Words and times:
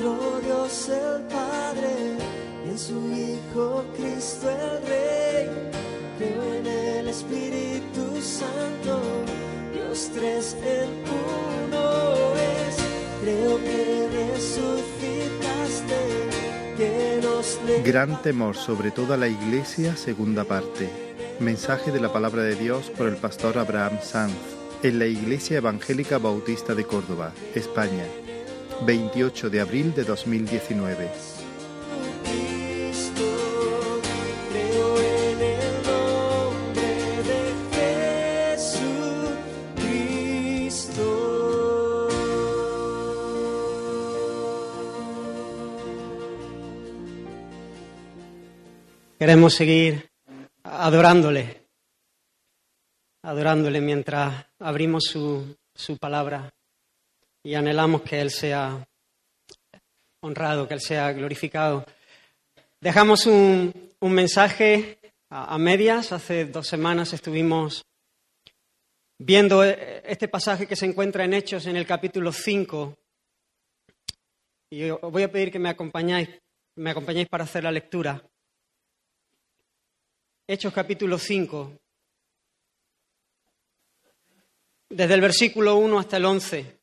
nuestro 0.00 0.40
Dios 0.40 0.88
el 0.88 1.22
Padre 1.24 2.16
y 2.64 2.70
en 2.70 2.78
su 2.78 3.12
Hijo 3.12 3.84
Cristo 3.96 4.50
el 4.50 4.86
Rey. 4.86 5.48
Creo 6.18 6.54
en 6.54 6.66
el 6.66 7.08
Espíritu 7.08 8.20
Santo, 8.20 9.00
Dios 9.72 10.10
tres 10.14 10.56
en 10.64 10.88
uno 11.68 12.34
es. 12.36 12.76
Creo 13.22 13.58
que 13.58 14.08
resucitaste, 14.34 15.98
que 16.76 17.20
nos 17.22 17.58
Gran 17.84 18.22
temor 18.22 18.56
sobre 18.56 18.90
toda 18.90 19.16
la 19.16 19.28
iglesia, 19.28 19.96
segunda 19.96 20.44
parte. 20.44 20.88
Mensaje 21.38 21.90
de 21.90 22.00
la 22.00 22.12
palabra 22.12 22.42
de 22.42 22.54
Dios 22.54 22.90
por 22.90 23.06
el 23.06 23.16
pastor 23.16 23.58
Abraham 23.58 23.98
Sanz 24.02 24.60
en 24.82 24.98
la 24.98 25.06
Iglesia 25.06 25.58
Evangélica 25.58 26.18
Bautista 26.18 26.74
de 26.74 26.84
Córdoba, 26.84 27.32
España, 27.54 28.04
28 28.86 29.50
de 29.50 29.60
abril 29.60 29.94
de 29.94 30.04
2019. 30.04 31.10
Cristo, 32.24 33.22
creo 34.50 34.98
en 34.98 35.40
el 35.42 35.82
nombre 35.84 36.82
de 37.28 37.54
Jesucristo. 38.66 39.68
Queremos 49.18 49.54
seguir 49.54 50.08
adorándole, 50.64 51.66
adorándole 53.22 53.80
mientras 53.82 54.46
abrimos 54.58 55.04
su, 55.04 55.56
su 55.74 55.98
palabra 55.98 56.50
y 57.42 57.54
anhelamos 57.54 58.02
que 58.02 58.20
Él 58.20 58.30
sea 58.30 58.86
honrado, 60.20 60.68
que 60.68 60.74
Él 60.74 60.80
sea 60.80 61.12
glorificado. 61.12 61.86
Dejamos 62.80 63.26
un, 63.26 63.72
mensaje 64.00 64.98
a, 65.30 65.56
medias. 65.58 66.12
Hace 66.12 66.46
dos 66.46 66.66
semanas 66.66 67.12
estuvimos 67.12 67.84
viendo 69.18 69.64
eh, 69.64 70.02
este 70.06 70.28
pasaje 70.28 70.66
que 70.66 70.76
se 70.76 70.86
encuentra 70.86 71.24
en 71.24 71.34
Hechos 71.34 71.66
en 71.66 71.76
el 71.76 71.86
capítulo 71.86 72.32
5. 72.32 72.96
Y 74.70 74.90
os 74.90 75.00
voy 75.00 75.22
a 75.22 75.32
pedir 75.32 75.50
que 75.50 75.58
me 75.58 75.68
acompañáis, 75.68 76.28
me 76.76 76.90
acompañéis 76.90 77.28
para 77.28 77.44
hacer 77.44 77.64
la 77.64 77.72
lectura. 77.72 78.22
Hechos 80.46 80.72
capítulo 80.72 81.16
5, 81.16 81.78
desde 84.88 85.14
el 85.14 85.20
versículo 85.20 85.76
1 85.76 85.98
hasta 85.98 86.16
el 86.16 86.24
11. 86.24 86.79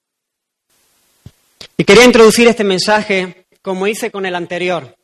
Y 1.80 1.83
quería 1.83 2.06
introducir 2.06 2.47
este 2.47 2.64
mensaje 2.64 3.45
como 3.61 3.86
hice 3.86 4.09
con 4.09 4.25
el 4.25 4.33
anterior, 4.33 4.97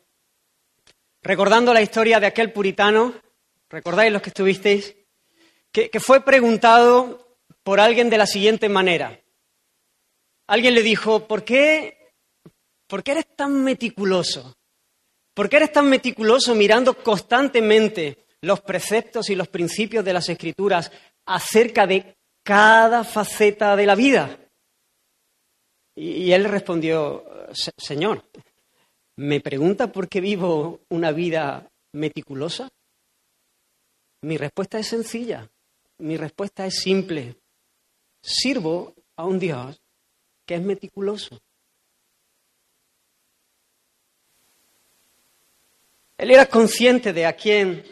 recordando 1.22 1.72
la 1.72 1.84
historia 1.84 2.20
de 2.20 2.26
aquel 2.26 2.52
puritano, 2.52 3.14
recordáis 3.70 4.12
los 4.12 4.24
que 4.24 4.30
estuvisteis, 4.30 4.96
que, 5.72 6.00
fue 6.00 6.26
preguntado 6.26 7.38
por 7.62 7.80
alguien 7.80 8.10
de 8.10 8.18
la 8.18 8.26
siguiente 8.26 8.70
manera. 8.70 9.20
Alguien 10.48 10.74
le 10.74 10.82
dijo, 10.82 11.28
¿por 11.28 11.44
qué, 11.44 12.12
¿por 12.88 13.04
qué 13.04 13.12
eres 13.12 13.36
tan 13.36 13.64
meticuloso? 13.64 14.58
¿Por 15.36 15.50
qué 15.50 15.58
eres 15.58 15.72
tan 15.72 15.88
meticuloso 15.88 16.56
mirando 16.56 16.96
constantemente 16.96 18.26
los 18.42 18.62
preceptos 18.62 19.30
y 19.30 19.36
los 19.36 19.48
principios 19.48 20.04
de 20.04 20.14
las 20.14 20.28
escrituras 20.28 20.92
acerca 21.28 21.86
de 21.86 22.18
cada 22.44 23.04
faceta 23.04 23.76
de 23.76 23.86
la 23.86 23.94
vida? 23.94 24.40
Y, 25.96 26.32
él 26.32 26.46
respondió, 26.46 27.24
Señor, 27.78 28.24
¿me 29.16 29.40
pregunta 29.42 29.92
por 29.92 30.10
qué 30.10 30.22
vivo 30.22 30.82
una 30.90 31.12
vida 31.12 31.70
meticulosa? 31.92 32.70
Mi 34.22 34.38
respuesta 34.38 34.80
es 34.80 34.88
sencilla, 34.88 35.50
mi 36.00 36.18
respuesta 36.18 36.66
es 36.66 36.80
simple. 36.80 37.36
Sirvo 38.22 38.94
a 39.18 39.26
un 39.26 39.38
Dios 39.38 39.80
que 40.46 40.56
es 40.56 40.62
meticuloso. 40.62 41.40
Él 46.18 46.32
era 46.32 46.46
consciente 46.46 47.12
de 47.12 47.26
a 47.26 47.34
quién 47.34 47.84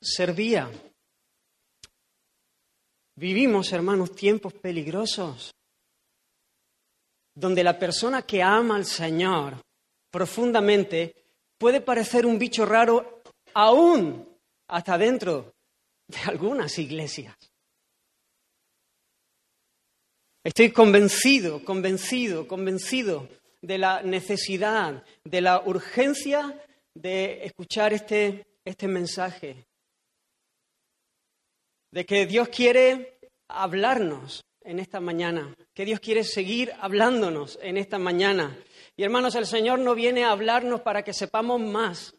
servía. 0.00 0.70
Vivimos, 3.16 3.70
hermanos, 3.72 4.14
tiempos 4.14 4.54
peligrosos, 4.54 5.54
donde 7.40 7.64
la 7.64 7.78
persona 7.78 8.22
que 8.22 8.42
ama 8.42 8.76
al 8.76 8.84
Señor 8.84 9.54
profundamente 10.10 11.14
puede 11.58 11.80
parecer 11.80 12.26
un 12.26 12.38
bicho 12.38 12.66
raro 12.66 13.22
aún 13.54 14.28
hasta 14.68 14.98
dentro 14.98 15.54
de 16.06 16.18
algunas 16.26 16.78
iglesias. 16.78 17.34
Estoy 20.44 20.70
convencido, 20.70 21.64
convencido, 21.64 22.46
convencido 22.46 23.28
de 23.62 23.78
la 23.78 24.02
necesidad, 24.02 25.02
de 25.24 25.40
la 25.40 25.62
urgencia 25.64 26.62
de 26.94 27.44
escuchar 27.44 27.94
este, 27.94 28.46
este 28.64 28.86
mensaje, 28.86 29.66
de 31.90 32.04
que 32.04 32.26
Dios 32.26 32.48
quiere 32.48 33.18
hablarnos 33.48 34.42
en 34.62 34.78
esta 34.78 35.00
mañana, 35.00 35.54
que 35.74 35.84
Dios 35.84 36.00
quiere 36.00 36.24
seguir 36.24 36.72
hablándonos 36.80 37.58
en 37.62 37.76
esta 37.76 37.98
mañana. 37.98 38.58
Y 38.96 39.02
hermanos, 39.02 39.34
el 39.34 39.46
Señor 39.46 39.78
no 39.78 39.94
viene 39.94 40.24
a 40.24 40.32
hablarnos 40.32 40.82
para 40.82 41.02
que 41.02 41.12
sepamos 41.12 41.60
más, 41.60 42.14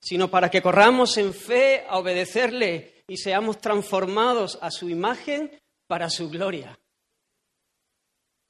sino 0.00 0.30
para 0.30 0.50
que 0.50 0.62
corramos 0.62 1.16
en 1.18 1.34
fe 1.34 1.84
a 1.88 1.98
obedecerle 1.98 3.04
y 3.06 3.16
seamos 3.16 3.60
transformados 3.60 4.58
a 4.62 4.70
su 4.70 4.88
imagen 4.88 5.50
para 5.86 6.08
su 6.08 6.30
gloria. 6.30 6.78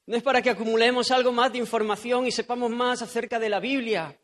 No 0.07 0.17
es 0.17 0.23
para 0.23 0.43
que 0.43 0.51
acumulemos 0.51 1.11
algo 1.11 1.33
más 1.33 1.53
de 1.53 1.59
información 1.59 2.27
y 2.27 2.33
sepamos 2.33 2.71
más 2.71 3.01
acerca 3.01 3.39
de 3.39 3.49
la 3.49 3.61
Biblia, 3.61 4.21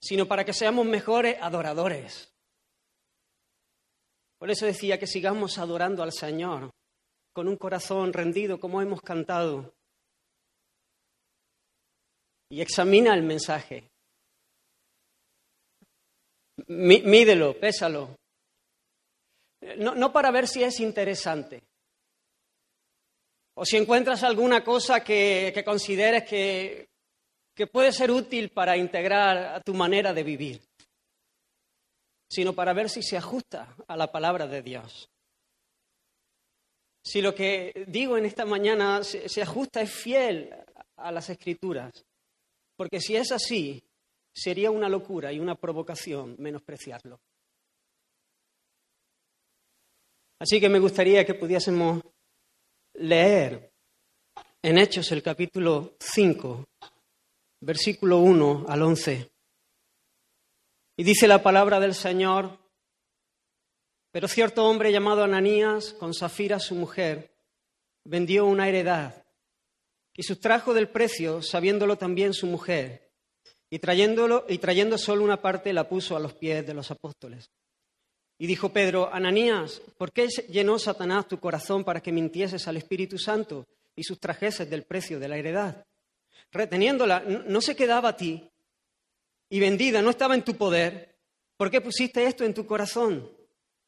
sino 0.00 0.26
para 0.26 0.44
que 0.44 0.52
seamos 0.52 0.86
mejores 0.86 1.36
adoradores. 1.40 2.29
Por 4.40 4.50
eso 4.50 4.64
decía 4.64 4.98
que 4.98 5.06
sigamos 5.06 5.58
adorando 5.58 6.02
al 6.02 6.12
Señor 6.12 6.70
con 7.34 7.46
un 7.46 7.58
corazón 7.58 8.10
rendido 8.10 8.58
como 8.58 8.80
hemos 8.80 9.02
cantado. 9.02 9.74
Y 12.48 12.62
examina 12.62 13.14
el 13.14 13.22
mensaje. 13.22 13.90
Mídelo, 16.68 17.60
pésalo. 17.60 18.16
No, 19.76 19.94
no 19.94 20.10
para 20.10 20.30
ver 20.30 20.48
si 20.48 20.64
es 20.64 20.80
interesante. 20.80 21.62
O 23.56 23.66
si 23.66 23.76
encuentras 23.76 24.22
alguna 24.22 24.64
cosa 24.64 25.04
que, 25.04 25.62
consideres 25.66 26.24
que, 26.24 26.88
que 27.54 27.66
puede 27.66 27.92
ser 27.92 28.10
útil 28.10 28.48
para 28.48 28.78
integrar 28.78 29.36
a 29.36 29.60
tu 29.60 29.74
manera 29.74 30.14
de 30.14 30.22
vivir 30.22 30.69
sino 32.30 32.52
para 32.52 32.72
ver 32.72 32.88
si 32.88 33.02
se 33.02 33.16
ajusta 33.16 33.74
a 33.88 33.96
la 33.96 34.12
palabra 34.12 34.46
de 34.46 34.62
Dios. 34.62 35.10
Si 37.02 37.20
lo 37.20 37.34
que 37.34 37.84
digo 37.88 38.16
en 38.16 38.24
esta 38.24 38.44
mañana 38.44 39.02
se, 39.02 39.42
ajusta, 39.42 39.80
es 39.80 39.90
fiel 39.90 40.54
a 40.96 41.10
las 41.10 41.28
escrituras. 41.28 41.92
Porque 42.76 43.00
si 43.00 43.16
es 43.16 43.32
así, 43.32 43.82
sería 44.32 44.70
una 44.70 44.88
locura 44.88 45.32
y 45.32 45.40
una 45.40 45.56
provocación 45.56 46.36
menospreciarlo. 46.38 47.18
Así 50.38 50.60
que 50.60 50.68
me 50.68 50.78
gustaría 50.78 51.24
que 51.24 51.34
pudiésemos 51.34 52.02
leer 52.94 53.72
en 54.62 54.78
Hechos 54.78 55.10
el 55.10 55.22
capítulo 55.22 55.96
5, 55.98 56.64
versículo 57.60 58.18
1 58.18 58.66
al 58.68 58.82
11. 58.82 59.30
Y 61.00 61.02
dice 61.02 61.26
la 61.26 61.42
palabra 61.42 61.80
del 61.80 61.94
Señor, 61.94 62.58
pero 64.10 64.28
cierto 64.28 64.66
hombre 64.66 64.92
llamado 64.92 65.24
Ananías, 65.24 65.94
con 65.94 66.12
Zafira 66.12 66.60
su 66.60 66.74
mujer, 66.74 67.34
vendió 68.04 68.44
una 68.44 68.68
heredad 68.68 69.24
y 70.14 70.22
sustrajo 70.22 70.74
del 70.74 70.90
precio, 70.90 71.40
sabiéndolo 71.40 71.96
también 71.96 72.34
su 72.34 72.46
mujer, 72.46 73.14
y, 73.70 73.78
trayéndolo, 73.78 74.44
y 74.46 74.58
trayendo 74.58 74.98
solo 74.98 75.24
una 75.24 75.40
parte 75.40 75.72
la 75.72 75.88
puso 75.88 76.16
a 76.16 76.20
los 76.20 76.34
pies 76.34 76.66
de 76.66 76.74
los 76.74 76.90
apóstoles. 76.90 77.50
Y 78.36 78.46
dijo 78.46 78.68
Pedro, 78.68 79.08
Ananías, 79.10 79.80
¿por 79.96 80.12
qué 80.12 80.28
llenó 80.50 80.78
Satanás 80.78 81.28
tu 81.28 81.40
corazón 81.40 81.82
para 81.82 82.02
que 82.02 82.12
mintieses 82.12 82.68
al 82.68 82.76
Espíritu 82.76 83.16
Santo 83.16 83.66
y 83.96 84.04
sustrajeses 84.04 84.68
del 84.68 84.82
precio 84.82 85.18
de 85.18 85.28
la 85.28 85.38
heredad? 85.38 85.82
Reteniéndola, 86.52 87.20
no 87.20 87.62
se 87.62 87.74
quedaba 87.74 88.10
a 88.10 88.16
ti, 88.18 88.49
y 89.50 89.60
vendida 89.60 90.00
no 90.00 90.10
estaba 90.10 90.34
en 90.34 90.44
tu 90.44 90.56
poder, 90.56 91.18
¿por 91.56 91.70
qué 91.70 91.80
pusiste 91.80 92.24
esto 92.24 92.44
en 92.44 92.54
tu 92.54 92.64
corazón? 92.64 93.30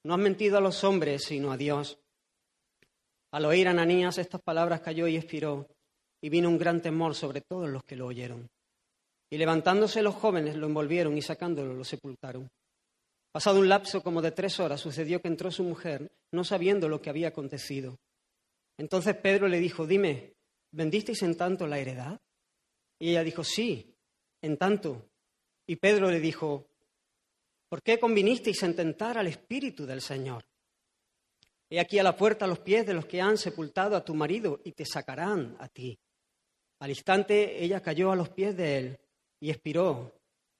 No 0.04 0.14
has 0.14 0.20
mentido 0.20 0.58
a 0.58 0.60
los 0.60 0.82
hombres, 0.82 1.24
sino 1.24 1.52
a 1.52 1.56
Dios. 1.56 1.98
Al 3.30 3.44
oír 3.44 3.68
Ananías 3.68 4.18
estas 4.18 4.42
palabras 4.42 4.80
cayó 4.80 5.06
y 5.06 5.16
expiró. 5.16 5.68
y 6.24 6.28
vino 6.28 6.48
un 6.48 6.58
gran 6.58 6.80
temor 6.80 7.16
sobre 7.16 7.40
todos 7.40 7.68
los 7.68 7.82
que 7.82 7.96
lo 7.96 8.06
oyeron. 8.06 8.48
Y 9.28 9.38
levantándose 9.38 10.02
los 10.02 10.14
jóvenes 10.14 10.54
lo 10.54 10.66
envolvieron 10.66 11.16
y 11.18 11.22
sacándolo 11.22 11.74
lo 11.74 11.84
sepultaron. 11.84 12.48
Pasado 13.32 13.58
un 13.58 13.68
lapso 13.68 14.02
como 14.02 14.22
de 14.22 14.30
tres 14.30 14.60
horas 14.60 14.80
sucedió 14.80 15.20
que 15.20 15.26
entró 15.26 15.50
su 15.50 15.64
mujer, 15.64 16.12
no 16.32 16.44
sabiendo 16.44 16.88
lo 16.88 17.00
que 17.00 17.10
había 17.10 17.28
acontecido. 17.28 17.98
Entonces 18.78 19.16
Pedro 19.16 19.48
le 19.48 19.58
dijo, 19.58 19.86
dime, 19.86 20.34
¿vendisteis 20.70 21.22
en 21.22 21.36
tanto 21.36 21.66
la 21.66 21.78
heredad? 21.78 22.20
Y 23.00 23.10
ella 23.10 23.24
dijo, 23.24 23.42
sí, 23.42 23.96
en 24.42 24.58
tanto. 24.58 25.08
Y 25.72 25.76
Pedro 25.76 26.10
le 26.10 26.20
dijo, 26.20 26.66
¿por 27.66 27.82
qué 27.82 27.98
convinisteis 27.98 28.62
en 28.62 28.76
tentar 28.76 29.16
al 29.16 29.26
Espíritu 29.26 29.86
del 29.86 30.02
Señor? 30.02 30.44
He 31.70 31.80
aquí 31.80 31.98
a 31.98 32.02
la 32.02 32.14
puerta 32.14 32.46
los 32.46 32.58
pies 32.58 32.84
de 32.84 32.92
los 32.92 33.06
que 33.06 33.22
han 33.22 33.38
sepultado 33.38 33.96
a 33.96 34.04
tu 34.04 34.14
marido 34.14 34.60
y 34.64 34.72
te 34.72 34.84
sacarán 34.84 35.56
a 35.58 35.69
ti. 35.69 35.98
Al 36.80 36.90
instante 36.90 37.64
ella 37.64 37.80
cayó 37.80 38.12
a 38.12 38.16
los 38.16 38.28
pies 38.28 38.54
de 38.54 38.76
él 38.76 38.98
y 39.40 39.48
expiró. 39.48 40.12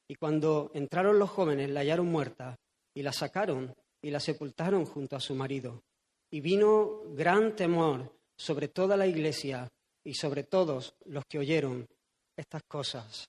Y 0.09 0.14
cuando 0.14 0.70
entraron 0.73 1.19
los 1.19 1.29
jóvenes 1.29 1.69
la 1.69 1.81
hallaron 1.81 2.06
muerta 2.06 2.59
y 2.94 3.03
la 3.03 3.12
sacaron 3.12 3.75
y 4.00 4.09
la 4.09 4.19
sepultaron 4.19 4.87
junto 4.87 5.17
a 5.17 5.20
su 5.20 5.35
marido. 5.35 5.82
Y 6.31 6.41
vino 6.41 7.03
gran 7.09 7.55
temor 7.55 8.19
sobre 8.35 8.69
toda 8.69 8.97
la 8.97 9.06
iglesia 9.06 9.70
y 10.03 10.14
sobre 10.14 10.44
todos 10.44 10.94
los 11.05 11.26
que 11.26 11.38
oyeron 11.38 11.87
estas 12.35 12.62
cosas. 12.62 13.29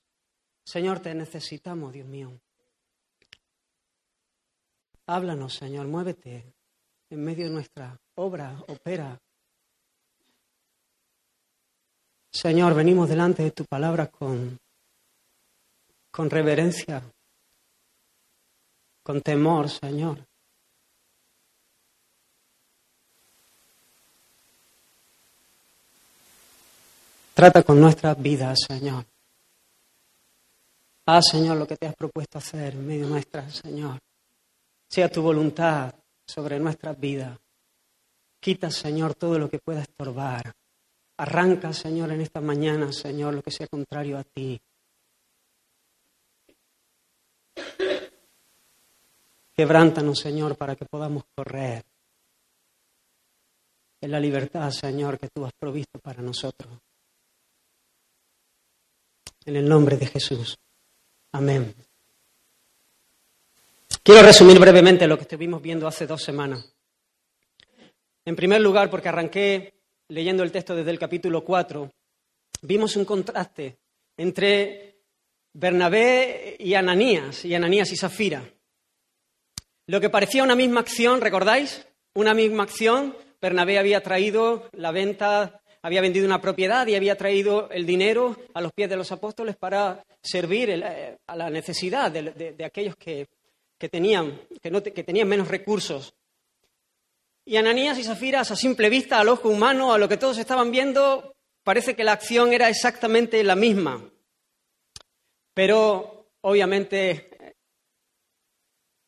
Señor, 0.65 1.00
te 1.00 1.13
necesitamos, 1.13 1.94
Dios 1.94 2.07
mío. 2.07 2.31
Háblanos, 5.06 5.56
Señor, 5.56 5.88
muévete 5.88 6.54
en 7.10 7.24
medio 7.24 7.45
de 7.45 7.51
nuestra 7.51 8.00
obra, 8.15 8.57
opera. 8.68 9.19
Señor, 12.31 12.74
venimos 12.74 13.10
delante 13.10 13.44
de 13.44 13.51
tu 13.51 13.65
palabra 13.65 14.07
con, 14.07 14.57
con 16.10 16.30
reverencia, 16.30 17.04
con 19.04 19.21
temor, 19.21 19.69
Señor. 19.69 20.25
Trata 27.33 27.63
con 27.63 27.81
nuestras 27.81 28.19
vidas, 28.21 28.59
Señor. 28.68 29.06
Haz, 31.05 31.25
Señor, 31.31 31.57
lo 31.57 31.67
que 31.67 31.75
te 31.75 31.88
has 31.88 31.95
propuesto 31.95 32.38
hacer 32.38 32.75
en 32.75 32.88
medio 32.88 33.07
nuestra, 33.07 33.50
Señor. 33.50 34.00
Sea 34.88 35.09
tu 35.09 35.21
voluntad 35.21 35.94
sobre 36.25 36.59
nuestras 36.59 36.97
vidas. 36.97 37.38
Quita, 38.39 38.71
Señor, 38.71 39.15
todo 39.15 39.38
lo 39.38 39.50
que 39.50 39.59
pueda 39.59 39.81
estorbar. 39.81 40.53
Arranca, 41.17 41.73
Señor, 41.73 42.11
en 42.11 42.21
esta 42.21 42.39
mañana, 42.39 42.91
Señor, 42.94 43.33
lo 43.33 43.41
que 43.41 43.51
sea 43.51 43.67
contrario 43.67 44.17
a 44.17 44.23
ti. 44.23 44.59
Quebrántanos, 49.53 50.19
Señor, 50.19 50.56
para 50.57 50.75
que 50.75 50.85
podamos 50.85 51.23
correr 51.35 51.83
en 54.01 54.11
la 54.11 54.19
libertad, 54.19 54.71
Señor, 54.71 55.19
que 55.19 55.29
tú 55.29 55.45
has 55.45 55.53
provisto 55.53 55.99
para 55.99 56.21
nosotros. 56.21 56.73
En 59.45 59.56
el 59.57 59.67
nombre 59.67 59.97
de 59.97 60.07
Jesús. 60.07 60.57
Amén. 61.33 61.74
Quiero 64.03 64.21
resumir 64.21 64.59
brevemente 64.59 65.07
lo 65.07 65.18
que 65.18 65.24
estuvimos 65.24 65.62
viendo 65.62 65.88
hace 65.88 66.06
dos 66.06 66.21
semanas. 66.21 66.75
En 68.24 68.35
primer 68.35 68.62
lugar, 68.62 68.91
porque 68.91 69.09
arranqué 69.09 69.74
leyendo 70.09 70.44
el 70.44 70.51
texto 70.51 70.75
desde 70.75 70.91
el 70.91 71.00
capítulo 71.00 71.44
4, 71.44 71.91
vimos 72.62 72.95
un 72.95 73.06
contraste 73.06 73.80
entre 74.15 75.00
Bernabé 75.53 76.56
y 76.59 76.75
Ananías, 76.75 77.44
y 77.45 77.56
Ananías 77.56 77.91
y 77.91 77.97
Zafira. 77.97 78.47
Lo 79.88 80.00
que 80.00 80.12
parecía 80.12 80.44
una 80.44 80.56
misma 80.56 80.81
acción, 80.81 81.19
¿recordáis? 81.19 81.88
Una 82.13 82.35
misma 82.35 82.63
acción. 82.63 83.18
Bernabé 83.41 83.80
había 83.80 84.03
traído 84.03 84.69
la 84.74 84.91
venta, 84.91 85.62
había 85.83 86.01
vendido 86.01 86.25
una 86.25 86.41
propiedad 86.41 86.88
y 86.88 86.95
había 86.95 87.18
traído 87.18 87.69
el 87.69 87.85
dinero 87.85 88.38
a 88.53 88.62
los 88.62 88.71
pies 88.71 88.89
de 88.89 88.95
los 88.95 89.12
apóstoles 89.12 89.57
para 89.57 90.03
servir 90.21 90.69
eh, 90.69 91.18
a 91.27 91.35
la 91.35 91.50
necesidad 91.50 92.09
de, 92.09 92.63
aquellos 92.63 92.95
que, 92.95 93.27
tenían, 93.91 94.39
que 94.62 95.03
tenían 95.03 95.27
menos 95.27 95.50
recursos. 95.50 96.15
Y 97.45 97.57
Ananías 97.57 98.00
y 98.00 98.03
Zafira, 98.06 98.39
a 98.39 98.45
simple 98.45 98.89
vista, 98.89 99.19
al 99.19 99.27
ojo 99.27 99.50
humano, 99.50 99.94
a 99.94 99.97
lo 99.97 100.07
que 100.07 100.15
todos 100.15 100.38
estaban 100.38 100.71
viendo, 100.71 101.35
parece 101.63 101.95
que 101.95 102.06
la 102.06 102.13
acción 102.13 102.53
era 102.53 102.69
exactamente 102.69 103.44
la 103.44 103.57
misma. 103.57 104.09
Pero, 105.53 106.30
obviamente, 106.41 107.30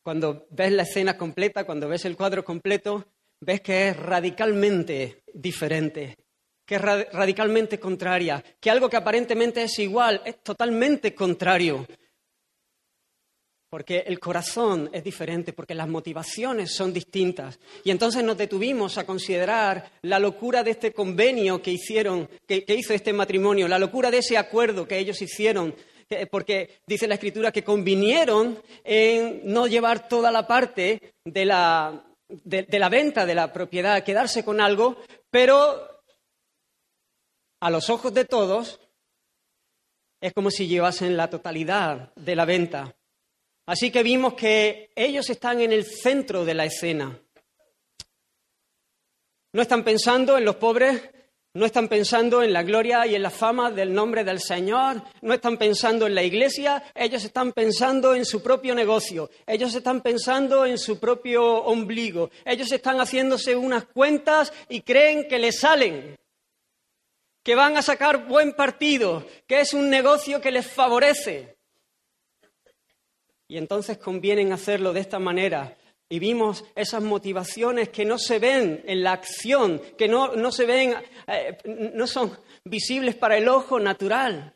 cuando 0.03 0.45
ves 0.49 0.73
la 0.73 0.83
escena 0.83 1.17
completa, 1.17 1.63
cuando 1.63 1.87
ves 1.87 2.03
el 2.03 2.17
cuadro 2.17 2.43
completo, 2.43 3.05
ves 3.39 3.61
que 3.61 3.87
es 3.87 3.97
radicalmente 3.97 5.23
diferente, 5.33 6.17
que 6.65 6.75
es 6.75 6.81
radicalmente 6.81 7.79
contraria, 7.79 8.43
que 8.59 8.71
algo 8.71 8.89
que 8.89 8.97
aparentemente 8.97 9.63
es 9.63 9.79
igual 9.79 10.21
es 10.25 10.41
totalmente 10.43 11.13
contrario 11.13 11.85
porque 13.75 14.05
el 14.07 14.21
corazón 14.21 14.89
es 14.93 15.03
diferente, 15.03 15.51
porque 15.51 15.75
las 15.75 15.89
motivaciones 15.89 16.73
son 16.73 16.93
distintas. 16.93 17.59
Y 17.83 17.91
entonces 17.91 18.23
nos 18.23 18.37
detuvimos 18.37 18.97
a 18.97 19.05
considerar 19.05 19.91
la 20.03 20.17
locura 20.17 20.63
de 20.63 20.71
este 20.71 20.93
convenio 20.93 21.61
que 21.61 21.71
hicieron, 21.71 22.29
que, 22.47 22.63
hizo 22.69 22.93
este 22.93 23.11
matrimonio, 23.11 23.67
la 23.67 23.77
locura 23.77 24.09
de 24.09 24.19
ese 24.19 24.37
acuerdo 24.37 24.87
que 24.87 24.97
ellos 24.97 25.21
hicieron, 25.21 25.75
porque 26.31 26.79
dice 26.87 27.05
la 27.05 27.15
escritura 27.15 27.51
que 27.51 27.65
convinieron 27.65 28.61
en 28.81 29.41
no 29.43 29.67
llevar 29.67 30.07
toda 30.07 30.31
la 30.31 30.47
parte 30.47 31.15
de 31.25 31.43
la, 31.43 32.01
de 32.29 32.79
la 32.79 32.87
venta 32.87 33.25
de 33.25 33.35
la 33.35 33.51
propiedad, 33.51 34.05
quedarse 34.05 34.45
con 34.45 34.61
algo, 34.61 34.95
pero 35.29 35.94
a 37.65 37.71
los 37.71 37.89
ojos 37.89 38.13
de 38.13 38.25
todos 38.25 38.79
es 40.21 40.33
como 40.33 40.51
si 40.51 40.67
llevasen 40.67 41.17
la 41.17 41.31
totalidad 41.31 42.13
de 42.15 42.35
la 42.35 42.45
venta. 42.45 42.95
Así 43.65 43.89
que 43.89 44.03
vimos 44.03 44.35
que 44.35 44.91
ellos 44.95 45.27
están 45.31 45.59
en 45.61 45.71
el 45.71 45.83
centro 45.83 46.45
de 46.45 46.53
la 46.53 46.65
escena. 46.65 47.19
No 49.51 49.63
están 49.63 49.83
pensando 49.83 50.37
en 50.37 50.45
los 50.45 50.57
pobres, 50.57 51.09
no 51.55 51.65
están 51.65 51.87
pensando 51.87 52.43
en 52.43 52.53
la 52.53 52.61
gloria 52.61 53.07
y 53.07 53.15
en 53.15 53.23
la 53.23 53.31
fama 53.31 53.71
del 53.71 53.95
nombre 53.95 54.23
del 54.23 54.41
Señor, 54.41 55.01
no 55.23 55.33
están 55.33 55.57
pensando 55.57 56.05
en 56.05 56.13
la 56.13 56.21
iglesia, 56.21 56.83
ellos 56.93 57.25
están 57.25 57.51
pensando 57.51 58.13
en 58.13 58.25
su 58.25 58.43
propio 58.43 58.75
negocio, 58.75 59.31
ellos 59.47 59.73
están 59.73 60.01
pensando 60.01 60.67
en 60.67 60.77
su 60.77 60.99
propio 60.99 61.63
ombligo, 61.63 62.29
ellos 62.45 62.71
están 62.71 62.99
haciéndose 62.99 63.55
unas 63.55 63.85
cuentas 63.85 64.53
y 64.69 64.81
creen 64.81 65.27
que 65.27 65.39
les 65.39 65.61
salen, 65.61 66.15
que 67.45 67.53
van 67.53 67.77
a 67.77 67.83
sacar 67.83 68.25
buen 68.27 68.53
partido, 68.53 69.23
que 69.45 69.59
es 69.59 69.73
un 69.73 69.87
negocio 69.87 70.41
que 70.41 70.49
les 70.49 70.65
favorece. 70.65 71.57
Y 73.47 73.57
entonces 73.57 73.99
conviene 73.99 74.51
hacerlo 74.51 74.91
de 74.91 75.01
esta 75.01 75.19
manera. 75.19 75.77
Y 76.09 76.17
vimos 76.17 76.65
esas 76.75 77.03
motivaciones 77.03 77.89
que 77.89 78.03
no 78.03 78.17
se 78.17 78.39
ven 78.39 78.83
en 78.87 79.03
la 79.03 79.11
acción, 79.11 79.79
que 79.95 80.07
no, 80.07 80.51
se 80.51 80.65
ven, 80.65 80.95
eh, 81.27 81.55
no 81.93 82.07
son 82.07 82.35
visibles 82.63 83.13
para 83.13 83.37
el 83.37 83.47
ojo 83.47 83.79
natural. 83.79 84.55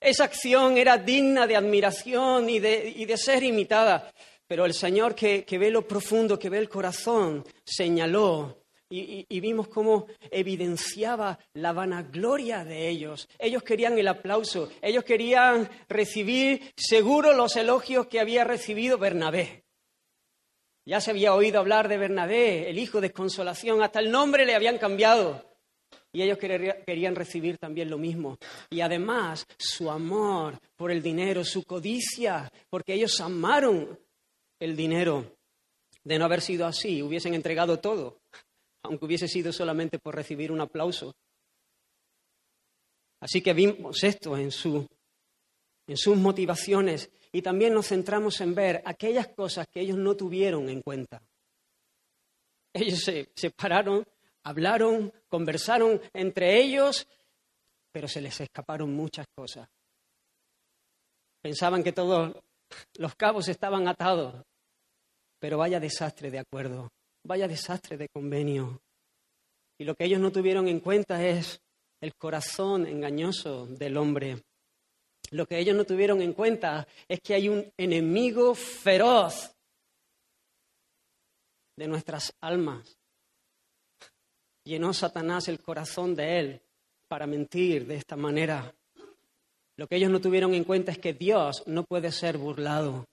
Esa 0.00 0.24
acción 0.24 0.78
era 0.78 0.98
digna 0.98 1.48
de 1.48 1.56
admiración 1.56 2.48
y 2.48 2.60
de, 2.60 3.16
ser 3.16 3.42
imitada, 3.42 4.12
pero 4.46 4.66
el 4.66 4.72
Señor 4.72 5.16
que, 5.16 5.44
que 5.44 5.58
ve 5.58 5.72
lo 5.72 5.82
profundo, 5.86 6.38
que 6.38 6.48
ve 6.48 6.58
el 6.58 6.68
corazón, 6.68 7.44
señaló 7.64 8.59
y, 8.92 9.40
vimos 9.40 9.68
cómo 9.68 10.06
evidenciaba 10.30 11.38
la 11.54 11.72
vanagloria 11.72 12.64
de 12.64 12.88
ellos. 12.88 13.28
Ellos 13.38 13.62
querían 13.62 13.96
el 13.96 14.08
aplauso, 14.08 14.68
ellos 14.82 15.04
querían 15.04 15.70
recibir 15.88 16.72
seguro 16.76 17.32
los 17.32 17.54
elogios 17.54 18.08
que 18.08 18.18
había 18.18 18.42
recibido 18.42 18.98
Bernabé. 18.98 19.62
Ya 20.84 21.00
se 21.00 21.12
había 21.12 21.34
oído 21.34 21.60
hablar 21.60 21.88
de 21.88 21.98
Bernabé, 21.98 22.68
el 22.68 22.78
hijo 22.78 23.00
de 23.00 23.12
consolación, 23.12 23.80
hasta 23.80 24.00
el 24.00 24.10
nombre 24.10 24.44
le 24.44 24.56
habían 24.56 24.78
cambiado. 24.78 25.48
Y 26.12 26.22
ellos 26.22 26.38
querían 26.38 27.14
recibir 27.14 27.58
también 27.58 27.88
lo 27.88 27.96
mismo. 27.96 28.38
Y 28.70 28.80
además 28.80 29.46
su 29.56 29.88
amor 29.88 30.58
por 30.74 30.90
el 30.90 31.00
dinero, 31.00 31.44
su 31.44 31.62
codicia, 31.62 32.50
porque 32.68 32.94
ellos 32.94 33.20
amaron 33.20 33.96
el 34.58 34.74
dinero. 34.74 35.36
De 36.02 36.18
no 36.18 36.24
haber 36.24 36.40
sido 36.40 36.66
así, 36.66 37.02
hubiesen 37.02 37.34
entregado 37.34 37.78
todo 37.78 38.19
aunque 38.82 39.04
hubiese 39.04 39.28
sido 39.28 39.52
solamente 39.52 39.98
por 39.98 40.14
recibir 40.14 40.52
un 40.52 40.60
aplauso. 40.60 41.14
Así 43.20 43.42
que 43.42 43.52
vimos 43.52 44.02
esto 44.02 44.36
en, 44.36 44.50
su, 44.50 44.86
en 45.86 45.96
sus 45.96 46.16
motivaciones 46.16 47.10
y 47.32 47.42
también 47.42 47.74
nos 47.74 47.88
centramos 47.88 48.40
en 48.40 48.54
ver 48.54 48.82
aquellas 48.84 49.28
cosas 49.28 49.66
que 49.68 49.80
ellos 49.80 49.98
no 49.98 50.16
tuvieron 50.16 50.68
en 50.68 50.80
cuenta. 50.80 51.22
Ellos 52.72 53.00
se 53.00 53.30
separaron, 53.34 54.04
hablaron, 54.42 55.12
conversaron 55.28 56.00
entre 56.12 56.60
ellos 56.60 57.06
pero 57.92 58.08
se 58.08 58.20
les 58.20 58.40
escaparon 58.40 58.92
muchas 58.92 59.26
cosas. 59.34 59.68
Pensaban 61.42 61.82
que 61.82 61.92
todos 61.92 62.36
los 62.98 63.14
cabos 63.14 63.48
estaban 63.48 63.88
atados, 63.88 64.44
pero 65.38 65.58
vaya 65.58 65.80
desastre 65.80 66.30
de 66.30 66.38
acuerdo, 66.38 66.88
vaya 67.30 67.46
desastre 67.46 67.96
de 67.96 68.08
convenio. 68.08 68.82
Y 69.78 69.84
lo 69.84 69.94
que 69.94 70.04
ellos 70.04 70.18
no 70.18 70.32
tuvieron 70.32 70.66
en 70.66 70.80
cuenta 70.80 71.24
es 71.24 71.62
el 72.00 72.16
corazón 72.16 72.88
engañoso 72.88 73.66
del 73.66 73.98
hombre. 73.98 74.42
Lo 75.30 75.46
que 75.46 75.60
ellos 75.60 75.76
no 75.76 75.84
tuvieron 75.84 76.20
en 76.22 76.32
cuenta 76.32 76.88
es 77.06 77.20
que 77.20 77.34
hay 77.34 77.48
un 77.48 77.72
enemigo 77.76 78.56
feroz 78.56 79.54
de 81.76 81.86
nuestras 81.86 82.34
almas. 82.40 82.98
Llenó 84.64 84.92
Satanás 84.92 85.46
el 85.46 85.60
corazón 85.60 86.16
de 86.16 86.40
él 86.40 86.62
para 87.06 87.28
mentir 87.28 87.86
de 87.86 87.94
esta 87.94 88.16
manera. 88.16 88.74
Lo 89.76 89.86
que 89.86 89.94
ellos 89.94 90.10
no 90.10 90.20
tuvieron 90.20 90.52
en 90.52 90.64
cuenta 90.64 90.90
es 90.90 90.98
que 90.98 91.14
Dios 91.14 91.62
no 91.68 91.84
puede 91.84 92.10
ser 92.10 92.38
burlado. 92.38 93.06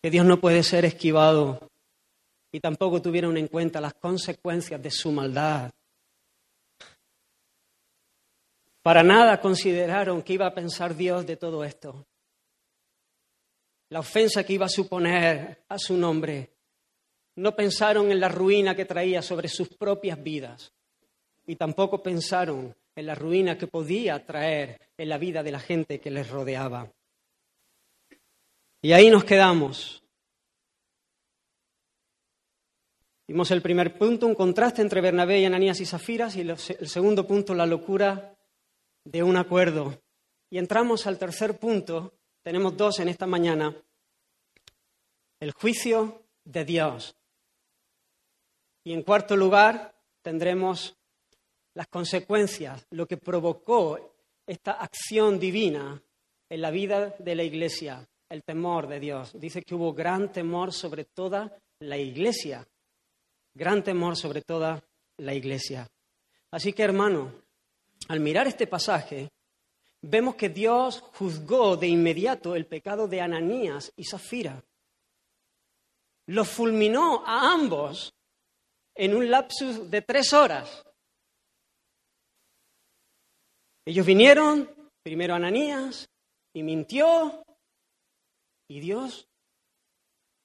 Que 0.00 0.10
Dios 0.10 0.24
no 0.24 0.40
puede 0.40 0.62
ser 0.62 0.84
esquivado. 0.84 1.70
Y 2.52 2.60
tampoco 2.60 3.02
tuvieron 3.02 3.36
en 3.36 3.48
cuenta 3.48 3.80
las 3.80 3.94
consecuencias 3.94 4.82
de 4.82 4.90
su 4.90 5.10
maldad. 5.12 5.70
Para 8.82 9.02
nada 9.02 9.40
consideraron 9.40 10.22
que 10.22 10.32
iba 10.34 10.46
a 10.46 10.54
pensar 10.54 10.96
Dios 10.96 11.26
de 11.26 11.36
todo 11.36 11.64
esto. 11.64 12.06
La 13.90 14.00
ofensa 14.00 14.44
que 14.44 14.54
iba 14.54 14.66
a 14.66 14.70
suponer 14.70 15.64
a 15.68 15.78
su 15.78 15.96
nombre. 15.96 16.54
No 17.36 17.54
pensaron 17.54 18.10
en 18.10 18.20
la 18.20 18.28
ruina 18.28 18.74
que 18.74 18.84
traía 18.84 19.20
sobre 19.20 19.48
sus 19.48 19.68
propias 19.68 20.22
vidas. 20.22 20.72
Y 21.46 21.56
tampoco 21.56 22.02
pensaron 22.02 22.74
en 22.94 23.06
la 23.06 23.14
ruina 23.14 23.58
que 23.58 23.66
podía 23.66 24.24
traer 24.24 24.80
en 24.96 25.08
la 25.08 25.18
vida 25.18 25.42
de 25.42 25.52
la 25.52 25.60
gente 25.60 26.00
que 26.00 26.10
les 26.10 26.28
rodeaba. 26.28 26.90
Y 28.88 28.94
ahí 28.94 29.10
nos 29.10 29.22
quedamos. 29.22 30.02
Vimos 33.26 33.50
el 33.50 33.60
primer 33.60 33.98
punto, 33.98 34.26
un 34.26 34.34
contraste 34.34 34.80
entre 34.80 35.02
Bernabé 35.02 35.40
y 35.40 35.44
Ananías 35.44 35.78
y 35.82 35.84
Zafiras, 35.84 36.36
y 36.36 36.40
el 36.40 36.56
segundo 36.56 37.26
punto, 37.26 37.52
la 37.52 37.66
locura 37.66 38.34
de 39.04 39.22
un 39.22 39.36
acuerdo. 39.36 40.00
Y 40.48 40.56
entramos 40.56 41.06
al 41.06 41.18
tercer 41.18 41.58
punto, 41.58 42.14
tenemos 42.40 42.78
dos 42.78 42.98
en 43.00 43.10
esta 43.10 43.26
mañana, 43.26 43.76
el 45.38 45.52
juicio 45.52 46.22
de 46.44 46.64
Dios. 46.64 47.14
Y 48.84 48.94
en 48.94 49.02
cuarto 49.02 49.36
lugar, 49.36 50.00
tendremos 50.22 50.96
las 51.74 51.88
consecuencias, 51.88 52.86
lo 52.88 53.06
que 53.06 53.18
provocó 53.18 54.16
esta 54.46 54.72
acción 54.72 55.38
divina 55.38 56.02
en 56.48 56.62
la 56.62 56.70
vida 56.70 57.14
de 57.18 57.34
la 57.34 57.42
iglesia, 57.42 58.08
el 58.28 58.42
temor 58.42 58.86
de 58.86 59.00
Dios. 59.00 59.32
Dice 59.38 59.62
que 59.62 59.74
hubo 59.74 59.92
gran 59.92 60.32
temor 60.32 60.72
sobre 60.72 61.04
toda 61.04 61.58
la 61.80 61.96
iglesia, 61.96 62.66
gran 63.54 63.82
temor 63.82 64.16
sobre 64.16 64.42
toda 64.42 64.82
la 65.18 65.34
iglesia. 65.34 65.88
Así 66.50 66.72
que 66.72 66.82
hermano, 66.82 67.32
al 68.08 68.20
mirar 68.20 68.46
este 68.46 68.66
pasaje, 68.66 69.30
vemos 70.02 70.34
que 70.36 70.48
Dios 70.48 71.00
juzgó 71.14 71.76
de 71.76 71.88
inmediato 71.88 72.54
el 72.54 72.66
pecado 72.66 73.08
de 73.08 73.20
Ananías 73.20 73.92
y 73.96 74.04
Zafira. 74.04 74.62
Los 76.26 76.48
fulminó 76.48 77.24
a 77.26 77.52
ambos 77.52 78.12
en 78.94 79.14
un 79.14 79.30
lapsus 79.30 79.90
de 79.90 80.02
tres 80.02 80.32
horas. 80.32 80.84
Ellos 83.86 84.04
vinieron, 84.04 84.68
primero 85.02 85.34
Ananías, 85.34 86.10
y 86.52 86.62
mintió, 86.62 87.42
y 88.68 88.80
Dios 88.80 89.28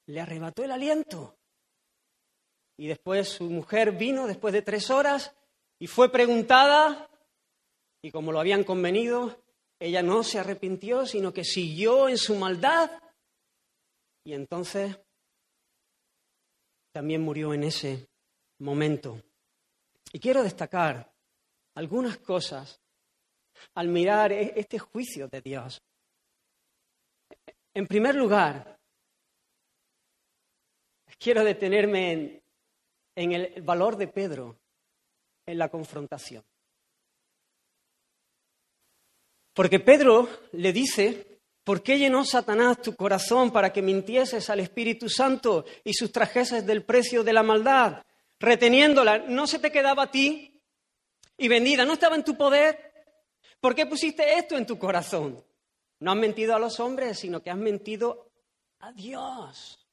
le 0.08 0.22
arrebató 0.22 0.64
el 0.64 0.72
aliento. 0.72 1.38
Y 2.78 2.88
después 2.88 3.30
su 3.30 3.50
mujer 3.50 3.92
vino 3.92 4.26
después 4.26 4.54
de 4.54 4.62
tres 4.62 4.90
horas 4.90 5.36
y 5.80 5.88
fue 5.88 6.12
preguntada, 6.12 7.10
y 8.02 8.12
como 8.12 8.32
lo 8.32 8.40
habían 8.40 8.64
convenido, 8.64 9.44
ella 9.80 10.02
no 10.02 10.24
se 10.24 10.40
arrepintió, 10.40 11.06
sino 11.06 11.34
que 11.34 11.44
siguió 11.44 12.10
en 12.10 12.18
su 12.18 12.36
maldad. 12.36 12.90
Y 14.26 14.34
entonces 14.34 14.98
también 16.94 17.22
murió 17.22 17.54
en 17.54 17.64
ese 17.64 18.08
momento. 18.60 19.22
Y 20.12 20.20
quiero 20.20 20.44
destacar 20.44 21.14
algunas 21.76 22.18
cosas 22.18 22.80
al 23.76 23.88
mirar 23.88 24.32
e-, 24.32 24.54
este 24.56 24.80
juicio 24.80 25.28
de 25.28 25.42
Dios. 25.42 25.82
En 27.76 27.88
primer 27.88 28.14
lugar, 28.16 28.78
quiero 31.18 31.44
detenerme 31.44 32.44
en, 33.16 33.32
el 33.32 33.62
valor 33.62 33.98
de 33.98 34.08
Pedro 34.08 34.60
en 35.46 35.58
la 35.58 35.70
confrontación. 35.70 36.44
Porque 39.54 39.80
Pedro 39.80 40.28
le 40.54 40.74
dice, 40.74 41.40
¿por 41.64 41.82
qué 41.82 41.98
llenó 41.98 42.26
Satanás 42.26 42.82
tu 42.82 42.96
corazón 42.96 43.52
para 43.52 43.72
que 43.72 43.82
mintieses 43.82 44.50
al 44.50 44.60
Espíritu 44.60 45.10
Santo 45.10 45.66
y 45.84 45.94
sustrajeses 45.94 46.66
del 46.66 46.84
precio 46.84 47.24
de 47.24 47.34
la 47.34 47.44
maldad? 47.44 48.04
Reteniéndola, 48.40 49.20
¿no 49.20 49.48
se 49.48 49.60
te 49.60 49.72
quedaba 49.72 50.04
a 50.04 50.12
ti? 50.12 50.62
Y 51.38 51.48
vendida, 51.48 51.86
¿no 51.86 51.94
estaba 51.94 52.16
en 52.16 52.24
tu 52.24 52.36
poder? 52.36 52.92
¿Por 53.60 53.74
qué 53.74 53.86
pusiste 53.86 54.38
esto 54.38 54.58
en 54.58 54.66
tu 54.66 54.78
corazón? 54.78 55.44
No 56.04 56.12
has 56.12 56.18
mentido 56.18 56.54
a 56.54 56.60
los 56.60 56.82
hombres, 56.82 57.18
sino 57.18 57.42
que 57.42 57.50
has 57.50 57.58
mentido 57.58 58.30
a 58.80 58.92
Dios. 58.92 59.88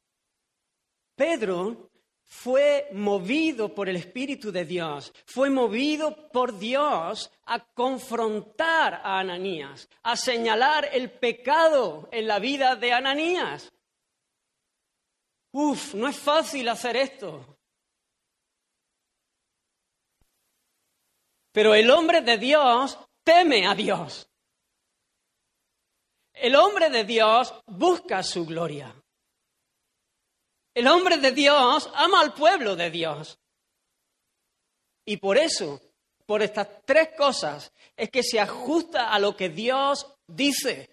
Pedro 1.14 1.88
fue 2.24 2.88
movido 2.90 3.72
por 3.72 3.88
el 3.88 3.94
Espíritu 3.94 4.50
de 4.50 4.64
Dios, 4.64 5.12
fue 5.24 5.50
movido 5.50 6.28
por 6.32 6.58
Dios 6.58 7.30
a 7.44 7.60
confrontar 7.60 8.94
a 9.04 9.20
Ananías, 9.20 9.88
a 10.02 10.16
señalar 10.16 10.88
el 10.92 11.12
pecado 11.12 12.08
en 12.10 12.26
la 12.26 12.40
vida 12.40 12.74
de 12.74 12.92
Ananías. 12.92 13.72
Uf, 15.52 15.94
no 15.94 16.08
es 16.08 16.16
fácil 16.16 16.68
hacer 16.70 16.96
esto. 16.96 17.56
Pero 21.52 21.72
el 21.72 21.88
hombre 21.88 22.20
de 22.20 22.36
Dios 22.36 22.98
teme 23.22 23.64
a 23.68 23.76
Dios. 23.76 24.29
El 26.40 26.56
hombre 26.56 26.88
de 26.88 27.04
Dios 27.04 27.52
busca 27.66 28.22
su 28.22 28.46
gloria. 28.46 28.94
El 30.72 30.88
hombre 30.88 31.18
de 31.18 31.32
Dios 31.32 31.90
ama 31.94 32.22
al 32.22 32.32
pueblo 32.32 32.76
de 32.76 32.90
Dios. 32.90 33.38
Y 35.04 35.18
por 35.18 35.36
eso, 35.36 35.82
por 36.24 36.40
estas 36.40 36.68
tres 36.86 37.10
cosas, 37.14 37.70
es 37.94 38.08
que 38.08 38.22
se 38.22 38.40
ajusta 38.40 39.12
a 39.12 39.18
lo 39.18 39.36
que 39.36 39.50
Dios 39.50 40.06
dice. 40.26 40.89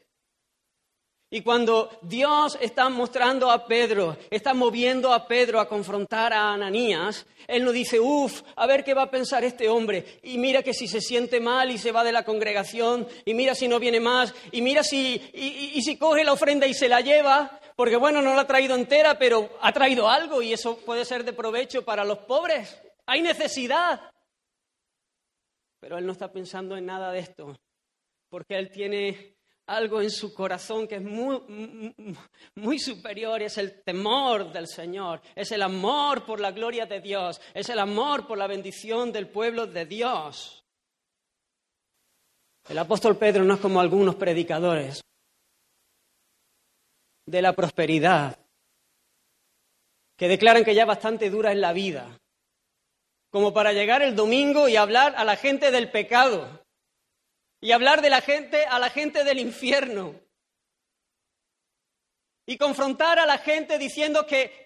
Y 1.29 1.41
cuando 1.41 1.89
Dios 2.01 2.57
está 2.61 2.87
mostrando 2.87 3.51
a 3.51 3.67
Pedro, 3.67 4.15
está 4.29 4.53
moviendo 4.53 5.11
a 5.11 5.27
Pedro 5.27 5.59
a 5.59 5.67
confrontar 5.67 6.31
a 6.31 6.53
Ananías, 6.53 7.25
él 7.47 7.65
no 7.65 7.73
dice, 7.73 7.99
uff, 7.99 8.43
a 8.55 8.65
ver 8.65 8.85
qué 8.85 8.93
va 8.93 9.03
a 9.03 9.11
pensar 9.11 9.43
este 9.43 9.67
hombre. 9.67 10.19
Y 10.23 10.37
mira 10.37 10.63
que 10.63 10.73
si 10.73 10.87
se 10.87 11.01
siente 11.01 11.41
mal 11.41 11.69
y 11.69 11.77
se 11.77 11.91
va 11.91 12.05
de 12.05 12.13
la 12.13 12.23
congregación, 12.23 13.05
y 13.25 13.33
mira 13.33 13.55
si 13.55 13.67
no 13.67 13.77
viene 13.77 13.99
más, 13.99 14.33
y 14.53 14.61
mira 14.61 14.83
si, 14.83 15.21
y, 15.33 15.81
si 15.81 15.97
coge 15.97 16.23
la 16.23 16.31
ofrenda 16.31 16.65
y 16.65 16.73
se 16.73 16.87
la 16.87 17.01
lleva, 17.01 17.59
porque 17.75 17.97
bueno, 17.97 18.21
no 18.21 18.33
la 18.33 18.41
ha 18.41 18.47
traído 18.47 18.75
entera, 18.75 19.19
pero 19.19 19.49
ha 19.61 19.73
traído 19.73 20.07
algo 20.07 20.41
y 20.41 20.53
eso 20.53 20.77
puede 20.77 21.03
ser 21.03 21.25
de 21.25 21.33
provecho 21.33 21.83
para 21.83 22.05
los 22.05 22.19
pobres. 22.19 22.81
Hay 23.05 23.21
necesidad. 23.21 23.99
Pero 25.81 25.97
él 25.97 26.05
no 26.05 26.13
está 26.13 26.31
pensando 26.31 26.77
en 26.77 26.85
nada 26.85 27.11
de 27.11 27.19
esto, 27.19 27.53
porque 28.29 28.57
él 28.57 28.71
tiene 28.71 29.36
algo 29.67 30.01
en 30.01 30.09
su 30.09 30.33
corazón 30.33 30.87
que 30.87 30.95
es 30.95 31.03
muy, 31.03 31.93
muy 32.55 32.79
superior, 32.79 33.41
es 33.41 33.57
el 33.57 33.83
temor 33.83 34.51
del 34.51 34.67
Señor, 34.67 35.21
es 35.35 35.51
el 35.51 35.61
amor 35.61 36.25
por 36.25 36.39
la 36.39 36.51
gloria 36.51 36.85
de 36.85 37.01
Dios, 37.01 37.39
es 37.53 37.69
el 37.69 37.79
amor 37.79 38.25
por 38.25 38.37
la 38.37 38.47
bendición 38.47 39.11
del 39.11 39.29
pueblo 39.29 39.67
de 39.67 39.85
Dios. 39.85 40.63
El 42.69 42.77
apóstol 42.77 43.17
Pedro 43.17 43.43
no 43.43 43.55
es 43.55 43.59
como 43.59 43.79
algunos 43.79 44.15
predicadores 44.15 45.01
de 47.25 47.41
la 47.41 47.53
prosperidad, 47.53 48.37
que 50.17 50.27
declaran 50.27 50.63
que 50.63 50.73
ya 50.73 50.85
bastante 50.85 51.29
dura 51.29 51.51
es 51.51 51.57
la 51.57 51.73
vida, 51.73 52.17
como 53.29 53.53
para 53.53 53.73
llegar 53.73 54.01
el 54.01 54.15
domingo 54.15 54.69
y 54.69 54.77
hablar 54.77 55.13
a 55.17 55.25
la 55.25 55.35
gente 55.35 55.71
del 55.71 55.91
pecado, 55.91 56.65
y 57.59 57.71
hablar 57.71 58.01
de 58.01 58.09
la 58.09 58.21
gente 58.21 58.65
a 58.65 58.79
la 58.79 58.89
gente 58.89 59.23
del 59.23 59.39
infierno. 59.39 60.15
Y 62.45 62.57
confrontar 62.57 63.19
a 63.19 63.25
la 63.25 63.39
gente 63.39 63.77
diciendo 63.77 64.25
que, 64.25 64.65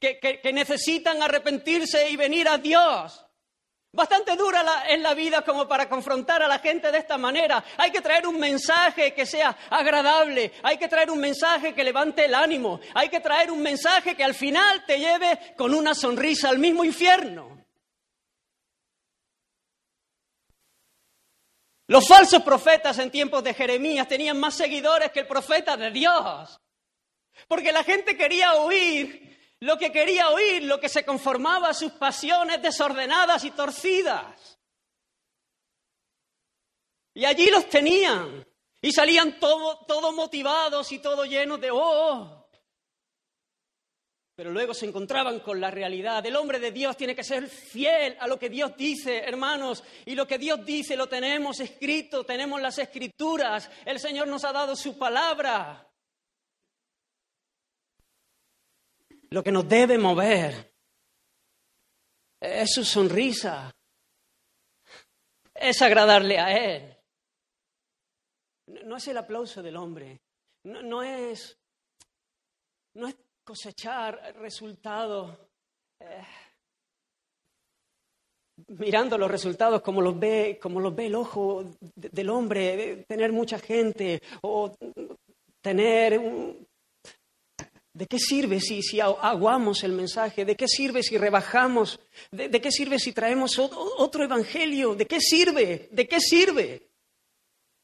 necesitan 0.53 1.21
arrepentirse 1.23 2.09
y 2.09 2.15
venir 2.15 2.47
a 2.47 2.57
Dios. 2.57 3.25
Bastante 3.93 4.35
dura 4.37 4.63
la, 4.63 4.87
es 4.87 5.01
la 5.01 5.13
vida 5.13 5.41
como 5.41 5.67
para 5.67 5.89
confrontar 5.89 6.41
a 6.43 6.47
la 6.47 6.59
gente 6.59 6.91
de 6.91 6.99
esta 6.99 7.17
manera. 7.17 7.63
Hay 7.77 7.91
que 7.91 7.99
traer 7.99 8.27
un 8.27 8.39
mensaje 8.39 9.13
que 9.13 9.25
sea 9.25 9.57
agradable, 9.69 10.53
hay 10.63 10.77
que 10.77 10.87
traer 10.87 11.11
un 11.11 11.19
mensaje 11.19 11.73
que 11.73 11.83
levante 11.83 12.25
el 12.25 12.35
ánimo, 12.35 12.79
hay 12.93 13.09
que 13.09 13.19
traer 13.19 13.51
un 13.51 13.61
mensaje 13.61 14.15
que 14.15 14.23
al 14.23 14.35
final 14.35 14.85
te 14.85 14.97
lleve 14.97 15.55
con 15.57 15.73
una 15.73 15.93
sonrisa 15.93 16.49
al 16.49 16.59
mismo 16.59 16.85
infierno. 16.85 17.60
Los 21.91 22.07
falsos 22.07 22.41
profetas 22.41 22.99
en 22.99 23.11
tiempos 23.11 23.43
de 23.43 23.53
Jeremías 23.53 24.07
tenían 24.07 24.39
más 24.39 24.55
seguidores 24.55 25.11
que 25.11 25.19
el 25.19 25.27
profeta 25.27 25.75
de 25.75 25.91
Dios. 25.91 26.57
Porque 27.49 27.73
la 27.73 27.83
gente 27.83 28.15
quería 28.15 28.53
oír 28.53 29.57
lo 29.59 29.77
que 29.77 29.91
quería 29.91 30.29
oír, 30.29 30.63
lo 30.63 30.79
que 30.79 30.87
se 30.87 31.03
conformaba 31.03 31.67
a 31.67 31.73
sus 31.73 31.91
pasiones 31.91 32.61
desordenadas 32.61 33.43
y 33.43 33.51
torcidas. 33.51 34.57
Y 37.13 37.25
allí 37.25 37.51
los 37.51 37.67
tenían. 37.67 38.47
Y 38.81 38.93
salían 38.93 39.37
todos 39.37 39.85
todo 39.85 40.13
motivados 40.13 40.93
y 40.93 40.99
todo 40.99 41.25
llenos 41.25 41.59
de, 41.59 41.71
oh, 41.71 41.77
oh, 41.77 42.40
pero 44.41 44.53
luego 44.53 44.73
se 44.73 44.87
encontraban 44.87 45.41
con 45.41 45.61
la 45.61 45.69
realidad. 45.69 46.25
El 46.25 46.35
hombre 46.35 46.59
de 46.59 46.71
Dios 46.71 46.97
tiene 46.97 47.15
que 47.15 47.23
ser 47.23 47.47
fiel 47.47 48.17
a 48.19 48.25
lo 48.25 48.39
que 48.39 48.49
Dios 48.49 48.75
dice, 48.75 49.19
hermanos. 49.19 49.83
Y 50.03 50.15
lo 50.15 50.25
que 50.25 50.39
Dios 50.39 50.65
dice 50.65 50.97
lo 50.97 51.07
tenemos 51.07 51.59
escrito, 51.59 52.25
tenemos 52.25 52.59
las 52.59 52.79
escrituras. 52.79 53.69
El 53.85 53.99
Señor 53.99 54.27
nos 54.27 54.43
ha 54.43 54.51
dado 54.51 54.75
su 54.75 54.97
palabra. 54.97 55.87
Lo 59.29 59.43
que 59.43 59.51
nos 59.51 59.69
debe 59.69 59.99
mover 59.99 60.73
es 62.39 62.73
su 62.73 62.83
sonrisa, 62.83 63.71
es 65.53 65.79
agradarle 65.83 66.39
a 66.39 66.51
Él. 66.57 66.97
No 68.85 68.97
es 68.97 69.07
el 69.07 69.19
aplauso 69.19 69.61
del 69.61 69.77
hombre, 69.77 70.19
no, 70.63 71.03
es, 71.03 71.59
no 72.95 73.07
es 73.07 73.15
cosechar 73.51 74.33
resultados. 74.39 75.37
Eh, 75.99 76.23
mirando 78.79 79.17
los 79.17 79.29
resultados 79.29 79.81
como 79.81 80.01
los 80.01 80.17
ve, 80.17 80.57
como 80.61 80.79
los 80.79 80.95
ve 80.95 81.07
el 81.07 81.15
ojo 81.15 81.65
del 81.81 82.29
hombre, 82.29 83.03
tener 83.09 83.33
mucha 83.33 83.59
gente 83.59 84.21
o 84.41 84.73
tener 85.59 86.17
¿De 87.93 88.07
qué 88.07 88.19
sirve 88.19 88.61
si, 88.61 88.81
si, 88.81 89.01
aguamos 89.01 89.83
el 89.83 89.91
mensaje? 89.91 90.45
¿De 90.45 90.55
qué 90.55 90.69
sirve 90.69 91.03
si 91.03 91.17
rebajamos? 91.17 91.99
¿De, 92.31 92.47
¿De, 92.47 92.61
qué 92.61 92.71
sirve 92.71 92.99
si 92.99 93.11
traemos 93.11 93.59
otro 93.59 94.23
evangelio? 94.23 94.95
¿De 94.95 95.05
qué 95.05 95.19
sirve? 95.19 95.89
¿De 95.91 96.07
qué 96.07 96.21
sirve? 96.21 96.90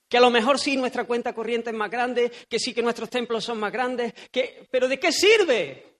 Que 0.09 0.17
a 0.17 0.21
lo 0.21 0.29
mejor 0.29 0.59
sí 0.59 0.77
nuestra 0.77 1.05
cuenta 1.05 1.33
corriente 1.33 1.71
es 1.71 1.75
más 1.75 1.91
grande, 1.91 2.31
que 2.49 2.59
sí 2.59 2.73
que 2.73 2.81
nuestros 2.81 3.09
templos 3.09 3.43
son 3.43 3.59
más 3.59 3.71
grandes, 3.71 4.13
que... 4.31 4.67
pero 4.71 4.87
¿de 4.87 4.99
qué 4.99 5.11
sirve? 5.11 5.97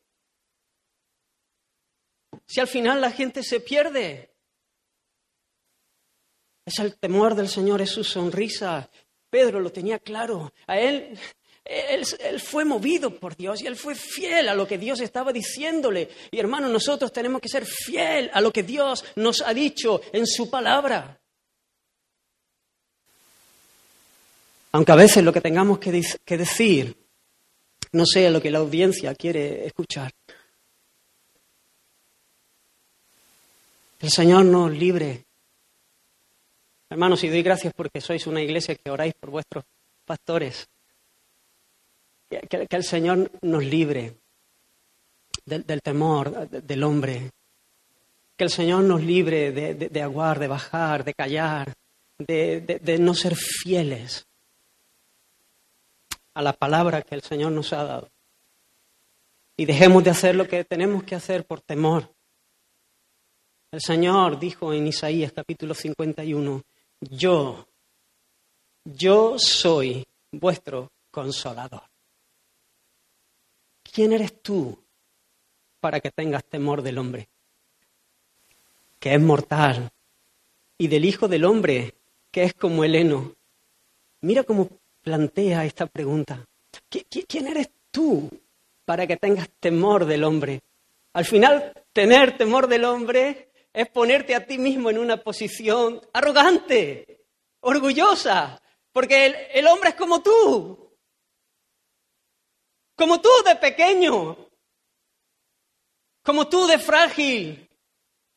Si 2.46 2.62
al 2.62 2.68
final 2.68 3.02
la 3.02 3.12
gente 3.12 3.44
se 3.44 3.60
pierde. 3.60 4.34
Es 6.66 6.80
el 6.80 6.98
temor 6.98 7.36
del 7.36 7.50
Señor, 7.50 7.82
es 7.82 7.92
su 7.92 8.04
sonrisa. 8.04 8.90
Pedro 9.30 9.60
lo 9.60 9.72
tenía 9.72 10.00
claro. 10.00 10.54
A 10.68 10.80
él, 10.80 11.18
él, 11.66 12.04
él, 12.20 12.40
fue 12.40 12.64
movido 12.64 13.20
por 13.20 13.36
Dios 13.36 13.62
y 13.62 13.68
él 13.68 13.76
fue 13.76 13.96
fiel 13.96 14.48
a 14.48 14.56
lo 14.56 14.66
que 14.66 14.78
Dios 14.78 15.02
estaba 15.02 15.34
diciéndole. 15.34 16.10
Y 16.32 16.40
hermano, 16.40 16.70
nosotros 16.70 17.12
tenemos 17.12 17.42
que 17.42 17.50
ser 17.50 17.66
fiel 17.66 18.30
a 18.34 18.40
lo 18.40 18.52
que 18.54 18.64
Dios 18.64 19.04
nos 19.18 19.42
ha 19.42 19.54
dicho 19.54 20.02
en 20.14 20.26
su 20.26 20.50
palabra. 20.50 21.17
Aunque 24.78 24.92
a 24.92 24.96
veces 24.96 25.24
lo 25.24 25.34
que 25.34 25.42
tengamos 25.42 25.80
que, 25.80 26.38
decir 26.38 26.96
no 27.94 28.06
sea 28.06 28.30
lo 28.30 28.40
que 28.40 28.52
la 28.52 28.60
audiencia 28.60 29.16
quiere 29.16 29.66
escuchar. 29.66 30.12
El 34.00 34.12
Señor 34.12 34.46
nos 34.46 34.72
libre. 34.72 35.26
Hermanos, 36.92 37.24
y 37.24 37.30
doy 37.30 37.42
gracias 37.42 37.74
porque 37.76 38.02
sois 38.02 38.28
una 38.28 38.40
iglesia 38.40 38.76
que 38.76 38.92
oráis 38.92 39.16
por 39.16 39.32
vuestros 39.32 39.66
pastores. 40.06 40.70
Que, 42.30 42.68
el 42.70 42.84
Señor 42.84 43.32
nos 43.42 43.66
libre 43.66 44.14
del, 45.44 45.82
temor 45.82 46.48
del 46.52 46.84
hombre. 46.84 47.32
Que 48.38 48.44
el 48.44 48.52
Señor 48.52 48.84
nos 48.84 49.02
libre 49.02 49.52
de, 49.52 50.02
aguar, 50.04 50.38
de 50.38 50.48
bajar, 50.48 51.04
de 51.04 51.16
callar, 51.16 51.74
de 52.20 52.98
no 53.00 53.16
ser 53.16 53.36
fieles 53.36 54.28
a 56.38 56.42
la 56.44 56.54
palabra 56.54 57.02
que 57.02 57.16
el 57.16 57.24
Señor 57.24 57.52
nos 57.52 57.74
ha 57.74 57.84
dado. 57.84 58.12
Y 59.58 59.66
dejemos 59.66 60.04
de 60.04 60.12
hacer 60.12 60.36
lo 60.36 60.48
que 60.48 60.64
tenemos 60.64 61.04
que 61.04 61.16
hacer 61.16 61.48
por 61.48 61.62
temor. 61.62 62.14
El 63.72 63.82
Señor 63.82 64.38
dijo 64.38 64.72
en 64.72 64.86
Isaías 64.86 65.32
capítulo 65.32 65.74
51, 65.74 66.62
yo, 67.00 67.68
yo 68.86 69.40
soy 69.40 70.06
vuestro 70.32 70.92
consolador. 71.10 71.82
¿Quién 73.82 74.14
eres 74.14 74.40
tú 74.44 74.78
para 75.80 76.00
que 76.00 76.12
tengas 76.12 76.46
temor 76.46 76.84
del 76.84 77.00
hombre? 77.00 77.30
Que 79.00 79.16
es 79.16 79.20
mortal. 79.20 79.90
Y 80.78 80.88
del 80.88 81.04
Hijo 81.06 81.28
del 81.28 81.46
Hombre, 81.46 81.96
que 82.30 82.44
es 82.44 82.54
como 82.54 82.84
el 82.84 82.94
heno. 82.94 83.34
Mira 84.22 84.44
cómo 84.44 84.70
plantea 85.08 85.64
esta 85.64 85.86
pregunta. 85.88 86.46
¿Quién 86.90 87.48
eres 87.48 87.70
tú 87.92 88.30
para 88.84 89.08
que 89.08 89.16
tengas 89.16 89.48
temor 89.58 90.04
del 90.04 90.26
hombre? 90.26 90.62
Al 91.14 91.24
final, 91.24 91.72
tener 91.94 92.38
temor 92.38 92.68
del 92.68 92.84
hombre 92.84 93.54
es 93.72 93.88
ponerte 93.88 94.36
a 94.36 94.46
ti 94.46 94.58
mismo 94.58 94.90
en 94.90 94.98
una 94.98 95.16
posición 95.16 96.02
arrogante, 96.12 97.24
orgullosa, 97.62 98.62
porque 98.92 99.50
el, 99.54 99.66
hombre 99.68 99.92
es 99.92 99.96
como 99.96 100.22
tú, 100.22 100.94
como 102.94 103.22
tú 103.22 103.30
de 103.46 103.56
pequeño, 103.56 104.50
como 106.22 106.50
tú 106.50 106.68
de 106.68 106.80
frágil, 106.80 107.70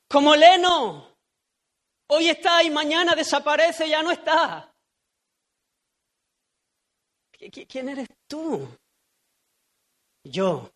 como 0.08 0.36
Leno. 0.36 1.16
Hoy 2.06 2.28
está 2.28 2.62
y 2.62 2.70
mañana 2.70 3.16
desaparece, 3.16 3.88
ya 3.88 4.04
no 4.04 4.12
está. 4.12 4.69
¿Quién 7.48 7.88
eres 7.88 8.08
tú? 8.26 8.68
Yo, 10.24 10.70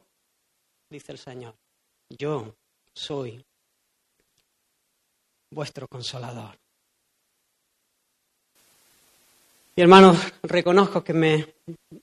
dice 0.88 1.12
el 1.12 1.18
Señor, 1.18 1.54
yo 2.08 2.54
soy 2.94 3.44
vuestro 5.50 5.86
consolador. 5.86 6.58
Y 9.76 9.82
hermanos, 9.82 10.16
reconozco 10.42 11.04
que 11.04 11.12
me, 11.12 11.54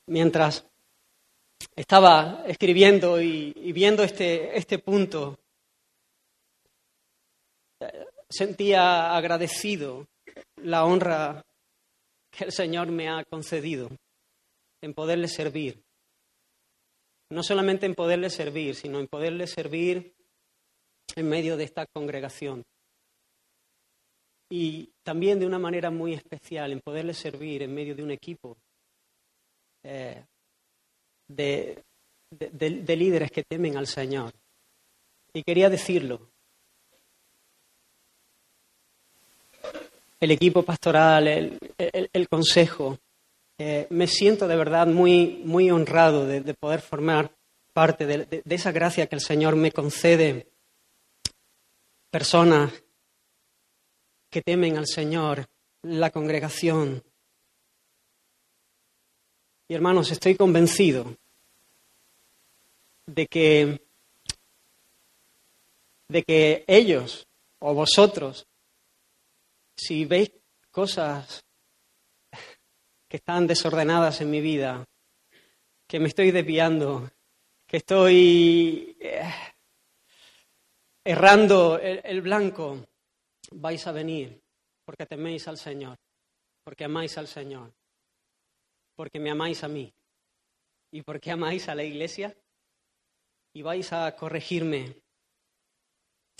mientras 0.06 0.64
estaba 1.76 2.44
escribiendo 2.46 3.20
y, 3.20 3.54
viendo 3.74 4.04
este, 4.04 4.56
este 4.56 4.78
punto, 4.78 5.40
sentía 8.30 9.16
agradecido 9.16 10.08
la 10.58 10.86
honra 10.86 11.44
que 12.30 12.44
el 12.46 12.52
Señor 12.52 12.92
me 12.92 13.10
ha 13.10 13.24
concedido 13.24 13.90
en 14.82 14.94
poderle 14.94 15.28
servir. 15.28 15.82
No 17.30 17.44
solamente 17.44 17.86
en 17.86 17.96
poderle 17.96 18.30
servir, 18.30 18.76
sino 18.76 19.00
en 19.00 19.08
poderle 19.08 19.48
servir 19.48 20.14
en 21.16 21.30
medio 21.30 21.56
de 21.56 21.64
esta 21.64 21.86
congregación. 21.86 22.64
Y 24.50 24.90
también 25.04 25.40
de 25.40 25.46
una 25.46 25.60
manera 25.60 25.90
muy 25.92 26.14
especial, 26.14 26.74
en 26.74 26.82
poderle 26.82 27.14
servir 27.14 27.64
en 27.64 27.74
medio 27.74 27.96
de 27.96 28.04
un 28.04 28.12
equipo 28.12 28.58
eh, 29.84 30.26
de, 31.28 31.82
de, 32.30 32.96
líderes 32.98 33.32
que 33.32 33.44
temen 33.44 33.78
al 33.78 33.88
Señor. 33.88 34.34
Y 35.34 35.44
quería 35.44 35.70
decirlo. 35.70 36.30
El 40.20 40.32
equipo 40.32 40.64
pastoral, 40.64 41.28
el 41.78 42.30
consejo, 42.30 43.00
eh, 43.64 43.88
me 43.92 44.08
siento 44.08 44.48
de 44.48 44.56
verdad 44.56 44.88
muy, 44.88 45.44
muy 45.46 45.70
honrado 45.70 46.26
de, 46.26 46.42
poder 46.56 46.82
formar 46.82 47.32
parte 47.74 48.08
de, 48.08 48.42
esa 48.50 48.72
gracia 48.72 49.06
que 49.06 49.14
el 49.14 49.22
Señor 49.22 49.56
me 49.56 49.72
concede. 49.72 50.48
Personas 52.10 52.74
que 54.32 54.42
temen 54.42 54.80
al 54.80 54.88
Señor, 54.88 55.46
la 55.84 56.10
congregación. 56.10 57.04
Y 59.68 59.76
hermanos, 59.76 60.10
estoy 60.10 60.34
convencido 60.34 61.16
de 63.06 63.28
que, 63.28 63.80
de 66.08 66.24
que 66.24 66.66
ellos 66.66 67.28
o 67.60 67.76
vosotros 67.76 68.48
si 69.76 70.06
veis 70.06 70.32
cosas 70.72 71.44
que 73.12 73.18
están 73.18 73.46
desordenadas 73.46 74.22
en 74.22 74.32
mi 74.32 74.40
vida, 74.40 74.88
que 75.86 76.00
me 76.00 76.08
estoy 76.08 76.32
desviando, 76.32 77.12
que 77.68 77.76
estoy 77.76 78.96
eh, 79.02 79.30
errando 81.04 81.78
el, 81.78 82.22
blanco, 82.22 82.88
vais 83.52 83.86
a 83.86 83.92
venir 83.92 84.42
porque 84.86 85.06
teméis 85.06 85.46
al 85.50 85.58
Señor, 85.58 85.98
porque 86.64 86.86
amáis 86.86 87.18
al 87.18 87.28
Señor, 87.28 87.74
porque 88.96 89.20
me 89.20 89.30
amáis 89.30 89.62
a 89.66 89.68
mí 89.68 89.94
y 90.92 91.02
porque 91.02 91.32
amáis 91.32 91.68
a 91.68 91.76
la 91.76 91.84
iglesia 91.84 92.34
y 93.52 93.62
vais 93.62 93.92
a 93.92 94.16
corregirme 94.16 94.96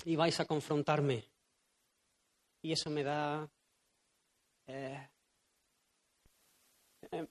y 0.06 0.16
vais 0.16 0.40
a 0.40 0.46
confrontarme. 0.46 1.22
Y 2.62 2.72
eso 2.72 2.88
me 2.88 3.02
da, 3.02 3.46
eh, 4.68 5.11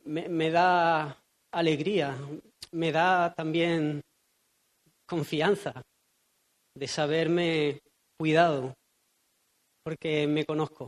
me, 0.05 0.51
da 0.51 1.17
alegría, 1.51 2.17
me 2.71 2.91
da 2.91 3.33
también 3.33 4.01
confianza 5.05 5.81
de 6.75 6.87
saberme 6.87 7.81
cuidado, 8.17 8.73
porque 9.83 10.27
me 10.27 10.45
conozco. 10.45 10.87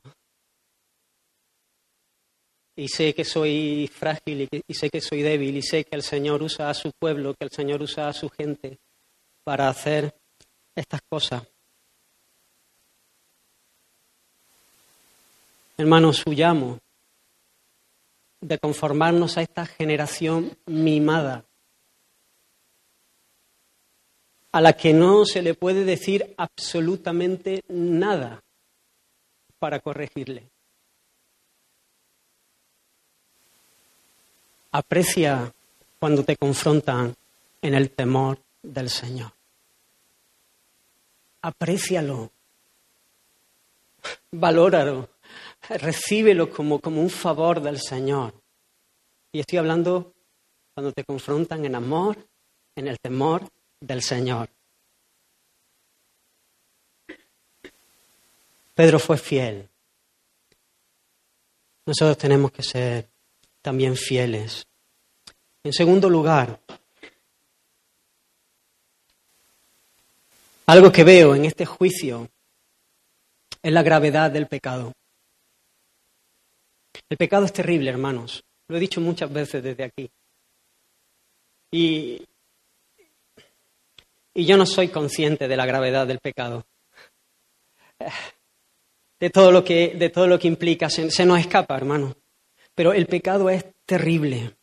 Y 2.75 2.87
sé 2.87 3.13
que 3.13 3.23
soy 3.23 3.87
frágil 3.87 4.47
y, 4.51 4.61
y 4.67 4.73
sé 4.73 4.89
que 4.89 5.01
soy 5.01 5.21
débil 5.21 5.57
y 5.57 5.61
sé 5.61 5.83
que 5.83 5.95
el 5.95 6.01
Señor 6.01 6.41
usa 6.41 6.69
a 6.69 6.73
su 6.73 6.91
pueblo, 6.99 7.35
que 7.35 7.45
el 7.45 7.51
Señor 7.51 7.81
usa 7.81 8.07
a 8.07 8.13
su 8.13 8.29
gente 8.29 8.79
para 9.43 9.69
hacer 9.69 10.15
estas 10.75 11.01
cosas. 11.07 11.43
Hermanos, 15.77 16.23
huyamos 16.25 16.82
de 18.43 18.59
conformarnos 18.59 19.37
a 19.37 19.41
esta 19.41 19.65
generación 19.65 20.57
mimada, 20.65 21.45
a 24.51 24.61
la 24.61 24.73
que 24.73 24.93
no 24.93 25.25
se 25.25 25.41
le 25.41 25.53
puede 25.53 25.85
decir 25.85 26.33
absolutamente 26.37 27.63
nada 27.69 28.43
para 29.59 29.79
corregirle. 29.79 30.49
Aprecia 34.71 35.53
cuando 35.99 36.23
te 36.23 36.35
confrontan 36.35 37.15
en 37.61 37.73
el 37.73 37.91
temor 37.91 38.39
del 38.61 38.89
Señor. 38.89 39.31
Aprécialo. 41.41 42.31
Valóralo. 44.31 45.12
Recíbelo 45.69 46.49
como, 46.49 46.79
como 46.79 47.01
un 47.01 47.09
favor 47.09 47.61
del 47.61 47.79
Señor. 47.79 48.33
Y 49.31 49.39
estoy 49.39 49.59
hablando 49.59 50.13
cuando 50.73 50.91
te 50.91 51.03
confrontan 51.03 51.65
en 51.65 51.75
amor, 51.75 52.17
en 52.75 52.87
el 52.87 52.99
temor 52.99 53.47
del 53.79 54.01
Señor. 54.01 54.49
Pedro 58.75 58.99
fue 58.99 59.17
fiel. 59.17 59.69
Nosotros 61.85 62.17
tenemos 62.17 62.51
que 62.51 62.63
ser 62.63 63.07
también 63.61 63.95
fieles. 63.95 64.65
En 65.63 65.73
segundo 65.73 66.09
lugar, 66.09 66.59
algo 70.65 70.91
que 70.91 71.03
veo 71.03 71.35
en 71.35 71.45
este 71.45 71.65
juicio 71.65 72.29
es 73.61 73.71
la 73.71 73.83
gravedad 73.83 74.31
del 74.31 74.47
pecado. 74.47 74.93
El 77.09 77.17
pecado 77.17 77.45
es 77.45 77.53
terrible, 77.53 77.89
hermanos. 77.89 78.43
Lo 78.67 78.77
he 78.77 78.79
dicho 78.79 79.01
muchas 79.01 79.31
veces 79.31 79.63
desde 79.63 79.83
aquí. 79.83 80.09
Y, 81.71 82.21
y 84.33 84.45
yo 84.45 84.57
no 84.57 84.65
soy 84.65 84.87
consciente 84.87 85.47
de 85.47 85.57
la 85.57 85.65
gravedad 85.65 86.07
del 86.07 86.19
pecado. 86.19 86.65
De 89.19 89.29
todo 89.29 89.51
lo 89.51 89.63
que, 89.63 89.95
de 89.95 90.09
todo 90.09 90.27
lo 90.27 90.39
que 90.39 90.47
implica. 90.47 90.89
Se, 90.89 91.09
se 91.11 91.25
nos 91.25 91.39
escapa, 91.39 91.77
hermano. 91.77 92.15
Pero 92.75 92.93
el 92.93 93.05
pecado 93.05 93.49
es 93.49 93.65
terrible. 93.85 94.55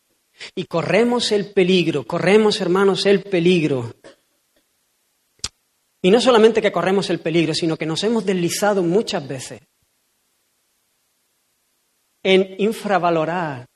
Y 0.54 0.64
corremos 0.64 1.32
el 1.32 1.52
peligro, 1.52 2.04
corremos, 2.06 2.60
hermanos, 2.60 3.06
el 3.06 3.22
peligro. 3.22 3.94
Y 6.02 6.10
no 6.10 6.20
solamente 6.20 6.62
que 6.62 6.72
corremos 6.72 7.10
el 7.10 7.20
peligro, 7.20 7.54
sino 7.54 7.76
que 7.76 7.86
nos 7.86 8.02
hemos 8.04 8.24
deslizado 8.24 8.82
muchas 8.82 9.26
veces 9.28 9.60
en 12.22 12.56
infravalorar 12.58 13.66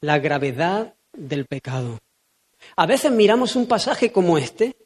la 0.00 0.18
gravedad 0.18 0.94
del 1.12 1.46
pecado. 1.46 1.98
A 2.76 2.86
veces 2.86 3.10
miramos 3.10 3.56
un 3.56 3.66
pasaje 3.66 4.12
como 4.12 4.38
este 4.38 4.76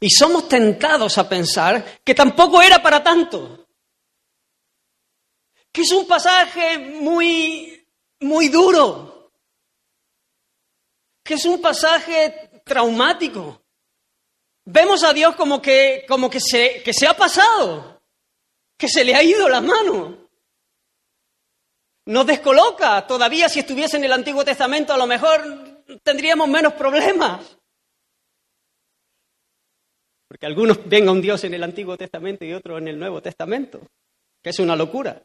y 0.00 0.10
somos 0.10 0.48
tentados 0.48 1.18
a 1.18 1.28
pensar 1.28 2.00
que 2.04 2.14
tampoco 2.14 2.62
era 2.62 2.82
para 2.82 3.02
tanto. 3.02 3.66
Que 5.72 5.82
es 5.82 5.92
un 5.92 6.06
pasaje 6.06 6.78
muy, 6.78 7.86
muy 8.20 8.48
duro. 8.48 9.32
Que 11.22 11.34
es 11.34 11.44
un 11.44 11.60
pasaje 11.60 12.60
traumático. 12.64 13.60
Vemos 14.66 15.02
a 15.04 15.12
Dios 15.12 15.36
como 15.36 15.60
que, 15.60 16.04
como 16.08 16.30
que 16.30 16.40
se, 16.40 16.82
que 16.82 16.94
se 16.94 17.06
ha 17.06 17.14
pasado, 17.14 18.02
que 18.78 18.88
se 18.88 19.04
le 19.04 19.14
ha 19.14 19.22
ido 19.22 19.48
la 19.48 19.60
mano. 19.60 20.23
Nos 22.06 22.26
descoloca. 22.26 23.06
Todavía 23.06 23.48
si 23.48 23.60
estuviese 23.60 23.96
en 23.96 24.04
el 24.04 24.12
Antiguo 24.12 24.44
Testamento 24.44 24.92
a 24.92 24.98
lo 24.98 25.06
mejor 25.06 25.84
tendríamos 26.02 26.48
menos 26.48 26.74
problemas. 26.74 27.56
Porque 30.28 30.46
algunos 30.46 30.86
ven 30.88 31.08
a 31.08 31.12
un 31.12 31.20
Dios 31.20 31.44
en 31.44 31.54
el 31.54 31.62
Antiguo 31.62 31.96
Testamento 31.96 32.44
y 32.44 32.52
otros 32.52 32.78
en 32.80 32.88
el 32.88 32.98
Nuevo 32.98 33.22
Testamento, 33.22 33.80
que 34.42 34.50
es 34.50 34.58
una 34.58 34.74
locura. 34.74 35.22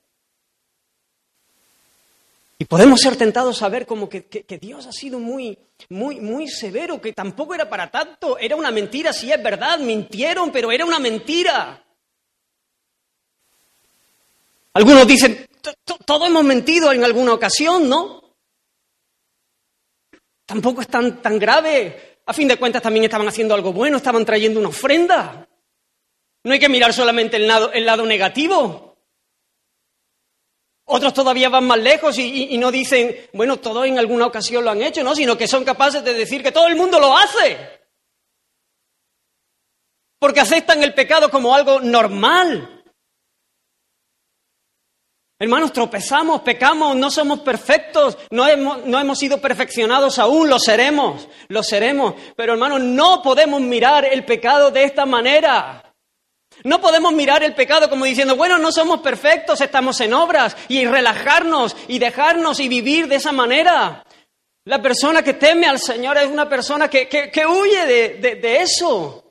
Y 2.62 2.66
podemos 2.66 3.00
ser 3.00 3.16
tentados 3.16 3.62
a 3.64 3.70
ver 3.70 3.86
como 3.86 4.10
que, 4.10 4.26
que- 4.26 4.58
Dios 4.58 4.86
ha 4.86 4.92
sido 4.92 5.18
muy, 5.18 5.58
muy, 5.88 6.20
muy 6.20 6.48
severo, 6.50 7.00
que 7.00 7.14
tampoco 7.14 7.56
era 7.56 7.70
para 7.70 7.90
tanto, 7.90 8.38
era 8.38 8.56
una 8.58 8.70
mentira, 8.70 9.14
sí 9.14 9.32
es 9.32 9.42
verdad, 9.42 9.80
mintieron, 9.80 10.52
pero 10.52 10.70
era 10.72 10.86
una 10.86 11.00
mentira. 11.00 11.82
Algunos 14.74 15.08
dicen, 15.08 15.38
"To- 15.38 15.48
to- 15.48 15.49
todos 16.06 16.28
hemos 16.28 16.44
mentido 16.44 16.92
en 16.92 17.04
alguna 17.04 17.34
ocasión, 17.34 17.88
¿no? 17.90 18.36
Tampoco 20.46 20.82
es 20.82 20.88
tan, 20.88 21.22
tan 21.22 21.38
grave. 21.40 22.22
A 22.26 22.34
fin 22.34 22.48
de 22.48 22.58
cuentas 22.58 22.82
también 22.82 23.06
estaban 23.06 23.28
haciendo 23.28 23.54
algo 23.56 23.74
bueno, 23.74 23.98
estaban 23.98 24.26
trayendo 24.26 24.60
una 24.60 24.70
ofrenda. 24.70 25.48
No 26.44 26.54
hay 26.54 26.60
que 26.60 26.70
mirar 26.70 26.94
solamente 26.94 27.38
el 27.38 27.48
lado, 27.48 27.72
el 27.72 27.86
lado 27.86 28.06
negativo. 28.06 28.98
Otros 30.86 31.14
todavía 31.14 31.50
van 31.50 31.68
más 31.68 31.78
lejos 31.80 32.18
y, 32.18 32.24
y- 32.24 32.56
y 32.56 32.58
no 32.58 32.72
dicen, 32.72 33.16
bueno, 33.34 33.58
todos 33.58 33.86
en 33.86 34.00
alguna 34.00 34.26
ocasión 34.26 34.64
lo 34.64 34.72
han 34.72 34.82
hecho, 34.82 35.04
¿no? 35.04 35.14
Sino 35.16 35.38
que 35.38 35.48
son 35.48 35.64
capaces 35.64 36.04
de 36.04 36.14
decir 36.14 36.42
que 36.42 36.52
todo 36.52 36.68
el 36.68 36.76
mundo 36.76 37.00
lo 37.00 37.16
hace. 37.16 37.80
Porque 40.20 40.40
aceptan 40.40 40.82
el 40.84 40.94
pecado 40.94 41.30
como 41.30 41.54
algo 41.54 41.80
normal. 41.80 42.79
Hermanos, 45.42 45.72
tropezamos, 45.72 46.42
pecamos, 46.42 46.98
no 46.98 47.10
somos 47.10 47.40
perfectos, 47.40 48.18
no 48.30 48.46
hemos, 48.46 49.18
sido 49.18 49.40
perfeccionados 49.40 50.20
aún, 50.20 50.50
lo 50.50 50.60
seremos, 50.60 51.30
lo 51.48 51.64
seremos. 51.64 52.16
Pero 52.36 52.54
hermanos, 52.54 52.82
no 52.82 53.22
podemos 53.24 53.62
mirar 53.62 54.04
el 54.04 54.26
pecado 54.26 54.70
de 54.70 54.84
esta 54.84 55.06
manera. 55.06 55.82
No 56.66 56.82
podemos 56.82 57.14
mirar 57.14 57.42
el 57.44 57.56
pecado 57.56 57.90
como 57.90 58.04
diciendo, 58.04 58.36
bueno, 58.36 58.58
no 58.58 58.70
somos 58.74 59.00
perfectos, 59.00 59.62
estamos 59.62 60.02
en 60.02 60.14
obras, 60.14 60.58
y 60.68 60.84
relajarnos 60.86 61.74
y 61.88 62.00
dejarnos 62.00 62.60
y 62.60 62.68
vivir 62.68 63.08
de 63.08 63.16
esa 63.16 63.32
manera. 63.32 64.04
La 64.66 64.82
persona 64.82 65.24
que 65.24 65.36
teme 65.36 65.68
al 65.68 65.80
Señor 65.80 66.18
es 66.18 66.28
una 66.30 66.50
persona 66.50 66.90
que, 66.90 67.08
que- 67.08 67.32
que 67.32 67.46
huye 67.46 67.86
de, 67.86 68.10
de- 68.16 68.36
de 68.36 68.58
eso. 68.62 69.24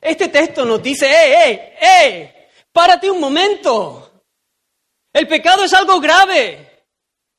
Este 0.00 0.28
texto 0.28 0.64
nos 0.64 0.80
dice, 0.80 1.06
¡eh, 1.10 1.50
eh, 1.50 1.74
eh! 1.82 2.48
Párate 2.72 3.10
un 3.10 3.18
momento. 3.18 4.07
El 5.18 5.26
pecado 5.26 5.64
es 5.64 5.74
algo 5.74 5.98
grave. 5.98 6.86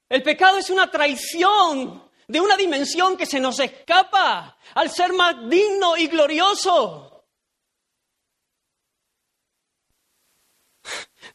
El 0.10 0.22
pecado 0.22 0.58
es 0.58 0.70
una 0.70 0.92
traición 0.92 2.12
de 2.28 2.42
una 2.42 2.58
dimensión 2.58 3.16
que 3.16 3.26
se 3.26 3.40
nos 3.40 3.58
escapa 3.62 4.58
al 4.76 4.90
ser 4.92 5.14
más 5.14 5.48
digno 5.48 5.96
y 5.96 6.08
glorioso. 6.08 7.26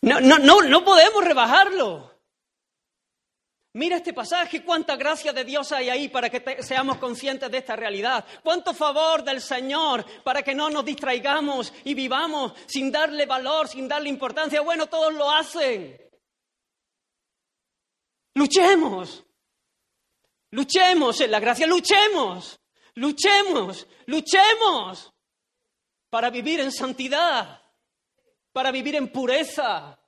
No, 0.03 0.21
no, 0.21 0.37
no, 0.39 0.61
no 0.61 0.85
podemos 0.85 1.25
rebajarlo. 1.25 2.13
Mira 3.73 3.97
este 3.97 4.13
pasaje, 4.13 4.63
cuánta 4.63 4.97
gracia 4.97 5.33
de 5.33 5.45
Dios 5.45 5.73
hay 5.73 5.89
ahí 5.89 6.09
para 6.11 6.29
que 6.29 6.63
seamos 6.63 6.99
conscientes 6.99 7.51
de 7.51 7.57
esta 7.57 7.75
realidad. 7.75 8.23
Cuánto 8.43 8.75
favor 8.75 9.25
del 9.25 9.41
Señor 9.41 10.05
para 10.23 10.43
que 10.43 10.55
no 10.55 10.69
nos 10.69 10.85
distraigamos 10.85 11.73
y 11.85 11.95
vivamos 11.95 12.53
sin 12.67 12.93
darle 12.93 13.25
valor, 13.25 13.67
sin 13.67 13.89
darle 13.89 14.11
importancia. 14.11 14.61
Bueno, 14.61 14.89
todos 14.89 15.15
lo 15.15 15.31
hacen. 15.31 16.04
Luchemos. 18.35 19.25
Luchemos 20.51 21.21
en 21.21 21.31
la 21.31 21.41
gracia, 21.41 21.67
luchemos. 21.67 22.61
Luchemos, 22.97 23.89
luchemos 24.07 25.13
para 26.09 26.31
vivir 26.31 26.61
en 26.61 26.71
santidad, 26.71 27.61
para 28.53 28.71
vivir 28.71 28.95
en 28.95 29.09
pureza, 29.09 29.99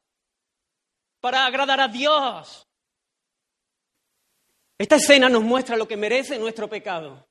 para 1.20 1.46
agradar 1.46 1.80
a 1.80 1.88
Dios. 1.88 2.68
Esta 4.78 4.96
escena 4.96 5.28
nos 5.28 5.42
muestra 5.42 5.76
lo 5.76 5.88
que 5.88 5.96
merece 5.96 6.38
nuestro 6.38 6.68
pecado. 6.68 7.26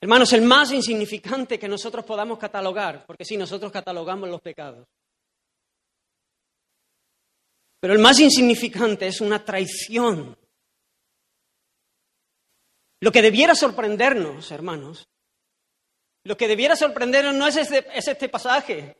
Hermanos, 0.00 0.32
el 0.32 0.42
más 0.42 0.72
insignificante 0.72 1.58
que 1.58 1.68
nosotros 1.68 2.04
podamos 2.06 2.38
catalogar, 2.38 3.04
porque 3.06 3.24
sí, 3.24 3.36
nosotros 3.36 3.70
catalogamos 3.70 4.30
los 4.30 4.40
pecados. 4.40 4.86
Pero 7.86 7.94
el 7.94 8.02
más 8.02 8.18
insignificante 8.18 9.06
es 9.06 9.20
una 9.20 9.44
traición. 9.44 10.36
Lo 13.00 13.12
que 13.12 13.22
debiera 13.22 13.54
sorprendernos, 13.54 14.50
hermanos, 14.50 15.08
lo 16.24 16.36
que 16.36 16.48
debiera 16.48 16.74
sorprendernos 16.74 17.36
no 17.36 17.46
es 17.46 17.54
este, 17.54 17.86
es 17.96 18.08
este 18.08 18.28
pasaje, 18.28 18.96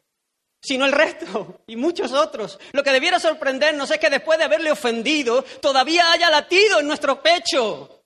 sino 0.63 0.85
el 0.87 0.93
resto 0.93 1.65
y 1.67 1.75
muchos 1.75 2.13
otros. 2.13 2.61
Lo 2.71 2.85
que 2.85 2.93
debiera 2.93 3.19
sorprendernos 3.19 3.91
es 3.91 3.99
que 3.99 4.09
después 4.09 4.39
de 4.39 4.45
haberle 4.45 4.71
ofendido, 4.71 5.43
todavía 5.61 6.13
haya 6.13 6.31
latido 6.31 6.79
en 6.79 6.87
nuestro 6.87 7.21
pecho. 7.21 8.05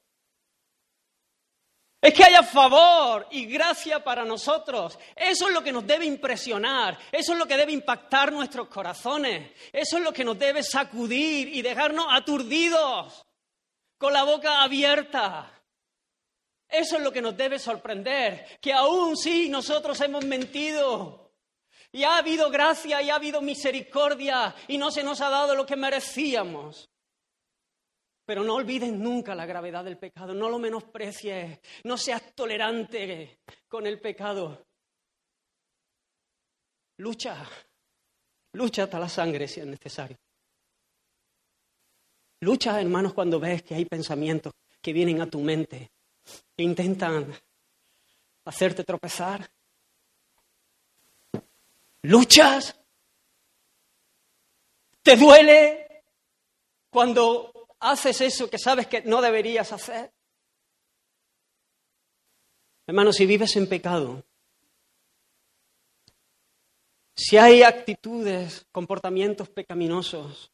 Es 2.01 2.15
que 2.15 2.25
haya 2.25 2.43
favor 2.43 3.27
y 3.31 3.45
gracia 3.45 4.03
para 4.03 4.25
nosotros. 4.25 4.99
Eso 5.15 5.49
es 5.49 5.55
lo 5.55 5.63
que 5.63 5.73
nos 5.73 5.87
debe 5.87 6.07
impresionar, 6.07 6.99
eso 7.13 7.33
es 7.35 7.39
lo 7.39 7.47
que 7.47 7.59
debe 7.59 7.73
impactar 7.73 8.33
nuestros 8.33 8.69
corazones, 8.69 9.53
eso 9.71 9.99
es 9.99 10.03
lo 10.03 10.13
que 10.13 10.25
nos 10.25 10.39
debe 10.39 10.63
sacudir 10.63 11.55
y 11.55 11.61
dejarnos 11.61 12.07
aturdidos, 12.09 13.27
con 13.99 14.15
la 14.15 14.25
boca 14.25 14.63
abierta. 14.63 15.53
Eso 16.67 16.97
es 16.97 17.03
lo 17.03 17.13
que 17.13 17.21
nos 17.21 17.37
debe 17.37 17.59
sorprender, 17.59 18.59
que 18.61 18.73
aún 18.73 19.17
sí 19.17 19.49
nosotros 19.49 20.01
hemos 20.01 20.25
mentido. 20.25 21.33
Y 21.93 22.05
ha 22.05 22.19
habido 22.19 22.49
gracia 22.51 23.03
y 23.03 23.11
ha 23.11 23.17
habido 23.17 23.43
misericordia 23.43 24.55
y 24.69 24.79
no 24.79 24.93
se 24.93 25.03
nos 25.03 25.21
ha 25.21 25.29
dado 25.29 25.57
lo 25.57 25.67
que 25.67 25.75
merecíamos. 25.77 26.89
Pero 28.31 28.45
no 28.45 28.55
olvides 28.55 28.93
nunca 28.93 29.35
la 29.35 29.45
gravedad 29.45 29.83
del 29.83 29.99
pecado, 29.99 30.33
no 30.33 30.49
lo 30.49 30.61
menosprecies, 30.61 31.59
no 31.83 31.99
seas 31.99 32.33
tolerante 32.33 33.41
con 33.67 33.89
el 33.89 34.01
pecado. 34.01 34.69
Lucha, 36.99 37.45
lucha 38.53 38.85
hasta 38.85 39.01
la 39.01 39.09
sangre 39.09 39.49
si 39.49 39.59
es 39.59 39.67
necesario. 39.67 40.17
Lucha, 42.39 42.81
hermanos, 42.81 43.15
cuando 43.15 43.41
ves 43.41 43.65
que 43.65 43.75
hay 43.75 43.85
pensamientos 43.85 44.53
que 44.81 44.93
vienen 44.93 45.21
a 45.21 45.29
tu 45.29 45.41
mente, 45.41 45.91
que 46.57 46.63
intentan 46.63 47.35
hacerte 48.45 48.85
tropezar. 48.85 49.51
Luchas. 52.03 52.81
¿Te 55.03 55.17
duele 55.17 56.05
cuando 56.91 57.60
haces 57.81 58.21
eso 58.21 58.49
que 58.49 58.59
sabes 58.59 58.87
que 58.87 59.03
no 59.03 59.21
deberías 59.21 59.73
hacer? 59.73 60.13
Hermano, 62.87 63.13
si 63.13 63.27
vives 63.27 63.57
en 63.57 63.69
pecado, 63.69 64.25
si 67.15 67.37
hay 67.37 67.63
actitudes, 67.63 68.67
comportamientos 68.73 69.49
pecaminosos 69.49 70.51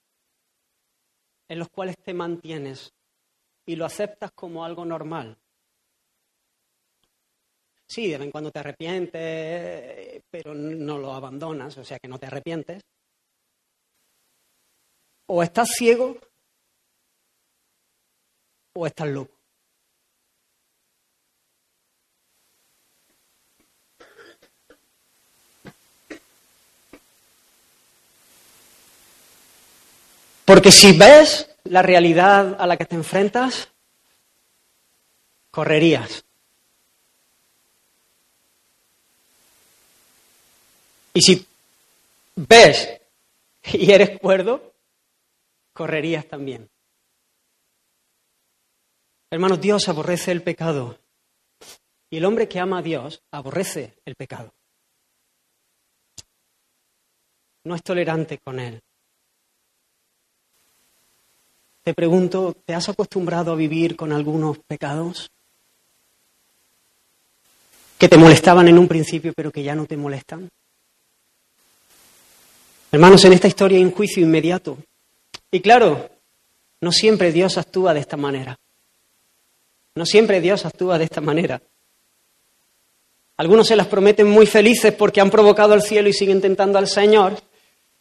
en 1.49 1.59
los 1.59 1.69
cuales 1.69 1.97
te 1.99 2.12
mantienes 2.12 2.93
y 3.65 3.77
lo 3.77 3.85
aceptas 3.85 4.33
como 4.33 4.65
algo 4.65 4.85
normal, 4.85 5.39
sí, 7.87 8.09
de 8.09 8.19
vez 8.19 8.27
en 8.27 8.33
cuando 8.33 8.51
te 8.51 8.59
arrepientes, 8.59 10.23
pero 10.31 10.55
no 10.55 10.99
lo 10.99 11.15
abandonas, 11.15 11.79
o 11.79 11.85
sea 11.85 11.99
que 11.99 12.09
no 12.09 12.19
te 12.19 12.27
arrepientes, 12.27 12.83
o 15.27 15.43
estás 15.43 15.71
ciego 15.71 16.19
o 18.77 18.87
estás 18.87 19.09
loco. 19.09 19.35
Porque 30.45 30.71
si 30.71 30.97
ves 30.97 31.51
la 31.65 31.83
realidad 31.83 32.57
a 32.61 32.67
la 32.69 32.77
que 32.77 32.85
te 32.85 32.95
enfrentas, 32.95 33.69
correrías. 35.51 36.25
Y 41.15 41.23
si 41.23 41.47
ves 42.37 43.01
y 43.73 43.91
eres 43.91 44.21
cuerdo, 44.21 44.73
correrías 45.73 46.27
también. 46.27 46.69
Hermanos, 49.31 49.61
Dios 49.61 49.89
aborrece 49.89 50.31
el 50.33 50.43
pecado. 50.43 50.99
Y 52.11 52.19
el 52.19 52.25
hombre 52.25 52.49
que 52.49 52.61
ama 52.61 52.79
a 52.79 52.83
Dios 52.83 53.23
aborrece 53.31 53.95
el 54.05 54.15
pecado. 54.15 54.53
No 57.65 57.75
es 57.75 57.83
tolerante 57.83 58.39
con 58.39 58.61
él. 58.61 58.81
Te 61.83 61.95
pregunto, 61.95 62.57
¿te 62.65 62.75
has 62.75 62.89
acostumbrado 62.89 63.53
a 63.53 63.57
vivir 63.57 63.97
con 63.97 64.12
algunos 64.12 64.59
pecados? 64.59 65.31
Que 67.99 68.09
te 68.09 68.17
molestaban 68.17 68.69
en 68.69 68.79
un 68.79 68.87
principio, 68.87 69.33
pero 69.35 69.51
que 69.51 69.62
ya 69.62 69.75
no 69.75 69.87
te 69.87 69.97
molestan. 69.97 70.49
Hermanos, 72.93 73.25
en 73.25 73.33
esta 73.33 73.49
historia 73.49 73.79
hay 73.79 73.85
un 73.85 73.93
juicio 73.93 74.23
inmediato. 74.23 74.79
Y 75.51 75.61
claro, 75.61 76.09
no 76.81 76.93
siempre 76.93 77.33
Dios 77.33 77.59
actúa 77.59 77.95
de 77.95 78.01
esta 78.01 78.17
manera. 78.17 78.57
No 79.97 80.07
siempre 80.07 80.41
Dios 80.41 80.65
actúa 80.65 80.99
de 80.99 81.05
esta 81.05 81.21
manera. 81.21 81.61
Algunos 83.39 83.67
se 83.67 83.77
las 83.77 83.87
prometen 83.87 84.29
muy 84.29 84.47
felices 84.47 84.95
porque 84.95 85.21
han 85.21 85.31
provocado 85.31 85.73
al 85.73 85.83
cielo 85.83 86.09
y 86.09 86.13
siguen 86.13 86.41
tentando 86.41 86.79
al 86.79 86.87
Señor 86.87 87.39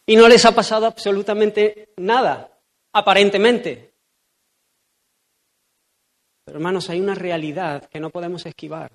y 0.06 0.14
no 0.14 0.28
les 0.28 0.44
ha 0.44 0.54
pasado 0.54 0.86
absolutamente 0.86 1.88
nada, 1.96 2.50
aparentemente. 2.92 3.92
Pero 6.44 6.58
hermanos, 6.58 6.88
hay 6.90 7.00
una 7.00 7.14
realidad 7.14 7.88
que 7.88 7.98
no 7.98 8.10
podemos 8.10 8.46
esquivar. 8.46 8.92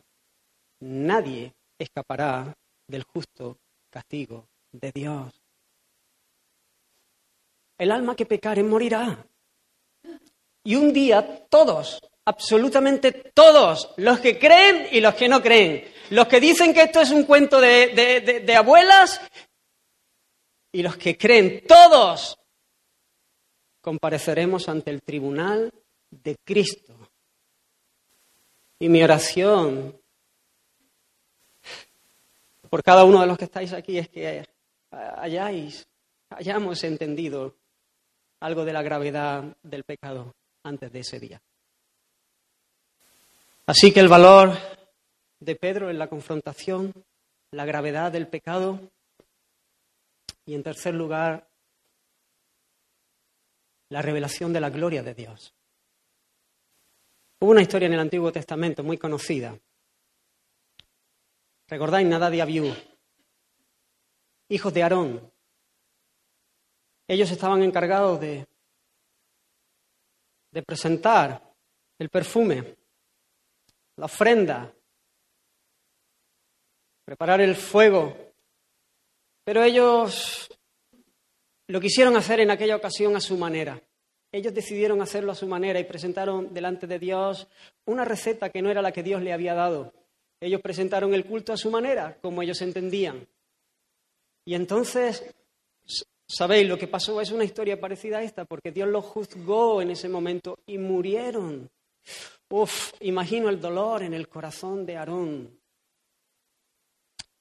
Nadie 0.80 1.54
escapará 1.78 2.56
del 2.88 3.04
justo 3.04 3.58
castigo 3.90 4.48
de 4.72 4.92
Dios. 4.92 5.34
El 7.78 7.92
alma 7.92 8.16
que 8.16 8.28
pecare 8.28 8.64
morirá. 8.64 9.26
Y 10.64 10.76
un 10.76 10.94
día 10.94 11.46
todos, 11.50 12.00
absolutamente 12.26 13.12
todos, 13.34 13.94
los 13.98 14.20
que 14.20 14.38
creen 14.38 14.88
y 14.92 15.02
los 15.02 15.16
que 15.16 15.28
no 15.28 15.42
creen, 15.42 15.84
los 16.12 16.28
que 16.28 16.40
dicen 16.40 16.74
que 16.74 16.84
esto 16.84 17.02
es 17.02 17.12
un 17.12 17.24
cuento 17.24 17.60
de, 17.60 18.42
de, 18.46 18.56
abuelas 18.56 19.22
y 20.72 20.84
los 20.84 20.98
que 20.98 21.18
creen, 21.18 21.64
todos 21.68 22.38
compareceremos 23.82 24.70
ante 24.70 24.92
el 24.92 25.02
tribunal 25.02 25.74
de 26.10 26.36
Cristo. 26.44 26.96
Y 28.80 28.90
mi 28.90 29.04
oración 29.04 30.00
por 32.70 32.84
cada 32.84 33.04
uno 33.04 33.20
de 33.22 33.28
los 33.28 33.38
que 33.38 33.46
estáis 33.46 33.74
aquí 33.74 33.98
es 33.98 34.08
que 34.10 34.46
hayáis, 34.92 35.88
hayamos 36.30 36.84
entendido 36.84 37.58
algo 38.40 38.64
de 38.66 38.74
la 38.74 38.82
gravedad 38.82 39.56
del 39.62 39.84
pecado 39.84 40.34
antes 40.64 40.92
de 40.92 41.00
ese 41.00 41.20
día. 41.20 41.42
Así 43.72 43.94
que 43.94 44.02
el 44.02 44.10
valor 44.10 44.58
de 45.40 45.56
Pedro 45.56 45.90
en 45.90 45.98
la 45.98 46.10
confrontación, 46.10 46.92
la 47.52 47.64
gravedad 47.64 48.12
del 48.12 48.28
pecado 48.28 48.92
y 50.46 50.56
en 50.56 50.62
tercer 50.62 50.94
lugar, 50.94 51.50
la 53.88 54.02
revelación 54.02 54.52
de 54.52 54.60
la 54.60 54.70
gloria 54.70 55.04
de 55.04 55.14
Dios. 55.14 55.56
Hubo 57.40 57.52
una 57.52 57.62
historia 57.62 57.86
en 57.86 57.94
el 57.94 58.02
Antiguo 58.02 58.30
Testamento 58.30 58.84
muy 58.84 58.98
conocida. 58.98 59.58
¿Recordáis 61.70 62.10
Nadab 62.10 62.34
y 62.34 62.42
Abiú? 62.42 62.76
Hijos 64.50 64.74
de 64.74 64.84
Aarón. 64.84 65.32
Ellos 67.08 67.32
estaban 67.32 67.64
encargados 67.64 68.20
de 68.20 68.46
presentar 70.68 71.42
el 71.98 72.10
perfume, 72.10 72.81
la 74.02 74.06
ofrenda, 74.06 74.74
preparar 77.06 77.40
el 77.40 77.56
fuego. 77.56 78.18
Pero 79.44 79.64
ellos 79.64 80.50
lo 81.68 81.80
quisieron 81.80 82.16
hacer 82.16 82.40
en 82.40 82.50
aquella 82.50 82.78
ocasión 82.78 83.16
a 83.16 83.22
su 83.22 83.38
manera. 83.38 83.80
Ellos 84.32 84.56
decidieron 84.56 85.04
hacerlo 85.04 85.34
a 85.34 85.36
su 85.36 85.46
manera 85.46 85.80
y 85.80 85.84
presentaron 85.84 86.52
delante 86.52 86.88
de 86.88 86.98
Dios 86.98 87.48
una 87.86 88.04
receta 88.04 88.50
que 88.50 88.64
no 88.64 88.72
era 88.72 88.82
la 88.82 88.92
que 88.92 89.04
Dios 89.04 89.22
le 89.22 89.34
había 89.34 89.54
dado. 89.54 89.94
Ellos 90.40 90.62
presentaron 90.62 91.14
el 91.14 91.24
culto 91.24 91.54
a 91.54 91.58
su 91.58 91.70
manera, 91.70 92.18
como 92.24 92.42
ellos 92.42 92.60
entendían. 92.64 93.28
Y 94.46 94.56
entonces, 94.56 95.32
sabéis, 96.26 96.68
lo 96.68 96.80
que 96.80 96.88
pasó 96.88 97.22
es 97.22 97.30
una 97.30 97.44
historia 97.44 97.80
parecida 97.80 98.18
a 98.18 98.24
esta, 98.24 98.46
porque 98.46 98.72
Dios 98.72 98.90
los 98.90 99.06
juzgó 99.06 99.80
en 99.80 99.92
ese 99.92 100.10
momento 100.10 100.58
y 100.66 100.80
murieron. 100.80 101.70
Uf, 102.52 102.92
imagino 103.00 103.48
el 103.48 103.62
dolor 103.62 104.04
en 104.04 104.14
el 104.14 104.28
corazón 104.28 104.86
de 104.86 104.98
Aarón. 104.98 105.58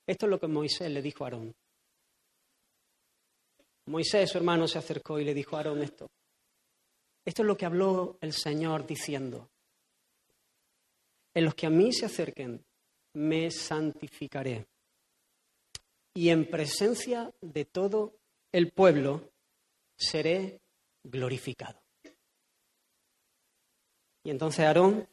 Esto 0.06 0.26
es 0.26 0.30
lo 0.30 0.38
que 0.38 0.46
Moisés 0.46 0.88
le 0.88 1.02
dijo 1.02 1.24
a 1.24 1.26
Aarón. 1.26 1.52
Moisés, 3.86 4.30
su 4.30 4.38
hermano, 4.38 4.68
se 4.68 4.78
acercó 4.78 5.18
y 5.18 5.24
le 5.24 5.34
dijo 5.34 5.56
a 5.56 5.60
Aarón 5.60 5.82
esto. 5.82 6.08
Esto 7.24 7.42
es 7.42 7.46
lo 7.48 7.56
que 7.56 7.66
habló 7.66 8.18
el 8.20 8.32
Señor 8.32 8.86
diciendo. 8.86 9.50
En 11.34 11.44
los 11.44 11.56
que 11.56 11.66
a 11.66 11.70
mí 11.70 11.92
se 11.92 12.06
acerquen, 12.06 12.64
me 13.14 13.50
santificaré. 13.50 14.68
Y 16.14 16.28
en 16.28 16.48
presencia 16.48 17.32
de 17.40 17.64
todo 17.64 18.14
el 18.52 18.70
pueblo 18.70 19.28
seré 19.96 20.60
glorificado. 21.02 21.80
Y 24.24 24.30
entonces 24.30 24.64
Aarón, 24.64 25.08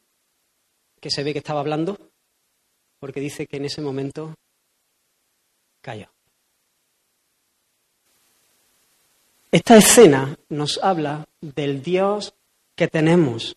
que 1.00 1.10
se 1.10 1.22
ve 1.22 1.32
que 1.32 1.38
estaba 1.38 1.60
hablando, 1.60 1.98
porque 2.98 3.20
dice 3.20 3.46
que 3.46 3.56
en 3.56 3.64
ese 3.64 3.80
momento 3.80 4.34
cayó. 5.80 6.08
Esta 9.50 9.78
escena 9.78 10.36
nos 10.50 10.78
habla 10.82 11.26
del 11.40 11.82
Dios 11.82 12.34
que 12.76 12.86
tenemos. 12.86 13.56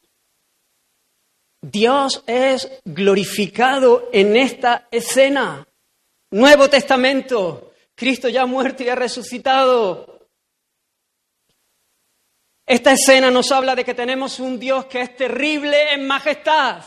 Dios 1.62 2.24
es 2.28 2.72
glorificado 2.86 4.10
en 4.14 4.38
esta 4.38 4.88
escena. 4.90 5.68
Nuevo 6.32 6.70
Testamento. 6.70 7.74
Cristo 7.94 8.30
ya 8.30 8.44
ha 8.44 8.46
muerto 8.46 8.84
y 8.84 8.90
ha 8.90 8.96
resucitado. 8.96 10.21
Esta 12.72 12.94
escena 12.94 13.30
nos 13.30 13.52
habla 13.52 13.76
de 13.76 13.84
que 13.84 13.94
tenemos 13.94 14.40
un 14.40 14.58
Dios 14.58 14.86
que 14.86 15.02
es 15.02 15.18
terrible 15.18 15.92
en 15.92 16.08
majestad. 16.08 16.82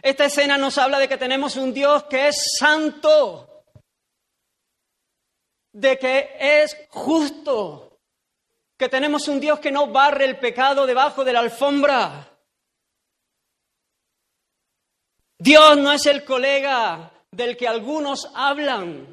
Esta 0.00 0.24
escena 0.24 0.56
nos 0.56 0.78
habla 0.78 0.98
de 0.98 1.08
que 1.08 1.18
tenemos 1.18 1.56
un 1.56 1.74
Dios 1.74 2.04
que 2.04 2.28
es 2.28 2.42
santo 2.58 3.66
de 5.72 5.98
que 5.98 6.36
es 6.40 6.74
justo, 6.88 8.00
que 8.78 8.88
tenemos 8.88 9.28
un 9.28 9.40
Dios 9.40 9.60
que 9.60 9.70
no 9.70 9.88
barre 9.88 10.24
el 10.24 10.38
pecado 10.38 10.86
debajo 10.86 11.22
de 11.22 11.34
la 11.34 11.40
alfombra. 11.40 12.30
Dios 15.38 15.76
no 15.76 15.92
es 15.92 16.06
el 16.06 16.24
colega 16.24 17.12
del 17.30 17.58
que 17.58 17.68
algunos 17.68 18.30
hablan. 18.34 19.11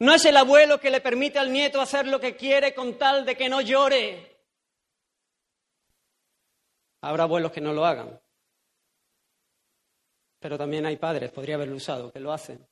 No 0.00 0.14
es 0.14 0.24
el 0.24 0.36
abuelo 0.36 0.80
que 0.80 0.90
le 0.90 1.02
permite 1.02 1.38
al 1.38 1.52
nieto 1.52 1.80
hacer 1.80 2.06
lo 2.06 2.18
que 2.18 2.34
quiere 2.34 2.74
con 2.74 2.96
tal 2.96 3.24
de 3.26 3.36
que 3.36 3.50
no 3.50 3.60
llore. 3.60 4.38
Habrá 7.02 7.24
abuelos 7.24 7.52
que 7.52 7.60
no 7.60 7.74
lo 7.74 7.84
hagan. 7.84 8.18
Pero 10.38 10.56
también 10.56 10.86
hay 10.86 10.96
padres, 10.96 11.30
podría 11.30 11.56
haberlo 11.56 11.76
usado, 11.76 12.10
que 12.10 12.18
lo 12.18 12.32
hacen. 12.32 12.66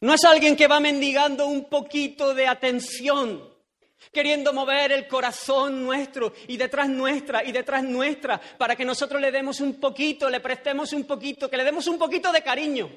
No 0.00 0.14
es 0.14 0.24
alguien 0.24 0.56
que 0.56 0.66
va 0.66 0.80
mendigando 0.80 1.46
un 1.46 1.68
poquito 1.68 2.32
de 2.32 2.46
atención, 2.46 3.54
queriendo 4.12 4.54
mover 4.54 4.92
el 4.92 5.06
corazón 5.06 5.84
nuestro 5.84 6.32
y 6.48 6.56
detrás 6.56 6.88
nuestra 6.88 7.44
y 7.44 7.52
detrás 7.52 7.84
nuestra, 7.84 8.40
para 8.56 8.76
que 8.76 8.84
nosotros 8.86 9.20
le 9.20 9.30
demos 9.30 9.60
un 9.60 9.78
poquito, 9.78 10.30
le 10.30 10.40
prestemos 10.40 10.94
un 10.94 11.04
poquito, 11.04 11.50
que 11.50 11.58
le 11.58 11.64
demos 11.64 11.86
un 11.86 11.98
poquito 11.98 12.32
de 12.32 12.42
cariño. 12.42 12.90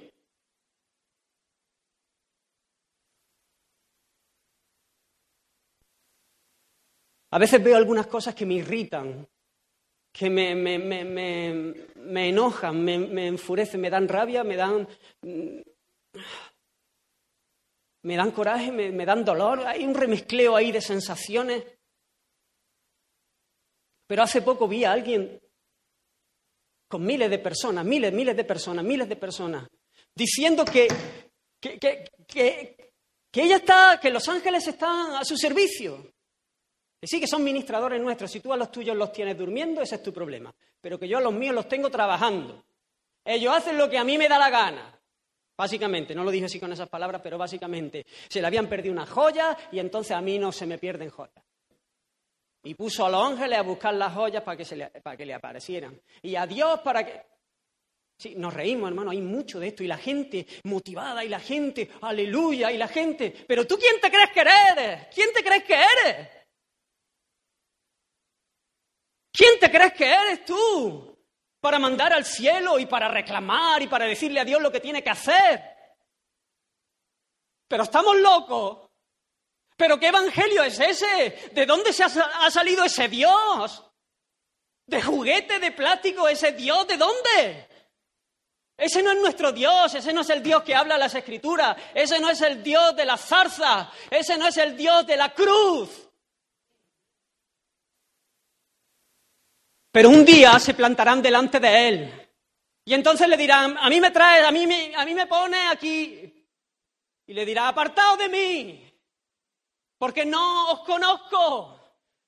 A 7.36 7.38
veces 7.38 7.62
veo 7.62 7.76
algunas 7.76 8.08
cosas 8.08 8.34
que 8.34 8.46
me 8.46 8.54
irritan, 8.54 9.28
que 10.10 10.30
me, 10.30 10.52
enojan, 12.30 12.82
me, 12.82 13.28
enfurecen, 13.28 13.82
me 13.82 13.90
dan 13.90 14.08
rabia, 14.08 14.46
me 14.46 14.56
dan 14.56 14.88
me 18.04 18.16
dan 18.16 18.32
coraje, 18.32 18.72
me, 18.72 19.06
dan 19.06 19.26
dolor, 19.26 19.68
hay 19.68 19.84
un 19.84 19.94
remezcleo 19.94 20.56
ahí 20.56 20.72
de 20.72 20.80
sensaciones. 20.80 21.66
Pero 24.08 24.24
hace 24.24 24.42
poco 24.42 24.66
vi 24.70 24.86
a 24.86 24.94
alguien 24.94 25.38
con 26.88 27.06
miles 27.06 27.30
de 27.30 27.40
personas, 27.40 27.84
miles, 27.84 28.14
miles 28.14 28.38
de 28.38 28.46
personas, 28.46 28.86
miles 28.86 29.10
de 29.10 29.16
personas, 29.18 29.68
diciendo 30.16 30.64
que, 30.64 30.88
que, 31.60 31.78
que, 31.80 32.94
que, 33.30 33.42
ella 33.42 33.58
está, 33.58 34.00
que 34.02 34.10
los 34.10 34.26
ángeles 34.30 34.66
están 34.70 35.16
a 35.16 35.26
su 35.26 35.36
servicio. 35.36 36.15
Que 37.06 37.10
sí, 37.10 37.20
que 37.20 37.28
son 37.28 37.44
ministradores 37.44 38.02
nuestros. 38.02 38.32
Si 38.32 38.40
tú 38.40 38.52
a 38.52 38.58
los 38.58 38.72
tuyos 38.72 38.98
los 38.98 39.12
tienes 39.12 39.38
durmiendo, 39.38 39.80
ese 39.80 39.94
es 39.94 40.02
tu 40.02 40.12
problema. 40.12 40.52
Pero 40.82 40.98
que 40.98 41.08
yo 41.08 41.20
a 41.20 41.22
los 41.22 41.32
míos 41.32 41.54
los 41.54 41.68
tengo 41.70 41.92
trabajando. 41.92 42.66
Ellos 43.24 43.56
hacen 43.56 43.78
lo 43.78 43.88
que 43.88 44.00
a 44.00 44.04
mí 44.04 44.18
me 44.18 44.28
da 44.28 44.40
la 44.40 44.50
gana. 44.50 45.00
Básicamente, 45.56 46.16
no 46.16 46.24
lo 46.24 46.32
dije 46.32 46.46
así 46.46 46.60
con 46.60 46.74
esas 46.74 46.90
palabras, 46.90 47.22
pero 47.24 47.38
básicamente 47.38 48.08
se 48.28 48.42
le 48.42 48.48
habían 48.48 48.68
perdido 48.68 48.92
una 48.92 49.06
joya 49.06 49.56
y 49.72 49.78
entonces 49.78 50.18
a 50.18 50.22
mí 50.22 50.40
no 50.40 50.52
se 50.52 50.66
me 50.66 50.80
pierden 50.80 51.12
joyas. 51.12 51.46
Y 52.64 52.74
puso 52.74 53.06
a 53.06 53.12
los 53.12 53.24
ángeles 53.24 53.60
a 53.60 53.62
buscar 53.62 53.94
las 53.94 54.12
joyas 54.12 54.42
para 54.42 54.58
que, 54.58 54.66
se 54.66 54.76
le, 54.76 54.88
para 54.88 55.16
que 55.16 55.28
le 55.28 55.36
aparecieran. 55.36 56.02
Y 56.24 56.36
a 56.36 56.48
Dios 56.48 56.80
para 56.80 57.06
que... 57.06 57.22
Sí, 58.18 58.34
nos 58.36 58.52
reímos, 58.52 58.90
hermano, 58.90 59.12
hay 59.12 59.22
mucho 59.22 59.60
de 59.60 59.68
esto. 59.68 59.84
Y 59.84 59.88
la 59.88 59.98
gente 59.98 60.48
motivada, 60.64 61.24
y 61.24 61.30
la 61.30 61.40
gente, 61.40 61.88
aleluya, 62.02 62.72
y 62.72 62.80
la 62.80 62.88
gente... 62.88 63.32
Pero 63.48 63.68
tú, 63.68 63.78
¿quién 63.78 64.02
te 64.02 64.10
crees 64.10 64.32
que 64.32 64.42
eres? 64.42 65.08
¿Quién 65.14 65.32
te 65.32 65.44
crees 65.44 65.64
que 65.66 65.76
eres? 65.76 66.45
¿Quién 69.36 69.60
te 69.60 69.70
crees 69.70 69.94
que 69.94 70.06
eres 70.06 70.46
tú? 70.46 71.16
para 71.66 71.80
mandar 71.80 72.14
al 72.14 72.24
cielo 72.24 72.78
y 72.78 72.86
para 72.86 73.08
reclamar 73.08 73.82
y 73.82 73.88
para 73.88 74.06
decirle 74.06 74.40
a 74.40 74.46
Dios 74.46 74.62
lo 74.62 74.72
que 74.72 74.80
tiene 74.80 75.04
que 75.04 75.10
hacer. 75.10 75.64
Pero 77.68 77.82
estamos 77.82 78.16
locos. 78.18 78.88
¿Pero 79.76 80.00
qué 80.00 80.10
evangelio 80.10 80.62
es 80.62 80.80
ese? 80.80 81.50
¿De 81.54 81.66
dónde 81.66 81.92
se 81.92 82.04
ha, 82.04 82.52
salido 82.52 82.84
ese 82.84 83.08
Dios? 83.08 83.84
¿De 84.86 85.02
juguete, 85.02 85.58
de 85.58 85.72
plástico, 85.72 86.28
ese 86.28 86.52
Dios? 86.52 86.88
¿De 86.88 86.98
dónde? 86.98 87.68
Ese 88.78 89.02
no 89.02 89.14
es 89.14 89.18
nuestro 89.18 89.52
Dios, 89.52 89.96
ese 89.96 90.14
no 90.14 90.22
es 90.22 90.30
el 90.30 90.44
Dios 90.44 90.62
que 90.62 90.76
habla 90.76 91.00
las 91.00 91.16
escrituras, 91.16 91.76
ese 91.96 92.20
no 92.20 92.30
es 92.30 92.42
el 92.42 92.62
Dios 92.62 92.96
de 92.96 93.06
la 93.06 93.18
zarza, 93.18 93.92
ese 94.12 94.38
no 94.38 94.46
es 94.46 94.58
el 94.58 94.78
Dios 94.78 95.08
de 95.08 95.18
la 95.18 95.34
cruz. 95.34 95.90
Pero 99.96 100.10
un 100.10 100.26
día 100.26 100.60
se 100.60 100.74
plantarán 100.74 101.22
delante 101.22 101.58
de 101.58 101.88
él. 101.88 102.30
Y 102.84 102.94
entonces 102.94 103.30
le 103.30 103.38
dirán, 103.38 103.78
a 103.78 103.90
mí 103.90 104.02
me 104.02 104.12
trae, 104.12 104.44
a 104.44 104.52
mí 104.52 104.68
me, 104.68 104.94
a 104.94 105.06
mí 105.06 105.16
me 105.16 105.26
pone 105.26 105.70
aquí. 105.70 106.46
Y 107.26 107.34
le 107.34 107.46
dirá, 107.46 107.70
apartado 107.70 108.18
de 108.18 108.28
mí, 108.28 108.94
porque 109.98 110.26
no 110.26 110.74
os 110.74 110.82
conozco, 110.82 111.80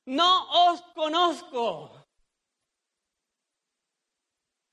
no 0.05 0.69
os 0.69 0.81
conozco. 0.93 2.07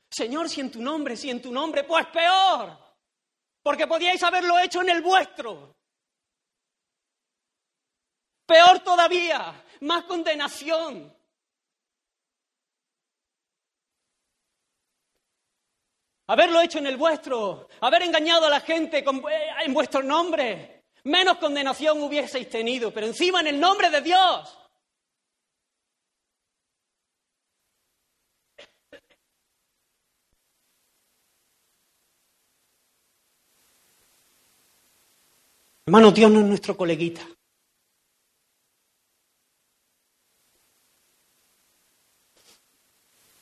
Señor, 0.08 0.48
si 0.48 0.60
en 0.60 0.70
tu 0.70 0.80
nombre, 0.80 1.16
si 1.16 1.30
en 1.30 1.42
tu 1.42 1.50
nombre, 1.50 1.82
pues 1.82 2.06
peor, 2.06 2.78
porque 3.60 3.88
podíais 3.88 4.22
haberlo 4.22 4.56
hecho 4.60 4.82
en 4.82 4.90
el 4.90 5.02
vuestro. 5.02 5.74
Peor 8.46 8.78
todavía, 8.84 9.64
más 9.80 10.04
condenación. 10.04 11.12
haberlo 16.26 16.60
hecho 16.60 16.78
en 16.78 16.86
el 16.86 16.96
vuestro, 16.96 17.68
haber 17.80 18.02
engañado 18.02 18.46
a 18.46 18.50
la 18.50 18.60
gente 18.60 18.98
eh, 18.98 19.04
en 19.64 19.74
vuestro 19.74 20.02
nombre, 20.02 20.84
menos 21.04 21.38
condenación 21.38 22.02
hubieseis 22.02 22.48
tenido, 22.48 22.92
pero 22.92 23.06
encima 23.06 23.40
en 23.40 23.48
el 23.48 23.60
nombre 23.60 23.90
de 23.90 24.00
Dios. 24.00 24.58
Hermano, 35.86 36.12
Dios 36.12 36.30
no 36.30 36.40
es 36.40 36.46
nuestro 36.46 36.74
coleguita. 36.76 37.20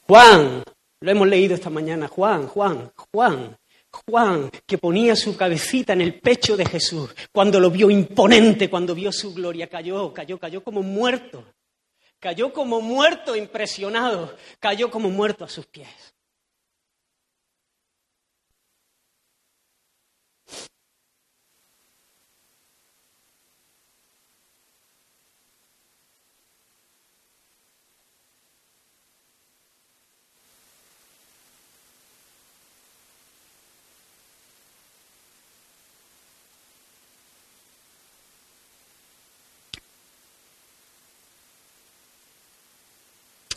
Juan 0.08 0.64
lo 1.02 1.10
hemos 1.10 1.28
leído 1.28 1.54
esta 1.54 1.68
mañana, 1.68 2.08
Juan, 2.08 2.46
Juan, 2.46 2.92
Juan, 3.12 3.58
Juan, 3.90 4.50
que 4.64 4.78
ponía 4.78 5.14
su 5.16 5.36
cabecita 5.36 5.92
en 5.92 6.00
el 6.00 6.20
pecho 6.20 6.56
de 6.56 6.64
Jesús, 6.64 7.14
cuando 7.32 7.60
lo 7.60 7.70
vio 7.70 7.90
imponente, 7.90 8.70
cuando 8.70 8.94
vio 8.94 9.12
su 9.12 9.34
gloria, 9.34 9.66
cayó, 9.66 10.14
cayó, 10.14 10.38
cayó 10.38 10.62
como 10.62 10.82
muerto, 10.82 11.44
cayó 12.20 12.52
como 12.52 12.80
muerto, 12.80 13.36
impresionado, 13.36 14.36
cayó 14.60 14.90
como 14.90 15.10
muerto 15.10 15.44
a 15.44 15.48
sus 15.48 15.66
pies. 15.66 16.11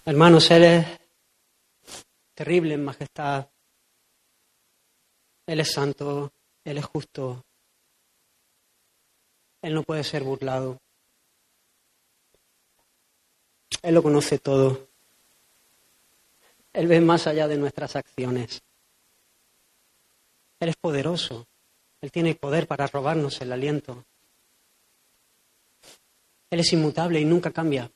Hermanos, 0.08 0.51
Él 0.51 0.64
es 0.66 0.86
terrible 2.36 2.76
en 2.76 2.86
majestad. 2.86 3.49
Él 5.47 5.60
es 5.60 5.72
santo, 5.72 6.32
Él 6.64 6.78
es 6.78 6.86
justo. 6.86 7.43
Él 9.64 9.74
no 9.74 9.82
puede 9.82 10.03
ser 10.03 10.24
burlado. 10.24 10.80
Él 13.82 13.95
lo 13.95 14.03
conoce 14.03 14.38
todo. 14.38 14.89
Él 16.72 16.86
ve 16.86 17.01
más 17.01 17.26
allá 17.26 17.47
de 17.47 17.58
nuestras 17.58 17.95
acciones. 17.95 18.62
Él 20.60 20.70
es 20.70 20.76
poderoso. 20.76 21.47
Él 22.01 22.12
tiene 22.12 22.36
poder 22.36 22.68
para 22.68 22.86
robarnos 22.86 23.41
el 23.41 23.51
aliento. 23.51 24.06
Él 26.51 26.60
es 26.60 26.74
inmutable 26.74 27.20
y 27.20 27.26
nunca 27.26 27.49
cambia. 27.49 27.89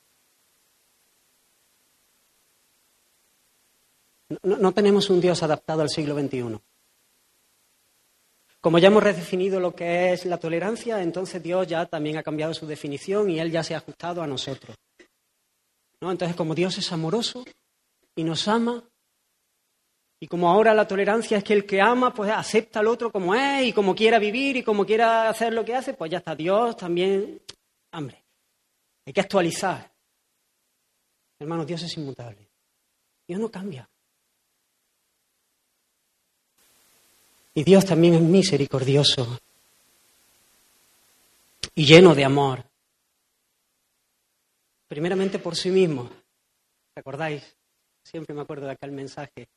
No, 4.44 4.72
tenemos 4.74 5.10
un 5.10 5.20
Dios 5.20 5.42
adaptado 5.42 5.82
al 5.82 5.90
siglo 5.90 6.20
XXI. 6.20 6.60
Como 8.62 8.78
ya 8.78 8.88
hemos 8.88 9.02
redefinido 9.02 9.60
lo 9.60 9.74
que 9.74 10.14
es 10.14 10.26
la 10.26 10.38
tolerancia, 10.38 11.02
entonces 11.02 11.42
Dios 11.42 11.66
ya 11.66 11.86
también 11.86 12.18
ha 12.18 12.24
cambiado 12.24 12.54
su 12.54 12.68
definición 12.68 13.30
y 13.30 13.40
Él 13.40 13.52
ya 13.52 13.64
se 13.64 13.74
ha 13.74 13.78
ajustado 13.78 14.22
a 14.22 14.28
nosotros. 14.28 14.76
¿No? 16.02 16.12
Entonces, 16.12 16.36
como 16.36 16.54
Dios 16.54 16.78
es 16.78 16.92
amoroso 16.92 17.44
y 18.16 18.24
nos 18.24 18.48
ama, 18.48 18.84
y 20.20 20.28
como 20.28 20.50
ahora 20.50 20.74
la 20.74 20.88
tolerancia 20.88 21.38
es 21.38 21.44
que 21.44 21.54
el 21.54 21.66
que 21.66 21.80
ama, 21.80 22.14
pues 22.14 22.30
acepta 22.30 22.82
al 22.82 22.88
otro 22.88 23.12
como 23.12 23.34
es 23.34 23.68
y 23.68 23.74
como 23.74 23.96
quiera 23.96 24.20
vivir 24.20 24.58
y 24.58 24.64
como 24.64 24.86
quiera 24.86 25.30
hacer 25.30 25.54
lo 25.54 25.64
que 25.64 25.76
hace, 25.76 25.94
pues 25.94 26.12
ya 26.12 26.18
está. 26.18 26.36
Dios 26.36 26.76
también, 26.76 27.42
hambre. 27.92 28.26
Hay 29.06 29.14
que 29.14 29.22
actualizar. 29.22 29.90
Hermanos, 31.40 31.66
Dios 31.66 31.82
es 31.84 31.98
inmutable. 31.98 32.50
Dios 33.26 33.40
no 33.40 33.50
cambia. 33.50 33.89
Y 37.60 37.64
Dios 37.66 37.84
también 37.84 38.14
es 38.14 38.22
misericordioso 38.22 39.38
y 41.76 41.86
lleno 41.86 42.16
de 42.16 42.24
amor. 42.24 42.64
Primeramente 44.88 45.39
por 45.39 45.57
sí 45.57 45.70
mismo. 45.70 46.10
¿Recordáis? 46.95 47.43
Siempre 48.01 48.34
me 48.34 48.43
acuerdo 48.43 48.66
de 48.66 48.72
aquel 48.72 48.93
mensaje 48.93 49.49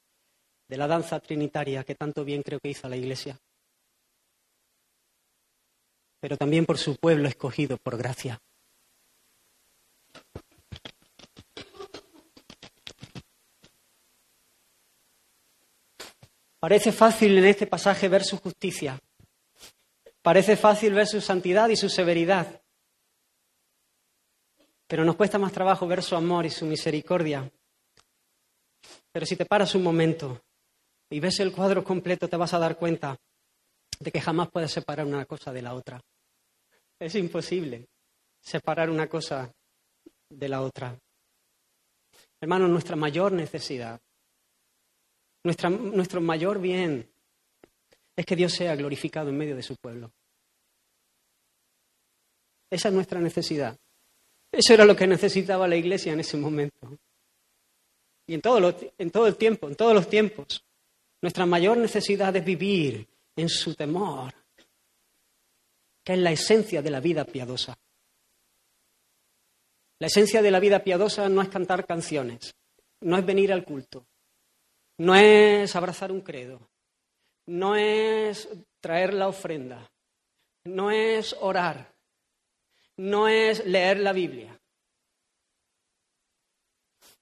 de 0.66 0.76
la 0.76 0.88
danza 0.88 1.20
trinitaria 1.20 1.84
que 1.84 1.94
tanto 1.94 2.24
bien 2.24 2.42
creo 2.42 2.58
que 2.58 2.70
hizo 2.70 2.88
la 2.88 2.96
Iglesia. 2.96 3.38
Pero 6.18 6.36
también 6.36 6.66
por 6.66 6.78
su 6.78 6.96
pueblo 6.96 7.28
escogido 7.28 7.76
por 7.76 7.96
gracia. 7.96 8.40
Parece 16.62 16.92
fácil 16.92 17.36
en 17.38 17.46
este 17.46 17.66
pasaje 17.66 18.08
ver 18.08 18.22
su 18.22 18.38
justicia. 18.38 18.96
Parece 20.22 20.56
fácil 20.56 20.94
ver 20.94 21.08
su 21.08 21.20
santidad 21.20 21.68
y 21.70 21.74
su 21.74 21.88
severidad. 21.88 22.62
Pero 24.86 25.04
nos 25.04 25.16
cuesta 25.16 25.40
más 25.40 25.50
trabajo 25.50 25.88
ver 25.88 26.04
su 26.04 26.14
amor 26.14 26.46
y 26.46 26.50
su 26.50 26.64
misericordia. 26.64 27.50
Pero 29.10 29.26
si 29.26 29.34
te 29.34 29.44
paras 29.44 29.74
un 29.74 29.82
momento 29.82 30.40
y 31.10 31.18
ves 31.18 31.40
el 31.40 31.50
cuadro 31.50 31.82
completo, 31.82 32.28
te 32.28 32.36
vas 32.36 32.54
a 32.54 32.60
dar 32.60 32.76
cuenta 32.76 33.18
de 33.98 34.12
que 34.12 34.20
jamás 34.20 34.48
puedes 34.48 34.70
separar 34.70 35.04
una 35.04 35.24
cosa 35.24 35.52
de 35.52 35.62
la 35.62 35.74
otra. 35.74 36.00
Es 36.96 37.16
imposible 37.16 37.88
separar 38.40 38.88
una 38.88 39.08
cosa 39.08 39.52
de 40.30 40.48
la 40.48 40.62
otra. 40.62 40.96
Hermanos, 42.40 42.70
nuestra 42.70 42.94
mayor 42.94 43.32
necesidad 43.32 44.00
nuestro 45.44 46.20
mayor 46.20 46.60
bien 46.60 47.08
es 48.16 48.26
que 48.26 48.36
Dios 48.36 48.52
sea 48.52 48.76
glorificado 48.76 49.30
en 49.30 49.38
medio 49.38 49.56
de 49.56 49.62
su 49.62 49.76
pueblo. 49.76 50.12
Esa 52.70 52.88
es 52.88 52.94
nuestra 52.94 53.20
necesidad. 53.20 53.76
Eso 54.50 54.74
era 54.74 54.84
lo 54.84 54.94
que 54.94 55.06
necesitaba 55.06 55.66
la 55.66 55.76
iglesia 55.76 56.12
en 56.12 56.20
ese 56.20 56.36
momento. 56.36 56.98
Y 58.26 58.34
en 58.34 58.40
todo, 58.40 58.74
en 58.98 59.10
todo 59.10 59.26
el 59.26 59.36
tiempo, 59.36 59.68
en 59.68 59.74
todos 59.74 59.94
los 59.94 60.08
tiempos. 60.08 60.64
Nuestra 61.20 61.46
mayor 61.46 61.76
necesidad 61.78 62.34
es 62.36 62.44
vivir 62.44 63.06
en 63.36 63.48
su 63.48 63.74
temor, 63.74 64.32
que 66.04 66.12
es 66.14 66.18
la 66.18 66.32
esencia 66.32 66.82
de 66.82 66.90
la 66.90 67.00
vida 67.00 67.24
piadosa. 67.24 67.76
La 69.98 70.08
esencia 70.08 70.42
de 70.42 70.50
la 70.50 70.60
vida 70.60 70.82
piadosa 70.82 71.28
no 71.28 71.42
es 71.42 71.48
cantar 71.48 71.86
canciones, 71.86 72.54
no 73.00 73.16
es 73.16 73.24
venir 73.24 73.52
al 73.52 73.64
culto, 73.64 74.04
no 74.98 75.14
es 75.14 75.74
abrazar 75.74 76.12
un 76.12 76.20
credo, 76.20 76.60
no 77.46 77.74
es 77.76 78.48
traer 78.80 79.14
la 79.14 79.28
ofrenda, 79.28 79.90
no 80.64 80.90
es 80.90 81.34
orar, 81.40 81.92
no 82.96 83.28
es 83.28 83.64
leer 83.66 83.98
la 83.98 84.12
Biblia. 84.12 84.58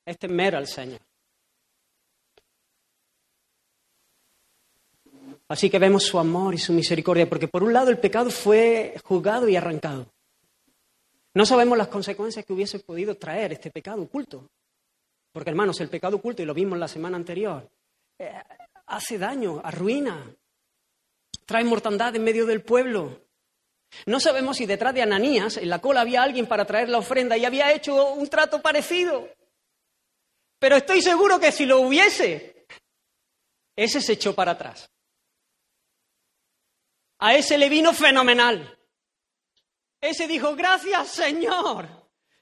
Es 0.05 0.19
temer 0.19 0.57
al 0.57 0.67
Señor. 0.67 1.01
Así 5.49 5.69
que 5.69 5.79
vemos 5.79 6.05
su 6.05 6.19
amor 6.19 6.55
y 6.55 6.59
su 6.59 6.73
misericordia, 6.73 7.29
porque 7.29 7.49
por 7.49 7.65
un 7.65 7.73
lado 7.73 7.91
el 7.91 7.99
pecado 7.99 8.31
fue 8.31 8.95
juzgado 9.05 9.49
y 9.49 9.57
arrancado. 9.57 10.07
No 11.35 11.45
sabemos 11.45 11.77
las 11.77 11.89
consecuencias 11.89 12.45
que 12.45 12.53
hubiese 12.53 12.79
podido 12.79 13.17
traer 13.17 13.53
este 13.53 13.71
pecado 13.71 14.03
oculto. 14.03 14.49
Porque, 15.33 15.51
hermanos, 15.51 15.81
el 15.81 15.89
pecado 15.89 16.17
oculto, 16.17 16.43
y 16.43 16.47
lo 16.47 16.55
vimos 16.55 16.79
la 16.79 16.89
semana 16.89 17.17
anterior, 17.17 17.69
eh, 18.19 18.33
hace 18.87 19.19
daño, 19.19 19.61
arruina, 19.63 20.35
trae 21.47 21.65
mortandad 21.65 22.15
en 22.17 22.25
medio 22.25 22.47
del 22.47 22.63
pueblo. 22.63 23.23
No 24.07 24.21
sabemos 24.21 24.57
si 24.57 24.67
detrás 24.67 24.95
de 24.95 25.03
Ananías 25.03 25.57
en 25.57 25.69
la 25.69 25.81
cola 25.81 26.03
había 26.03 26.23
alguien 26.23 26.47
para 26.47 26.65
traer 26.65 26.89
la 26.89 26.99
ofrenda 26.99 27.37
y 27.37 27.45
había 27.45 27.73
hecho 27.73 28.13
un 28.13 28.29
trato 28.29 28.61
parecido. 28.61 29.29
Pero 30.59 30.77
estoy 30.77 31.03
seguro 31.03 31.41
que 31.41 31.53
si 31.53 31.67
lo 31.67 31.81
hubiese, 31.81 32.67
ese 33.75 34.01
se 34.01 34.13
echó 34.13 34.35
para 34.35 34.53
atrás. 34.53 34.91
A 37.19 37.35
ese 37.35 37.59
le 37.59 37.69
vino 37.69 37.93
fenomenal. 37.93 38.79
Ese 40.01 40.27
dijo, 40.27 40.55
gracias 40.55 41.09
Señor, 41.09 41.89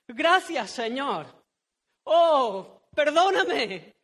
gracias 0.07 0.71
Señor. 0.71 1.27
Oh, 2.05 2.78
perdóname. 2.99 3.95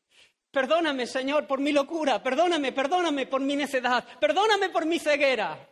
Perdóname, 0.53 1.05
Señor, 1.09 1.49
por 1.49 1.59
mi 1.59 1.73
locura. 1.73 2.23
Perdóname, 2.23 2.71
perdóname 2.71 3.27
por 3.27 3.41
mi 3.41 3.57
necedad. 3.57 4.07
Perdóname 4.21 4.71
por 4.71 4.87
mi 4.87 5.01
ceguera. 5.01 5.69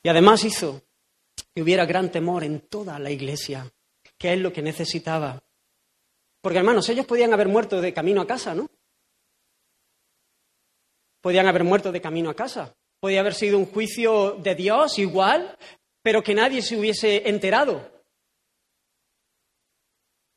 Y 0.00 0.08
además 0.08 0.44
hizo 0.44 0.82
que 1.52 1.62
hubiera 1.62 1.86
gran 1.86 2.12
temor 2.12 2.44
en 2.44 2.60
toda 2.68 3.00
la 3.00 3.10
iglesia, 3.10 3.68
que 4.16 4.34
es 4.34 4.38
lo 4.38 4.52
que 4.52 4.62
necesitaba. 4.62 5.42
Porque 6.40 6.58
hermanos, 6.58 6.88
ellos 6.88 7.06
podían 7.06 7.32
haber 7.32 7.48
muerto 7.48 7.80
de 7.80 7.92
camino 7.92 8.20
a 8.20 8.26
casa, 8.28 8.54
¿no? 8.54 8.70
Podían 11.20 11.48
haber 11.48 11.64
muerto 11.64 11.90
de 11.90 12.00
camino 12.00 12.30
a 12.30 12.36
casa. 12.36 12.76
Podía 13.04 13.20
haber 13.20 13.34
sido 13.34 13.58
un 13.58 13.66
juicio 13.66 14.38
de 14.42 14.54
Dios 14.54 14.98
igual, 14.98 15.58
pero 16.02 16.22
que 16.22 16.32
nadie 16.32 16.62
se 16.62 16.74
hubiese 16.74 17.28
enterado. 17.28 17.86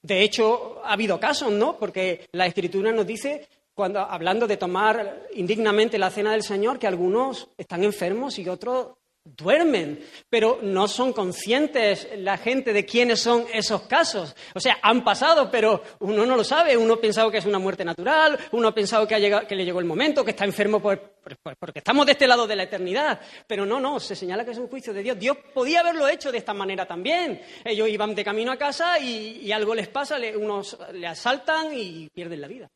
De 0.01 0.21
hecho, 0.21 0.81
ha 0.83 0.91
habido 0.91 1.17
casos, 1.17 1.53
¿no? 1.53 1.77
Porque 1.77 2.27
la 2.33 2.45
Escritura 2.45 2.91
nos 2.91 3.07
dice, 3.07 3.47
cuando 3.73 4.01
hablando 4.01 4.47
de 4.47 4.57
tomar 4.57 5.29
indignamente 5.35 5.97
la 5.97 6.09
cena 6.09 6.33
del 6.33 6.43
Señor, 6.43 6.77
que 6.77 6.87
algunos 6.87 7.47
están 7.57 7.85
enfermos 7.85 8.37
y 8.37 8.49
otros 8.49 8.97
duermen, 9.35 10.05
pero 10.29 10.59
no 10.61 10.87
son 10.87 11.11
conscientes 11.13 12.07
la 12.17 12.37
gente 12.37 12.71
de 12.73 12.85
quiénes 12.85 13.19
son 13.19 13.45
esos 13.53 13.81
casos. 13.83 14.35
O 14.55 14.59
sea, 14.59 14.77
han 14.81 15.03
pasado, 15.03 15.49
pero 15.51 15.81
uno 15.99 16.25
no 16.25 16.35
lo 16.35 16.43
sabe. 16.43 16.77
Uno 16.77 16.93
ha 16.95 17.01
pensado 17.01 17.29
que 17.31 17.37
es 17.39 17.45
una 17.45 17.59
muerte 17.59 17.83
natural, 17.83 18.37
uno 18.51 18.67
ha 18.69 18.73
pensado 18.73 19.07
que, 19.07 19.15
ha 19.15 19.19
llegado, 19.19 19.45
que 19.47 19.55
le 19.55 19.65
llegó 19.65 19.79
el 19.79 19.85
momento, 19.85 20.23
que 20.23 20.31
está 20.31 20.45
enfermo 20.45 20.81
por, 20.81 20.99
por- 20.99 21.37
porque 21.59 21.79
estamos 21.79 22.05
de 22.05 22.13
este 22.13 22.27
lado 22.27 22.47
de 22.47 22.55
la 22.55 22.63
eternidad. 22.63 23.19
Pero 23.47 23.65
no, 23.65 23.79
no, 23.79 23.99
se 23.99 24.15
señala 24.15 24.45
que 24.45 24.51
es 24.51 24.57
un 24.57 24.67
juicio 24.67 24.93
de 24.93 25.03
Dios. 25.03 25.19
Dios 25.19 25.37
podía 25.53 25.81
haberlo 25.81 26.07
hecho 26.07 26.31
de 26.31 26.37
esta 26.37 26.53
manera 26.53 26.85
también. 26.85 27.41
Ellos 27.65 27.89
iban 27.89 28.15
de 28.15 28.23
camino 28.23 28.51
a 28.51 28.57
casa 28.57 28.99
y, 28.99 29.41
y 29.41 29.51
algo 29.51 29.75
les 29.75 29.87
pasa, 29.89 30.17
le- 30.17 30.37
unos 30.37 30.77
le 30.93 31.07
asaltan 31.07 31.67
y 31.73 32.09
pierden 32.09 32.41
la 32.41 32.47
vida. 32.47 32.67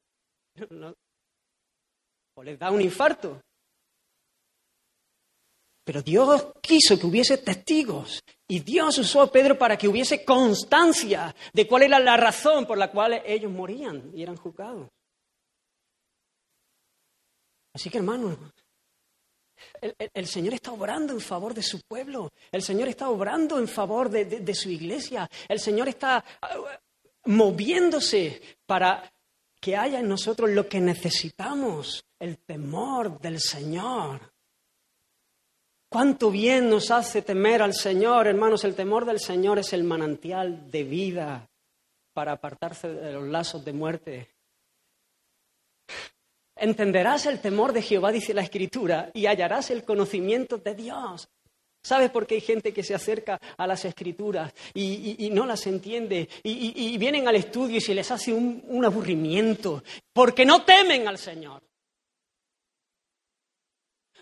No- 0.70 0.93
o 2.36 2.43
les 2.43 2.58
da 2.58 2.72
un 2.72 2.82
infarto. 2.82 3.41
Pero 5.92 6.04
Dios 6.04 6.54
quiso 6.62 6.98
que 6.98 7.06
hubiese 7.06 7.39
testigos 7.39 8.24
y 8.48 8.62
Dios 8.62 8.98
usó 8.98 9.24
a 9.24 9.30
Pedro 9.30 9.58
para 9.58 9.76
que 9.76 9.89
hubiese 9.89 10.24
constancia 10.24 11.36
de 11.52 11.68
cuál 11.68 11.84
era 11.84 12.00
la 12.00 12.16
razón 12.16 12.66
por 12.66 12.78
la 12.78 12.89
cual 12.89 13.22
ellos 13.26 13.52
morían 13.52 14.10
y 14.16 14.24
eran 14.24 14.38
juzgados. 14.38 14.88
Así 17.74 17.89
que 17.89 17.98
hermanos, 17.98 18.38
el, 19.92 20.28
Señor 20.28 20.54
está 20.54 20.72
obrando 20.72 21.12
en 21.12 21.20
favor 21.20 21.54
de 21.54 21.62
su 21.62 21.82
pueblo, 21.82 22.32
el 22.54 22.62
Señor 22.62 22.88
está 22.88 23.10
obrando 23.10 23.60
en 23.60 23.68
favor 23.68 24.10
de, 24.10 24.56
su 24.56 24.70
iglesia, 24.70 25.30
el 25.50 25.60
Señor 25.60 25.89
está 25.89 26.24
ah, 26.42 26.80
moviéndose 27.26 28.42
para 28.66 29.12
que 29.60 29.76
haya 29.76 30.00
en 30.00 30.08
nosotros 30.08 30.52
lo 30.52 30.70
que 30.70 30.80
necesitamos, 30.80 32.02
el 32.18 32.38
temor 32.38 33.20
del 33.20 33.42
Señor. 33.42 34.31
Cuánto 35.94 36.32
bien 36.32 36.70
nos 36.70 36.89
hace 36.89 37.22
temer 37.22 37.62
al 37.62 37.74
Señor, 37.74 38.26
hermanos. 38.26 38.64
El 38.64 38.76
temor 38.76 39.06
del 39.06 39.20
Señor 39.20 39.60
es 39.60 39.74
el 39.74 39.84
manantial 39.84 40.72
de 40.72 40.86
vida 40.86 41.50
para 42.14 42.32
apartarse 42.32 42.88
de 42.88 43.12
los 43.12 43.28
lazos 43.28 43.66
de 43.66 43.74
muerte. 43.74 44.30
Entenderás 46.56 47.26
el 47.26 47.42
temor 47.42 47.74
de 47.74 47.82
Jehová, 47.82 48.14
dice 48.14 48.34
la 48.34 48.42
Escritura, 48.42 49.12
y 49.14 49.26
hallarás 49.26 49.70
el 49.70 49.84
conocimiento 49.84 50.60
de 50.60 50.76
Dios. 50.76 51.28
¿Sabes 51.84 52.10
por 52.10 52.26
qué 52.26 52.36
hay 52.36 52.42
gente 52.42 52.72
que 52.72 52.84
se 52.84 52.96
acerca 52.96 53.38
a 53.58 53.68
las 53.68 53.84
escrituras 53.84 54.54
y, 54.74 55.30
no 55.34 55.46
las 55.46 55.68
entiende? 55.68 56.30
Y, 56.42 56.98
vienen 57.00 57.28
al 57.28 57.36
estudio 57.36 57.76
y 57.76 57.82
se 57.82 57.94
les 57.94 58.10
hace 58.12 58.32
un 58.32 58.86
aburrimiento, 58.86 59.84
porque 60.14 60.46
no 60.46 60.64
temen 60.64 61.10
al 61.10 61.18
Señor. 61.18 61.62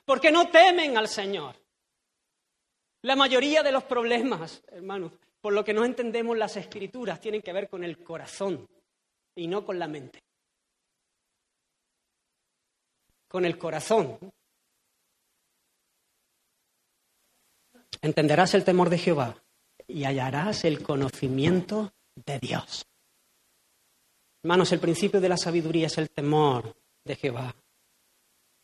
Porque 0.09 0.31
no 0.31 0.49
temen 0.49 0.97
al 0.97 1.07
Señor. 1.07 1.55
La 3.03 3.15
mayoría 3.15 3.61
de 3.61 3.71
los 3.71 3.83
problemas, 3.83 4.63
hermanos, 4.71 5.13
por 5.39 5.53
lo 5.53 5.63
que 5.63 5.71
no 5.71 5.85
entendemos 5.85 6.35
las 6.35 6.57
escrituras, 6.57 7.21
tienen 7.21 7.43
que 7.43 7.53
ver 7.53 7.69
con 7.69 7.83
el 7.83 8.03
corazón 8.03 8.67
y 9.35 9.45
no 9.45 9.63
con 9.63 9.77
la 9.77 9.87
mente. 9.87 10.23
Con 13.27 13.45
el 13.45 13.59
corazón. 13.59 14.17
Entenderás 18.01 18.55
el 18.55 18.63
temor 18.63 18.89
de 18.89 18.97
Jehová 18.97 19.43
y 19.85 20.05
hallarás 20.05 20.65
el 20.65 20.81
conocimiento 20.81 21.93
de 22.15 22.39
Dios. 22.39 22.83
Hermanos, 24.41 24.71
el 24.71 24.79
principio 24.79 25.21
de 25.21 25.29
la 25.29 25.37
sabiduría 25.37 25.85
es 25.85 25.99
el 25.99 26.09
temor 26.09 26.75
de 27.03 27.15
Jehová. 27.15 27.53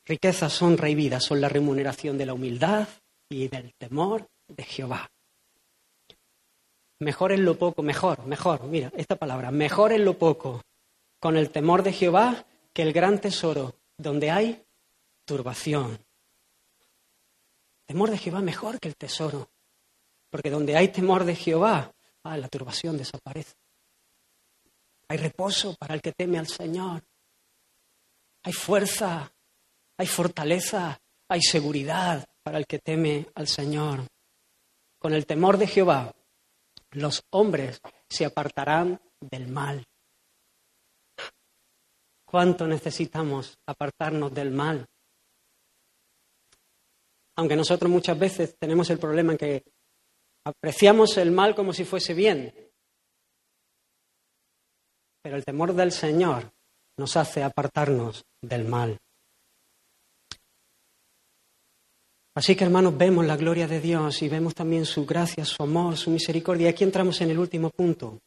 Riquezas, 0.06 0.62
honra 0.62 0.90
y 0.90 1.10
son 1.20 1.42
la 1.42 1.50
remuneración 1.50 2.18
de 2.18 2.26
la 2.28 2.34
humildad 2.34 2.88
y 3.30 3.48
del 3.48 3.74
temor 3.74 4.28
de 4.48 4.64
Jehová. 4.64 5.10
Mejor 7.00 7.32
en 7.32 7.44
lo 7.44 7.58
poco, 7.58 7.82
mejor, 7.82 8.26
mejor, 8.26 8.64
mira, 8.66 8.92
esta 8.96 9.16
palabra, 9.16 9.52
mejor 9.52 9.92
en 9.92 10.06
lo 10.06 10.18
poco, 10.18 10.62
con 11.20 11.38
el 11.38 11.50
temor 11.50 11.84
de 11.84 11.92
Jehová, 11.92 12.46
que 12.72 12.84
el 12.84 12.94
gran 12.94 13.20
tesoro, 13.20 13.76
donde 13.98 14.32
hay 14.32 14.64
turbación. 15.26 16.00
Temor 17.86 18.12
de 18.12 18.18
Jehová 18.18 18.42
mejor 18.42 18.80
que 18.80 18.88
el 18.88 18.96
tesoro, 18.96 19.50
porque 20.30 20.50
donde 20.50 20.78
hay 20.78 20.90
temor 20.90 21.24
de 21.26 21.36
Jehová, 21.36 21.92
ah, 22.24 22.38
la 22.38 22.48
turbación 22.48 22.98
desaparece. 22.98 23.56
Hay 25.08 25.18
reposo 25.18 25.76
para 25.76 25.94
el 25.94 26.02
que 26.02 26.14
teme 26.14 26.40
al 26.40 26.48
Señor. 26.48 27.04
Hay 28.44 28.54
fuerza, 28.54 29.32
hay 29.98 30.08
fortaleza, 30.08 31.00
hay 31.30 31.42
seguridad 31.42 32.26
para 32.44 32.58
el 32.58 32.66
que 32.66 32.80
teme 32.80 33.28
al 33.36 33.48
Señor. 33.48 34.08
Con 35.00 35.14
el 35.14 35.26
temor 35.26 35.58
de 35.58 35.68
Jehová, 35.68 36.14
los 36.92 37.24
hombres 37.32 37.82
se 38.10 38.26
apartarán 38.26 39.00
del 39.20 39.48
mal. 39.48 39.86
¿Cuánto 42.26 42.68
necesitamos 42.68 43.58
apartarnos 43.66 44.34
del 44.34 44.52
mal? 44.52 44.86
Aunque 47.38 47.56
nosotros 47.56 47.92
muchas 47.92 48.18
veces 48.18 48.56
tenemos 48.58 48.90
el 48.90 48.98
problema 48.98 49.34
en 49.34 49.38
que 49.38 49.64
apreciamos 50.46 51.18
el 51.18 51.32
mal 51.32 51.56
como 51.56 51.74
si 51.74 51.84
fuese 51.84 52.14
bien. 52.14 52.54
Pero 55.22 55.38
el 55.38 55.46
temor 55.46 55.74
del 55.74 55.92
Señor 55.92 56.52
nos 56.98 57.18
hace 57.18 57.44
apartarnos 57.44 58.26
del 58.42 58.66
mal. 58.66 59.00
Así 62.36 62.56
que 62.56 62.66
hermanos, 62.66 62.98
vemos 62.98 63.26
la 63.26 63.38
gloria 63.38 63.68
de 63.68 63.80
Dios 63.80 64.22
y 64.22 64.28
vemos 64.30 64.54
también 64.54 64.86
su 64.86 65.06
gracia, 65.06 65.46
su 65.46 65.64
amor, 65.64 65.96
su 65.96 66.12
misericordia. 66.12 66.70
Aquí 66.70 66.84
entramos 66.84 67.20
en 67.22 67.32
el 67.32 67.40
último 67.40 67.70
punto. 67.70 68.20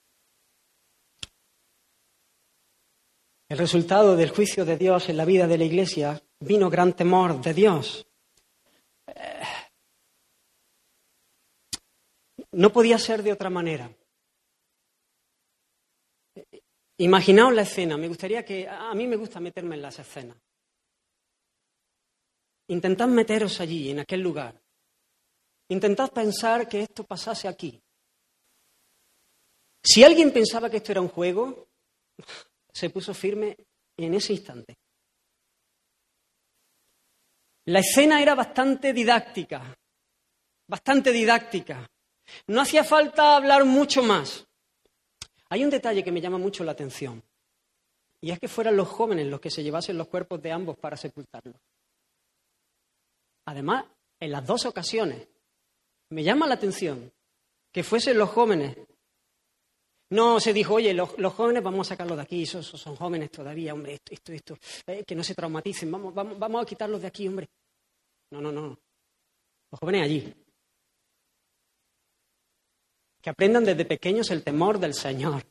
El 3.51 3.59
resultado 3.59 4.17
del 4.17 4.31
juicio 4.31 4.65
de 4.65 4.77
Dios 4.77 5.09
en 5.09 5.17
la 5.19 5.25
vida 5.25 5.47
de 5.47 5.59
la 5.59 5.65
iglesia 5.65 6.23
vino 6.41 6.71
gran 6.71 6.95
temor 6.95 7.41
de 7.41 7.55
Dios. 7.55 8.07
Eh, 9.07 9.43
No 12.53 12.73
podía 12.73 12.99
ser 12.99 13.23
de 13.23 13.33
otra 13.33 13.51
manera. 13.51 13.91
Imaginaos 16.97 17.55
la 17.55 17.63
escena. 17.63 17.97
Me 17.97 18.09
gustaría 18.09 18.45
que. 18.45 18.67
A 18.67 18.93
mí 18.95 19.07
me 19.07 19.17
gusta 19.17 19.39
meterme 19.39 19.77
en 19.77 19.83
las 19.83 19.99
escenas. 19.99 20.37
Intentad 22.69 23.09
meteros 23.09 23.61
allí, 23.61 23.91
en 23.91 24.01
aquel 24.01 24.21
lugar. 24.21 24.61
Intentad 25.69 26.11
pensar 26.11 26.69
que 26.69 26.83
esto 26.83 27.05
pasase 27.05 27.49
aquí. 27.49 27.81
Si 29.83 30.05
alguien 30.05 30.33
pensaba 30.33 30.69
que 30.69 30.79
esto 30.79 30.93
era 30.93 31.01
un 31.01 31.09
juego, 31.09 31.69
se 32.73 32.91
puso 32.91 33.15
firme 33.15 33.57
en 33.97 34.15
ese 34.15 34.35
instante. 34.35 34.77
La 37.67 37.81
escena 37.81 38.23
era 38.23 38.35
bastante 38.35 38.93
didáctica, 38.93 39.77
bastante 40.67 41.13
didáctica. 41.13 41.87
No 42.47 42.61
hacía 42.61 42.85
falta 42.85 43.37
hablar 43.37 43.65
mucho 43.65 44.03
más. 44.03 44.47
Hay 45.51 45.65
un 45.65 45.71
detalle 45.71 46.05
que 46.05 46.13
me 46.13 46.21
llama 46.21 46.39
mucho 46.39 46.65
la 46.65 46.73
atención, 46.73 47.23
y 48.21 48.31
es 48.31 48.39
que 48.39 48.49
fueran 48.49 48.77
los 48.77 48.89
jóvenes 48.89 49.27
los 49.27 49.41
que 49.41 49.51
se 49.51 49.63
llevasen 49.63 49.97
los 49.97 50.09
cuerpos 50.09 50.43
de 50.43 50.53
ambos 50.53 50.77
para 50.79 50.97
sepultarlos. 50.97 51.57
Además, 53.49 53.87
en 54.21 54.31
las 54.31 54.47
dos 54.47 54.67
ocasiones, 54.67 55.27
me 56.11 56.23
llama 56.23 56.47
la 56.47 56.57
atención 56.57 57.11
que 57.73 57.83
fuesen 57.83 58.19
los 58.19 58.29
jóvenes. 58.29 58.77
No 60.11 60.39
se 60.39 60.53
dijo, 60.53 60.75
oye, 60.75 60.93
los, 60.93 61.09
jóvenes 61.33 61.63
vamos 61.63 61.87
a 61.87 61.95
sacarlos 61.95 62.19
de 62.19 62.25
aquí, 62.25 62.43
esos 62.43 62.67
son 62.67 62.95
jóvenes 62.97 63.31
todavía, 63.31 63.73
hombre, 63.73 63.95
esto, 63.95 64.13
esto, 64.13 64.33
esto, 64.35 64.59
eh, 64.87 65.03
que 65.03 65.15
no 65.15 65.25
se 65.25 65.35
traumaticen, 65.35 65.91
vamos, 65.91 66.15
vamos, 66.15 66.39
vamos 66.39 66.63
a 66.63 66.67
quitarlos 66.67 67.01
de 67.01 67.07
aquí, 67.07 67.27
hombre. 67.27 67.49
No, 68.33 68.43
no, 68.43 68.53
no. 68.53 68.79
Los 69.71 69.81
jóvenes 69.81 70.03
allí. 70.03 70.35
Que 73.23 73.31
aprendan 73.31 73.65
desde 73.65 73.87
pequeños 73.87 74.31
el 74.31 74.45
temor 74.45 74.79
del 74.79 74.93
Señor. 74.93 75.43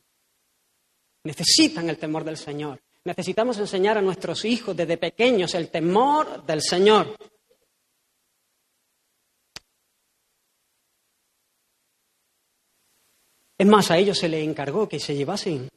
Necesitan 1.24 1.90
el 1.90 1.98
temor 1.98 2.22
del 2.22 2.36
Señor. 2.36 2.80
Necesitamos 3.02 3.58
enseñar 3.58 3.98
a 3.98 4.02
nuestros 4.02 4.44
hijos 4.44 4.76
desde 4.76 4.98
pequeños 4.98 5.52
el 5.56 5.68
temor 5.68 6.46
del 6.46 6.62
Señor. 6.62 7.16
Es 13.58 13.66
más, 13.66 13.90
a 13.90 13.98
ellos 13.98 14.16
se 14.16 14.28
les 14.28 14.46
encargó 14.46 14.88
que 14.88 15.00
se 15.00 15.16
llevasen 15.16 15.68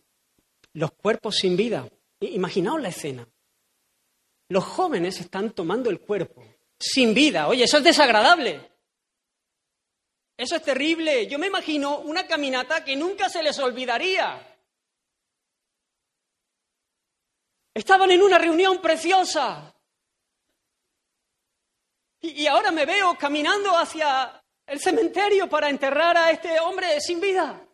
los 0.73 0.91
cuerpos 0.91 1.35
sin 1.37 1.57
vida. 1.57 1.89
Imaginaos 2.19 2.79
la 2.79 2.89
escena. 2.89 3.27
Los 4.49 4.63
jóvenes 4.63 5.19
están 5.19 5.51
tomando 5.51 5.89
el 5.89 5.99
cuerpo 5.99 6.43
sin 6.77 7.15
vida. 7.15 7.47
Oye, 7.47 7.63
eso 7.63 7.77
es 7.77 7.83
desagradable. 7.83 8.69
Eso 10.37 10.55
es 10.55 10.61
terrible. 10.61 11.25
Yo 11.25 11.39
me 11.39 11.47
imagino 11.47 11.99
una 11.99 12.27
caminata 12.27 12.85
que 12.85 12.95
nunca 12.95 13.29
se 13.29 13.41
les 13.41 13.57
olvidaría. 13.57 14.47
Estaban 17.73 18.11
en 18.11 18.21
una 18.21 18.37
reunión 18.37 18.79
preciosa. 18.79 19.73
Y, 22.19 22.43
y 22.43 22.47
ahora 22.47 22.69
me 22.69 22.85
veo 22.85 23.17
caminando 23.17 23.75
hacia 23.75 24.43
el 24.67 24.79
cementerio 24.79 25.49
para 25.49 25.69
enterrar 25.69 26.15
a 26.15 26.29
este 26.29 26.59
hombre 26.59 27.01
sin 27.01 27.19
vida. 27.19 27.67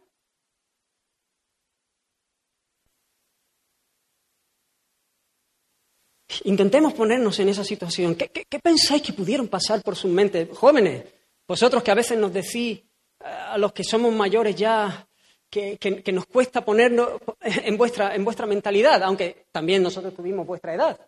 Intentemos 6.45 6.93
ponernos 6.93 7.39
en 7.39 7.49
esa 7.49 7.63
situación. 7.63 8.15
¿Qué, 8.15 8.29
pensáis 8.61 9.01
que 9.01 9.13
pudieron 9.13 9.47
pasar 9.47 9.81
por 9.81 9.95
sus 9.95 10.11
mentes? 10.11 10.49
Jóvenes, 10.57 11.03
vosotros 11.47 11.83
que 11.83 11.91
a 11.91 11.95
veces 11.95 12.17
nos 12.17 12.33
decís, 12.33 12.81
a 13.19 13.57
los 13.57 13.73
que 13.73 13.83
somos 13.83 14.13
mayores 14.13 14.55
ya, 14.55 15.07
que, 15.49 15.77
que- 15.77 16.03
que 16.03 16.11
nos 16.11 16.25
cuesta 16.25 16.63
ponernos 16.63 17.09
en 17.41 17.77
vuestra, 17.77 18.13
en 18.15 18.23
vuestra 18.25 18.45
mentalidad, 18.45 19.01
aunque 19.03 19.45
también 19.51 19.81
nosotros 19.83 20.13
tuvimos 20.15 20.45
vuestra 20.45 20.73
edad. 20.73 20.99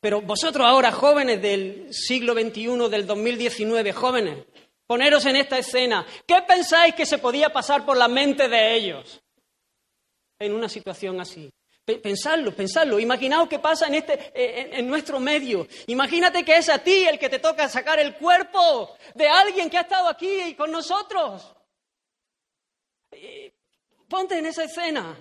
Pero 0.00 0.20
vosotros 0.20 0.66
ahora, 0.66 0.92
jóvenes 0.92 1.40
del 1.40 1.88
siglo 1.92 2.34
XXI, 2.34 2.88
del 2.90 3.06
2019, 3.06 3.92
jóvenes, 3.92 4.44
poneros 4.86 5.24
en 5.24 5.36
esta 5.36 5.56
escena. 5.58 6.04
¿Qué 6.26 6.36
pensáis 6.46 6.94
que 6.94 7.06
se 7.06 7.16
podía 7.18 7.50
pasar 7.52 7.86
por 7.86 7.96
la 7.96 8.06
mente 8.08 8.48
de 8.50 8.74
ellos 8.76 9.22
en 10.38 10.52
una 10.54 10.68
situación 10.68 11.20
así? 11.22 11.50
Pe- 11.84 11.98
Pensadlo, 11.98 12.54
pensadlo. 12.54 12.98
Imaginaos 12.98 13.48
qué 13.48 13.58
pasa 13.58 13.86
en, 13.88 13.94
este, 13.94 14.14
eh, 14.34 14.60
en, 14.62 14.74
en 14.74 14.86
nuestro 14.88 15.20
medio. 15.20 15.66
Imagínate 15.88 16.44
que 16.44 16.56
es 16.56 16.68
a 16.68 16.78
ti 16.82 17.04
el 17.06 17.18
que 17.18 17.28
te 17.28 17.38
toca 17.38 17.68
sacar 17.68 17.98
el 18.00 18.14
cuerpo 18.16 18.96
de 19.14 19.28
alguien 19.28 19.68
que 19.68 19.76
ha 19.78 19.82
estado 19.82 20.08
aquí 20.08 20.54
con 20.54 20.70
nosotros. 20.70 21.54
Eh, 23.10 23.52
Ponte 24.08 24.38
en 24.38 24.46
esa 24.46 24.64
escena. 24.64 25.16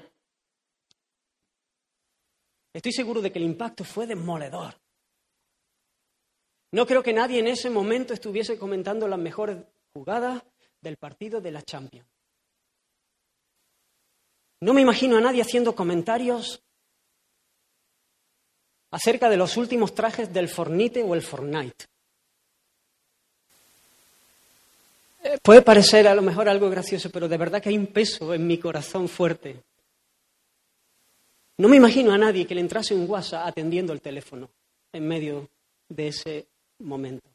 Estoy 2.73 2.91
seguro 2.91 3.21
de 3.21 3.31
que 3.31 3.39
el 3.39 3.45
impacto 3.45 3.83
fue 3.83 4.05
demoledor. 4.07 4.75
No 6.71 6.85
creo 6.85 7.03
que 7.03 7.13
nadie 7.13 7.39
en 7.39 7.47
ese 7.47 7.69
momento 7.69 8.13
estuviese 8.13 8.57
comentando 8.57 9.07
las 9.07 9.19
mejores 9.19 9.57
jugadas 9.93 10.43
del 10.81 10.97
partido 10.97 11.39
de 11.39 11.51
la 11.51 11.61
Champions. 11.61 12.07
No 14.63 14.73
me 14.73 14.79
imagino 14.79 15.17
a 15.17 15.21
nadie 15.21 15.41
haciendo 15.41 15.75
comentarios 15.75 16.63
acerca 18.91 19.29
de 19.29 19.35
los 19.35 19.57
últimos 19.57 19.93
trajes 19.93 20.31
del 20.31 20.47
Fornite 20.47 21.03
o 21.03 21.13
el 21.13 21.21
Fortnite. 21.21 21.85
Eh, 25.21 25.37
Puede 25.43 25.63
parecer 25.63 26.07
a 26.07 26.15
lo 26.15 26.21
mejor 26.21 26.47
algo 26.47 26.69
gracioso, 26.69 27.09
pero 27.09 27.27
de 27.27 27.37
verdad 27.37 27.61
que 27.61 27.67
hay 27.67 27.77
un 27.77 27.87
peso 27.87 28.33
en 28.33 28.47
mi 28.47 28.57
corazón 28.57 29.09
fuerte. 29.09 29.61
No 31.57 31.67
me 31.67 31.75
imagino 31.75 32.13
a 32.13 32.17
nadie 32.17 32.47
que 32.47 32.55
le 32.55 32.61
entrase 32.61 32.95
un 32.95 33.09
WhatsApp 33.09 33.45
atendiendo 33.45 33.91
el 33.91 33.99
teléfono 33.99 34.49
en 34.93 35.05
medio 35.05 35.49
de 35.89 36.07
ese 36.07 36.47
momento. 36.79 37.32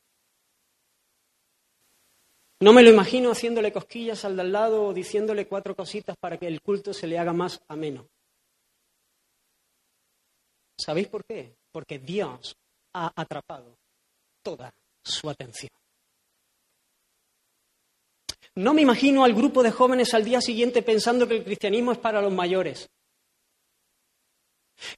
No 2.61 2.73
me 2.73 2.83
lo 2.83 2.91
imagino 2.91 3.31
haciéndole 3.31 3.73
cosquillas 3.73 4.25
al 4.25 4.35
de 4.35 4.43
al 4.43 4.53
lado 4.53 4.87
o 4.87 4.93
diciéndole 4.93 5.47
cuatro 5.47 5.77
cositas 5.77 6.17
para 6.17 6.37
que 6.39 6.49
el 6.49 6.61
culto 6.61 6.93
se 6.93 7.07
le 7.07 7.19
haga 7.19 7.33
más 7.33 7.61
ameno. 7.69 8.09
¿Sabéis 10.77 11.09
por 11.09 11.25
qué? 11.25 11.55
Porque 11.71 11.99
Dios 11.99 12.57
ha 12.95 13.13
atrapado 13.15 13.77
toda 14.43 14.73
su 15.03 15.31
atención. 15.31 15.71
No 18.57 18.75
me 18.75 18.83
imagino 18.83 19.25
al 19.25 19.35
grupo 19.35 19.63
de 19.63 19.71
jóvenes 19.71 20.15
al 20.15 20.25
día 20.25 20.41
siguiente 20.41 20.83
pensando 20.83 21.29
que 21.29 21.37
el 21.37 21.45
cristianismo 21.45 21.93
es 21.93 21.99
para 21.99 22.21
los 22.21 22.33
mayores. 22.33 22.91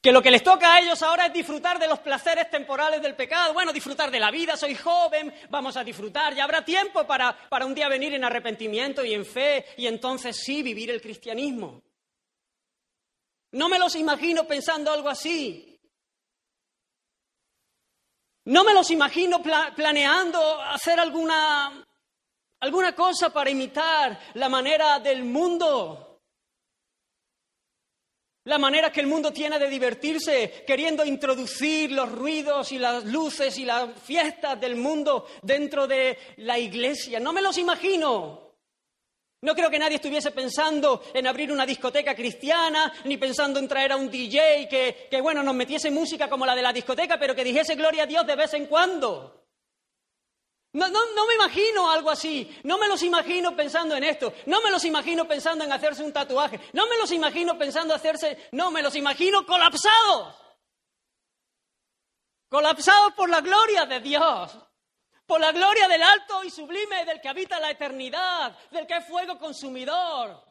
Que 0.03 0.13
lo 0.13 0.21
que 0.21 0.31
les 0.31 0.43
toca 0.43 0.75
a 0.75 0.81
ellos 0.81 1.03
ahora 1.03 1.27
es 1.27 1.33
disfrutar 1.33 1.79
de 1.79 1.89
los 1.89 2.01
placeres 2.01 2.51
temporales 2.51 3.01
del 3.01 3.15
pecado. 3.17 3.55
Bueno, 3.55 3.73
disfrutar 3.73 4.11
de 4.11 4.21
la 4.21 4.31
vida, 4.31 4.57
soy 4.57 4.75
joven, 4.75 5.33
vamos 5.49 5.77
a 5.77 5.85
disfrutar. 5.85 6.35
Ya 6.35 6.45
habrá 6.45 6.65
tiempo 6.65 7.07
para, 7.07 7.35
para 7.49 7.65
un 7.65 7.75
día 7.75 7.89
venir 7.89 8.13
en 8.15 8.25
arrepentimiento 8.25 9.05
y 9.05 9.15
en 9.15 9.25
fe 9.25 9.65
y 9.79 9.87
entonces 9.87 10.37
sí 10.37 10.63
vivir 10.63 10.91
el 10.91 11.01
cristianismo. 11.01 11.83
No 13.53 13.69
me 13.69 13.79
los 13.79 13.97
imagino 13.97 14.45
pensando 14.47 14.93
algo 14.93 15.09
así. 15.09 15.67
No 18.45 18.65
me 18.65 18.75
los 18.75 18.91
imagino 18.91 19.43
pla- 19.43 19.73
planeando 19.75 20.61
hacer 20.63 20.99
alguna, 21.01 21.85
alguna 22.61 22.95
cosa 22.95 23.33
para 23.33 23.51
imitar 23.51 24.19
la 24.35 24.49
manera 24.49 24.99
del 24.99 25.25
mundo. 25.25 26.10
La 28.51 28.59
manera 28.59 28.91
que 28.91 28.99
el 28.99 29.07
mundo 29.07 29.33
tiene 29.33 29.61
de 29.61 29.69
divertirse, 29.69 30.65
queriendo 30.67 31.05
introducir 31.05 31.93
los 31.93 32.11
ruidos 32.11 32.73
y 32.73 32.81
las 32.81 33.05
luces 33.05 33.57
y 33.59 33.65
las 33.65 33.91
fiestas 34.03 34.61
del 34.61 34.75
mundo 34.75 35.25
dentro 35.41 35.87
de 35.87 36.19
la 36.39 36.59
iglesia. 36.59 37.21
No 37.21 37.33
me 37.33 37.43
los 37.43 37.57
imagino. 37.59 38.57
No 39.43 39.55
creo 39.55 39.71
que 39.71 39.79
nadie 39.79 39.95
estuviese 39.95 40.33
pensando 40.33 41.01
en 41.15 41.29
abrir 41.29 41.53
una 41.53 41.65
discoteca 41.65 42.13
cristiana, 42.17 42.93
ni 43.05 43.19
pensando 43.19 43.61
en 43.61 43.69
traer 43.69 43.93
a 43.93 43.97
un 43.97 44.11
DJ 44.11 44.67
que, 44.69 45.07
que, 45.09 45.21
bueno, 45.21 45.45
nos 45.45 45.55
metiese 45.55 45.93
música 45.93 46.29
como 46.29 46.45
la 46.45 46.57
de 46.57 46.63
la 46.63 46.73
discoteca, 46.73 47.21
pero 47.21 47.37
que 47.37 47.45
dijese 47.45 47.77
gloria 47.77 48.03
a 48.03 48.07
Dios 48.07 48.27
de 48.27 48.35
vez 48.35 48.53
en 48.55 48.67
cuando. 48.67 49.40
No, 50.73 50.89
no, 50.89 51.01
no 51.17 51.27
me 51.27 51.35
imagino 51.35 51.91
algo 51.91 52.11
así, 52.11 52.57
no 52.63 52.79
me 52.79 52.87
los 52.87 53.03
imagino 53.03 53.57
pensando 53.57 53.97
en 53.97 54.05
esto, 54.05 54.33
no 54.47 54.61
me 54.63 54.71
los 54.71 54.85
imagino 54.85 55.27
pensando 55.27 55.65
en 55.65 55.73
hacerse 55.73 56.05
un 56.05 56.13
tatuaje, 56.13 56.61
no 56.75 56.87
me 56.87 56.97
los 56.97 57.11
imagino 57.11 57.59
pensando 57.59 57.93
hacerse, 57.93 58.49
no, 58.53 58.71
me 58.71 58.81
los 58.81 58.95
imagino 58.95 59.45
colapsados, 59.45 60.37
colapsados 62.49 63.15
por 63.15 63.29
la 63.29 63.41
gloria 63.41 63.85
de 63.87 63.99
Dios, 63.99 64.57
por 65.27 65.41
la 65.41 65.51
gloria 65.51 65.89
del 65.89 66.03
alto 66.05 66.45
y 66.45 66.51
sublime 66.51 67.05
del 67.05 67.21
que 67.21 67.29
habita 67.29 67.59
la 67.59 67.71
eternidad, 67.71 68.57
del 68.71 68.87
que 68.87 68.97
es 68.97 69.07
fuego 69.07 69.39
consumidor. 69.39 70.50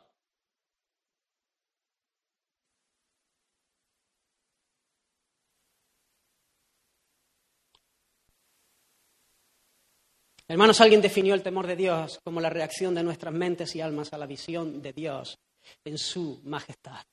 Hermanos, 10.49 10.81
alguien 10.81 10.99
definió 10.99 11.35
el 11.35 11.43
temor 11.43 11.67
de 11.67 11.75
Dios 11.75 12.19
como 12.23 12.41
la 12.41 12.49
reacción 12.49 12.95
de 12.95 13.03
nuestras 13.03 13.31
mentes 13.31 13.75
y 13.75 13.81
almas 13.81 14.11
a 14.13 14.17
la 14.17 14.25
visión 14.25 14.81
de 14.81 14.93
Dios 14.93 15.37
en 15.85 15.99
su 15.99 16.41
majestad. 16.43 17.05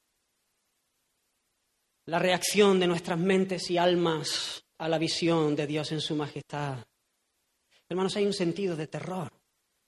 La 2.06 2.18
reacción 2.18 2.80
de 2.80 2.86
nuestras 2.86 3.18
mentes 3.18 3.70
y 3.70 3.76
almas 3.76 4.64
a 4.78 4.88
la 4.88 4.96
visión 4.96 5.54
de 5.54 5.66
Dios 5.66 5.92
en 5.92 6.00
su 6.00 6.16
majestad. 6.16 6.78
Hermanos, 7.90 8.16
hay 8.16 8.24
un 8.24 8.32
sentido 8.32 8.74
de 8.74 8.86
terror, 8.86 9.30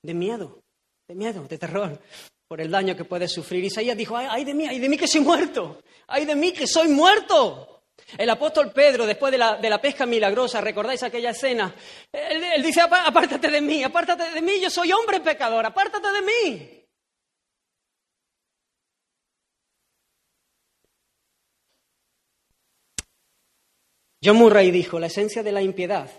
de 0.02 0.12
miedo, 0.12 0.62
de 1.08 1.14
miedo, 1.14 1.42
de 1.44 1.56
terror 1.56 1.98
por 2.46 2.60
el 2.60 2.70
daño 2.70 2.94
que 2.94 3.06
puede 3.06 3.28
sufrir. 3.28 3.64
Isaías 3.64 3.96
dijo, 3.96 4.14
ay, 4.14 4.26
ay 4.30 4.44
de 4.44 4.52
mí, 4.52 4.66
ay 4.66 4.78
de 4.78 4.90
mí 4.90 4.98
que 4.98 5.08
soy 5.08 5.22
muerto, 5.22 5.80
ay 6.08 6.26
de 6.26 6.36
mí 6.36 6.52
que 6.52 6.66
soy 6.66 6.88
muerto. 6.88 7.77
El 8.16 8.30
apóstol 8.30 8.72
Pedro, 8.72 9.06
después 9.06 9.30
de 9.32 9.38
la, 9.38 9.56
de 9.56 9.68
la 9.68 9.80
pesca 9.80 10.06
milagrosa, 10.06 10.60
¿recordáis 10.60 11.02
aquella 11.02 11.30
escena? 11.30 11.74
Él, 12.12 12.62
dice, 12.62 12.80
"Apá- 12.80 13.06
apártate 13.06 13.50
de 13.50 13.60
mí, 13.60 13.82
apártate 13.84 14.30
de 14.30 14.40
mí, 14.40 14.60
yo 14.60 14.70
soy 14.70 14.92
hombre 14.92 15.20
pecador, 15.20 15.66
apártate 15.66 16.08
de 16.12 16.22
mí. 16.22 16.84
John 24.22 24.36
Murray 24.36 24.70
dijo, 24.70 24.98
la 24.98 25.06
esencia 25.06 25.42
de 25.42 25.52
la 25.52 25.62
impiedad, 25.62 26.10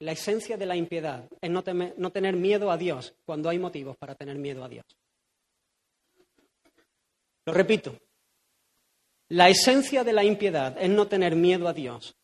la 0.00 0.12
esencia 0.12 0.56
de 0.56 0.66
la 0.66 0.76
impiedad 0.76 1.28
es 1.40 1.50
no 1.50 1.62
tener 2.12 2.36
miedo 2.36 2.70
a 2.70 2.76
Dios 2.76 3.14
cuando 3.24 3.48
hay 3.48 3.58
motivos 3.58 3.96
para 3.96 4.14
tener 4.14 4.36
miedo 4.36 4.62
a 4.64 4.68
Dios. 4.68 4.84
Lo 7.46 7.52
repito, 7.52 7.96
la 9.28 9.48
esencia 9.48 10.04
de 10.04 10.12
la 10.12 10.24
impiedad 10.24 10.76
es 10.78 10.90
no 10.90 11.06
tener 11.08 11.34
miedo 11.34 11.68
a 11.68 11.72
Dios 11.72 12.14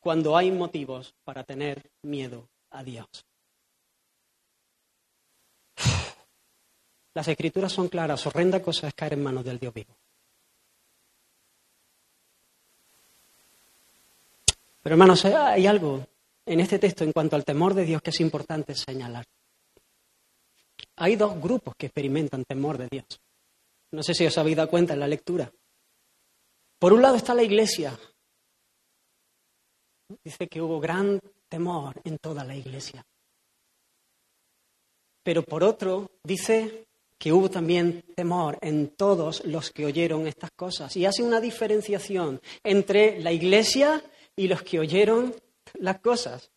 cuando 0.00 0.36
hay 0.36 0.50
motivos 0.50 1.14
para 1.24 1.44
tener 1.44 1.90
miedo 2.02 2.48
a 2.70 2.82
Dios. 2.82 3.06
Las 7.14 7.28
escrituras 7.28 7.72
son 7.72 7.88
claras, 7.88 8.26
horrenda 8.26 8.62
cosa 8.62 8.88
es 8.88 8.94
caer 8.94 9.12
en 9.14 9.22
manos 9.22 9.44
del 9.44 9.58
Dios 9.58 9.72
vivo. 9.72 9.94
Pero 14.82 14.94
hermanos, 14.94 15.24
hay 15.24 15.66
algo 15.66 16.04
en 16.44 16.58
este 16.58 16.78
texto 16.78 17.04
en 17.04 17.12
cuanto 17.12 17.36
al 17.36 17.44
temor 17.44 17.74
de 17.74 17.84
Dios 17.84 18.02
que 18.02 18.10
es 18.10 18.20
importante 18.20 18.74
señalar. 18.74 19.24
Hay 20.96 21.14
dos 21.16 21.40
grupos 21.40 21.74
que 21.76 21.86
experimentan 21.86 22.44
temor 22.44 22.78
de 22.78 22.88
Dios. 22.90 23.20
No 23.92 24.02
sé 24.02 24.14
si 24.14 24.26
os 24.26 24.36
habéis 24.38 24.56
dado 24.56 24.70
cuenta 24.70 24.94
en 24.94 25.00
la 25.00 25.06
lectura. 25.06 25.52
Por 26.82 26.92
un 26.92 27.00
lado 27.00 27.14
está 27.14 27.32
la 27.32 27.44
iglesia. 27.44 27.96
Dice 30.24 30.48
que 30.48 30.60
hubo 30.60 30.80
gran 30.80 31.20
temor 31.48 32.00
en 32.02 32.18
toda 32.18 32.42
la 32.42 32.56
iglesia. 32.56 33.06
Pero 35.22 35.44
por 35.44 35.62
otro, 35.62 36.10
dice 36.24 36.88
que 37.16 37.32
hubo 37.32 37.48
también 37.48 38.02
temor 38.16 38.58
en 38.62 38.96
todos 38.96 39.44
los 39.44 39.70
que 39.70 39.86
oyeron 39.86 40.26
estas 40.26 40.50
cosas. 40.50 40.96
Y 40.96 41.06
hace 41.06 41.22
una 41.22 41.40
diferenciación 41.40 42.40
entre 42.64 43.20
la 43.20 43.30
iglesia 43.30 44.02
y 44.34 44.48
los 44.48 44.64
que 44.64 44.80
oyeron 44.80 45.36
las 45.74 46.00
cosas. 46.00 46.50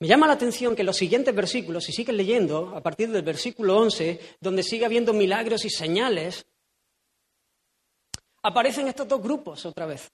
Me 0.00 0.08
llama 0.08 0.26
la 0.26 0.32
atención 0.32 0.74
que 0.74 0.84
los 0.84 0.96
siguientes 0.96 1.34
versículos, 1.34 1.84
si 1.84 1.92
sigues 1.92 2.16
leyendo, 2.16 2.74
a 2.74 2.82
partir 2.82 3.10
del 3.10 3.20
versículo 3.20 3.76
11, 3.76 4.38
donde 4.40 4.62
sigue 4.62 4.86
habiendo 4.86 5.12
milagros 5.12 5.66
y 5.66 5.68
señales, 5.68 6.46
aparecen 8.44 8.88
estos 8.88 9.08
dos 9.08 9.22
grupos 9.22 9.64
otra 9.66 9.86
vez. 9.86 10.10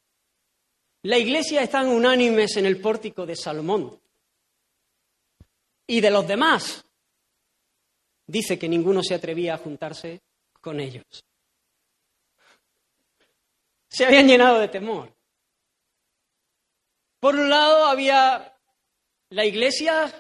La 1.03 1.19
iglesia 1.19 1.63
están 1.63 1.89
unánimes 1.89 2.57
en 2.57 2.67
el 2.67 2.81
pórtico 2.81 3.27
de 3.27 3.37
Salomón. 3.37 4.01
Y 5.87 6.01
de 6.01 6.11
los 6.11 6.27
demás, 6.27 6.85
dice 8.27 8.59
que 8.59 8.69
ninguno 8.69 9.03
se 9.03 9.15
atrevía 9.15 9.55
a 9.55 9.59
juntarse 9.59 10.21
con 10.61 10.79
ellos. 10.79 11.05
Se 13.89 14.05
habían 14.05 14.29
llenado 14.29 14.61
de 14.61 14.69
temor. 14.69 15.13
Por 17.19 17.35
un 17.35 17.51
lado 17.51 17.87
había 17.87 18.57
la 19.31 19.45
iglesia, 19.45 20.13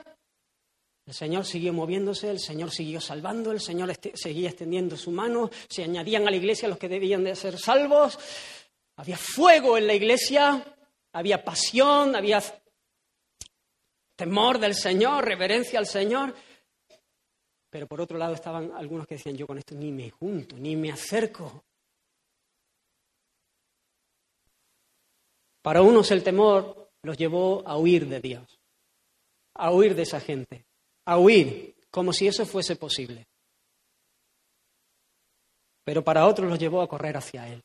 el 1.11 1.15
Señor 1.17 1.45
siguió 1.45 1.73
moviéndose, 1.73 2.31
el 2.31 2.39
Señor 2.39 2.71
siguió 2.71 3.01
salvando, 3.01 3.51
el 3.51 3.61
Señor 3.61 3.91
este, 3.91 4.13
seguía 4.15 4.49
extendiendo 4.49 4.97
su 4.97 5.11
mano, 5.11 5.51
se 5.69 5.83
añadían 5.83 6.29
a 6.29 6.31
la 6.31 6.37
iglesia 6.37 6.69
los 6.69 6.79
que 6.79 6.89
debían 6.89 7.25
de 7.25 7.35
ser 7.35 7.59
salvos, 7.59 8.17
había 8.95 9.17
fuego 9.17 9.77
en 9.77 9.89
la 9.89 9.95
iglesia, 9.95 10.65
había 11.13 11.43
pasión, 11.43 12.15
había 12.15 12.41
temor 14.15 14.61
del 14.61 14.77
Señor, 14.77 15.25
reverencia 15.25 15.81
al 15.81 15.87
Señor. 15.87 16.33
Pero 17.71 17.89
por 17.89 18.01
otro 18.01 18.17
lado 18.17 18.35
estaban 18.35 18.71
algunos 18.77 19.05
que 19.09 19.17
decían, 19.17 19.37
yo 19.37 19.49
con 19.49 19.59
esto 19.59 19.75
ni 19.75 19.91
me 19.91 20.11
junto, 20.11 20.57
ni 20.59 20.77
me 20.77 20.93
acerco. 20.93 21.65
Para 25.61 25.83
unos 25.83 26.09
el 26.13 26.23
temor 26.23 26.93
los 27.03 27.19
llevó 27.19 27.67
a 27.67 27.77
huir 27.77 28.07
de 28.07 28.21
Dios, 28.21 28.61
a 29.55 29.73
huir 29.73 29.97
de 29.97 30.03
esa 30.03 30.21
gente, 30.21 30.70
a 31.11 31.19
huir 31.19 31.75
como 31.91 32.13
si 32.13 32.29
eso 32.29 32.47
fuese 32.47 32.77
posible. 32.77 33.27
Pero 35.83 36.05
para 36.05 36.25
otros 36.25 36.49
los 36.49 36.57
llevó 36.57 36.81
a 36.83 36.89
correr 36.89 37.17
hacia 37.17 37.49
Él. 37.49 37.61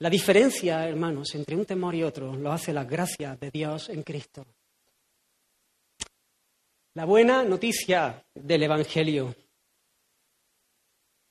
La 0.00 0.10
diferencia, 0.10 0.86
hermanos, 0.86 1.34
entre 1.34 1.56
un 1.56 1.64
temor 1.64 1.94
y 1.94 2.02
otro 2.02 2.36
lo 2.36 2.52
hace 2.52 2.70
la 2.70 2.84
gracia 2.84 3.34
de 3.36 3.50
Dios 3.50 3.88
en 3.88 4.02
Cristo. 4.02 4.46
La 6.94 7.06
buena 7.06 7.42
noticia 7.42 8.22
del 8.34 8.62
Evangelio. 8.64 9.34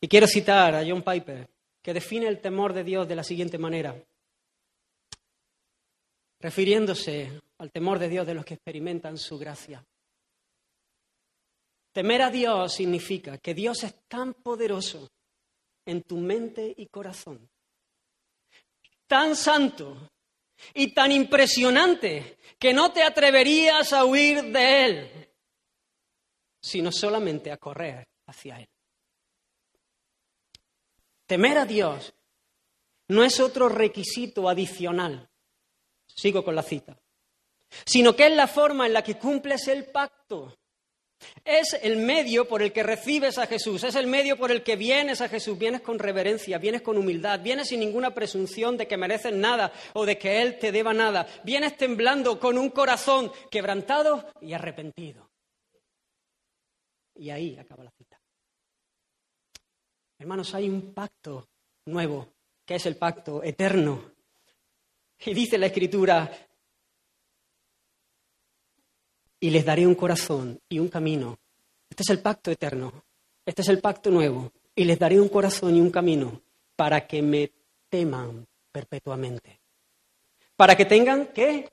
Y 0.02 0.08
quiero 0.08 0.26
citar 0.26 0.74
a 0.74 0.84
John 0.88 1.04
Piper, 1.04 1.48
que 1.84 1.94
define 1.94 2.28
el 2.28 2.42
temor 2.42 2.74
de 2.74 2.84
Dios 2.84 3.08
de 3.08 3.16
la 3.16 3.24
siguiente 3.24 3.60
manera, 3.60 3.96
refiriéndose 6.40 7.40
al 7.60 7.72
temor 7.72 8.00
de 8.00 8.10
Dios 8.10 8.28
de 8.28 8.34
los 8.34 8.44
que 8.44 8.56
experimentan 8.56 9.18
su 9.18 9.38
gracia. 9.38 9.86
Temer 11.92 12.22
a 12.22 12.30
Dios 12.30 12.74
significa 12.74 13.38
que 13.38 13.54
Dios 13.54 13.84
es 13.84 14.08
tan 14.08 14.34
poderoso 14.34 15.10
en 15.86 16.04
tu 16.04 16.18
mente 16.18 16.74
y 16.76 16.88
corazón 16.88 17.50
tan 19.10 19.36
santo 19.36 20.12
y 20.76 20.94
tan 20.94 21.12
impresionante 21.12 22.38
que 22.60 22.74
no 22.74 22.94
te 22.94 23.02
atreverías 23.02 23.92
a 23.92 24.06
huir 24.06 24.44
de 24.44 24.86
Él, 24.86 25.30
sino 26.62 26.92
solamente 26.92 27.52
a 27.52 27.58
correr 27.58 28.08
hacia 28.28 28.60
Él. 28.60 28.70
Temer 31.26 31.58
a 31.58 31.66
Dios 31.66 32.14
no 33.08 33.24
es 33.24 33.40
otro 33.40 33.68
requisito 33.68 34.48
adicional, 34.48 35.28
sigo 36.06 36.44
con 36.46 36.54
la 36.54 36.62
cita, 36.62 36.96
sino 37.86 38.16
que 38.16 38.28
es 38.28 38.36
la 38.36 38.48
forma 38.48 38.88
en 38.88 38.94
la 38.94 39.04
que 39.04 39.18
cumples 39.18 39.68
el 39.68 39.86
pacto 39.86 40.60
es 41.44 41.78
el 41.82 41.98
medio 41.98 42.48
por 42.48 42.62
el 42.62 42.72
que 42.72 42.84
recibes 42.84 43.38
a 43.38 43.48
Jesús, 43.48 43.84
es 43.84 43.96
el 43.96 44.08
medio 44.08 44.38
por 44.38 44.52
el 44.52 44.64
que 44.64 44.76
vienes 44.76 45.22
a 45.22 45.30
Jesús, 45.30 45.58
vienes 45.58 45.82
con 45.82 46.00
reverencia, 46.00 46.58
vienes 46.58 46.82
con 46.82 46.98
humildad, 46.98 47.42
vienes 47.42 47.70
sin 47.70 47.80
ninguna 47.82 48.14
presunción 48.14 48.78
de 48.78 48.88
que 48.88 48.98
mereces 48.98 49.34
nada 49.34 49.74
o 49.94 50.06
de 50.06 50.18
que 50.18 50.42
Él 50.42 50.58
te 50.60 50.72
deba 50.72 50.94
nada, 50.94 51.28
vienes 51.44 51.76
temblando 51.78 52.40
con 52.40 52.58
un 52.58 52.70
corazón 52.70 53.32
quebrantado 53.52 54.32
y 54.42 54.54
arrepentido. 54.54 55.30
Y 57.16 57.32
ahí 57.32 57.58
acaba 57.58 57.84
la 57.84 57.92
cita. 57.92 58.20
Hermanos, 60.18 60.54
hay 60.54 60.70
un 60.70 60.94
pacto 60.94 61.50
nuevo, 61.86 62.34
que 62.66 62.76
es 62.76 62.86
el 62.86 62.96
pacto 62.96 63.44
eterno. 63.44 64.14
Y 65.26 65.34
dice 65.34 65.58
la 65.58 65.66
Escritura, 65.66 66.49
y 69.40 69.50
les 69.50 69.66
daré 69.66 69.88
un 69.88 69.96
corazón 69.96 70.60
y 70.68 70.80
un 70.80 70.90
camino. 70.90 71.38
Este 71.90 72.04
es 72.04 72.10
el 72.10 72.22
pacto 72.22 72.52
eterno, 72.52 73.04
este 73.46 73.62
es 73.62 73.70
el 73.70 73.80
pacto 73.80 74.12
nuevo, 74.12 74.52
y 74.76 74.84
les 74.84 75.00
daré 75.00 75.20
un 75.20 75.30
corazón 75.30 75.76
y 75.76 75.82
un 75.82 75.90
camino 75.90 76.42
para 76.76 77.08
que 77.08 77.22
me 77.22 77.52
teman 77.90 78.46
perpetuamente. 78.72 79.60
Para 80.56 80.76
que 80.76 80.86
tengan, 80.86 81.28
¿qué? 81.28 81.70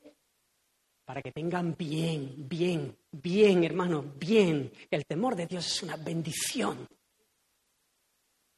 Para 1.05 1.23
que 1.23 1.33
tengan 1.33 1.77
bien, 1.77 2.35
bien, 2.49 2.97
bien, 3.13 3.65
hermano, 3.65 4.05
bien. 4.19 4.73
El 4.91 5.05
temor 5.07 5.37
de 5.37 5.47
Dios 5.47 5.67
es 5.67 5.83
una 5.83 5.97
bendición. 5.97 6.89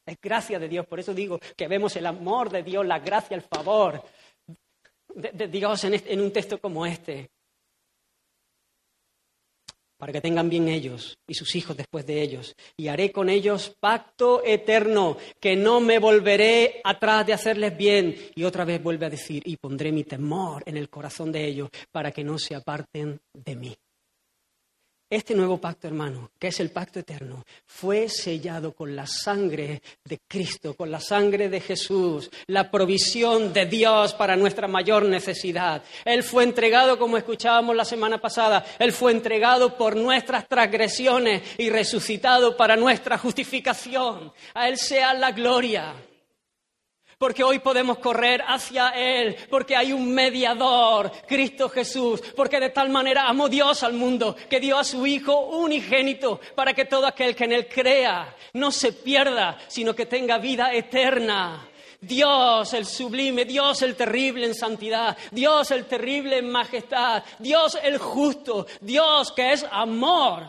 Es 0.05 0.17
gracia 0.21 0.57
de 0.57 0.67
Dios, 0.67 0.87
por 0.87 0.99
eso 0.99 1.13
digo 1.13 1.39
que 1.55 1.67
vemos 1.67 1.95
el 1.95 2.05
amor 2.05 2.49
de 2.49 2.63
Dios, 2.63 2.85
la 2.85 2.99
gracia, 2.99 3.35
el 3.35 3.43
favor 3.43 4.03
de, 5.13 5.47
Dios 5.47 5.83
en 5.83 6.21
un 6.21 6.31
texto 6.31 6.59
como 6.59 6.85
este 6.85 7.29
para 9.99 10.13
que 10.13 10.21
tengan 10.21 10.49
bien 10.49 10.69
ellos 10.69 11.19
y 11.27 11.33
sus 11.33 11.53
hijos 11.55 11.75
después 11.75 12.05
de 12.05 12.21
ellos. 12.21 12.55
Y 12.77 12.87
haré 12.87 13.11
con 13.11 13.29
ellos 13.29 13.75
pacto 13.79 14.41
eterno, 14.45 15.17
que 15.41 15.57
no 15.57 15.81
me 15.81 15.99
volveré 15.99 16.79
atrás 16.85 17.27
de 17.27 17.33
hacerles 17.33 17.77
bien. 17.77 18.15
Y 18.33 18.45
otra 18.45 18.63
vez 18.63 18.81
vuelve 18.81 19.05
a 19.05 19.09
decir, 19.09 19.43
y 19.45 19.57
pondré 19.57 19.91
mi 19.91 20.05
temor 20.05 20.63
en 20.65 20.77
el 20.77 20.89
corazón 20.89 21.33
de 21.33 21.45
ellos, 21.45 21.69
para 21.91 22.11
que 22.11 22.23
no 22.23 22.39
se 22.39 22.55
aparten 22.55 23.19
de 23.33 23.55
mí. 23.57 23.75
Este 25.11 25.33
nuevo 25.33 25.57
pacto, 25.57 25.87
hermano, 25.87 26.29
que 26.37 26.49
es 26.49 26.59
el 26.59 26.69
pacto 26.69 26.99
eterno, 26.99 27.43
fue 27.65 28.09
sellado 28.09 28.73
con 28.73 28.95
la 28.95 29.07
sangre 29.07 29.81
de 30.05 30.19
Cristo, 30.27 30.75
con 30.75 30.91
la 30.91 30.99
sangre 30.99 31.49
de 31.49 31.59
Jesús, 31.59 32.29
la 32.45 32.69
provisión 32.69 33.51
de 33.51 33.65
Dios 33.65 34.13
para 34.13 34.35
nuestra 34.35 34.67
mayor 34.67 35.05
necesidad. 35.05 35.81
Él 36.05 36.21
fue 36.21 36.43
entregado, 36.43 36.99
como 36.99 37.17
escuchábamos 37.17 37.75
la 37.75 37.85
semana 37.85 38.19
pasada, 38.19 38.63
Él 38.77 38.91
fue 38.91 39.11
entregado 39.11 39.75
por 39.75 39.95
nuestras 39.95 40.47
transgresiones 40.47 41.41
y 41.57 41.71
resucitado 41.71 42.55
para 42.55 42.75
nuestra 42.75 43.17
justificación. 43.17 44.31
A 44.53 44.69
Él 44.69 44.77
sea 44.77 45.15
la 45.15 45.31
gloria 45.31 45.95
porque 47.19 47.43
hoy 47.43 47.59
podemos 47.59 47.99
correr 47.99 48.41
hacia 48.47 48.89
Él, 48.91 49.35
porque 49.49 49.75
hay 49.75 49.91
un 49.91 50.11
mediador, 50.11 51.11
Cristo 51.27 51.67
Jesús, 51.67 52.21
porque 52.33 52.61
de 52.61 52.69
tal 52.69 52.89
manera 52.89 53.27
amó 53.27 53.49
Dios 53.49 53.83
al 53.83 53.93
mundo 53.93 54.37
que 54.49 54.61
dio 54.61 54.79
a 54.79 54.85
su 54.85 55.05
Hijo 55.05 55.37
unigénito 55.37 56.39
para 56.55 56.73
que 56.73 56.85
todo 56.85 57.05
aquel 57.05 57.35
que 57.35 57.43
en 57.43 57.51
Él 57.51 57.67
crea 57.67 58.33
no 58.53 58.71
se 58.71 58.93
pierda, 58.93 59.59
sino 59.67 59.93
que 59.93 60.05
tenga 60.05 60.37
vida 60.37 60.73
eterna. 60.73 61.67
Dios 61.99 62.73
el 62.73 62.85
sublime, 62.85 63.43
Dios 63.43 63.81
el 63.81 63.97
terrible 63.97 64.45
en 64.45 64.55
santidad, 64.55 65.17
Dios 65.31 65.71
el 65.71 65.85
terrible 65.87 66.37
en 66.37 66.49
majestad, 66.49 67.21
Dios 67.37 67.77
el 67.83 67.97
justo, 67.97 68.65
Dios 68.79 69.33
que 69.33 69.51
es 69.51 69.65
amor. 69.69 70.47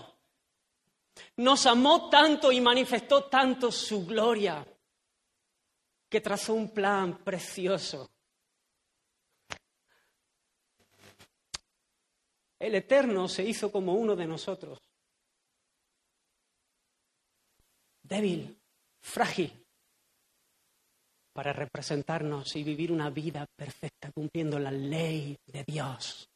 Nos 1.39 1.67
amó 1.67 2.09
tanto 2.09 2.53
y 2.53 2.61
manifestó 2.61 3.25
tanto 3.25 3.73
su 3.73 4.07
gloria 4.07 4.65
que 6.11 6.21
trazó 6.21 6.55
un 6.55 6.71
plan 6.71 7.19
precioso. 7.19 8.11
El 12.59 12.75
Eterno 12.75 13.29
se 13.29 13.45
hizo 13.45 13.71
como 13.73 13.95
uno 13.95 14.17
de 14.17 14.27
nosotros, 14.27 14.79
débil, 18.03 18.61
frágil, 19.01 19.65
para 21.33 21.53
representarnos 21.53 22.55
y 22.57 22.65
vivir 22.65 22.91
una 22.91 23.09
vida 23.09 23.47
perfecta 23.57 24.11
cumpliendo 24.13 24.59
la 24.59 24.73
ley 24.73 25.39
de 25.47 25.65
Dios. 25.65 26.29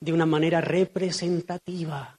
De 0.00 0.12
una 0.12 0.26
manera 0.26 0.60
representativa 0.60 2.15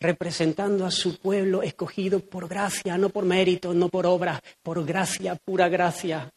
representando 0.00 0.84
a 0.84 0.90
su 0.90 1.18
pueblo 1.18 1.62
escogido 1.62 2.20
por 2.20 2.48
gracia, 2.48 2.96
no 2.98 3.10
por 3.10 3.24
mérito, 3.24 3.74
no 3.74 3.88
por 3.88 4.06
obra, 4.06 4.40
por 4.62 4.84
gracia, 4.84 5.34
pura 5.36 5.68
gracia. 5.68 6.32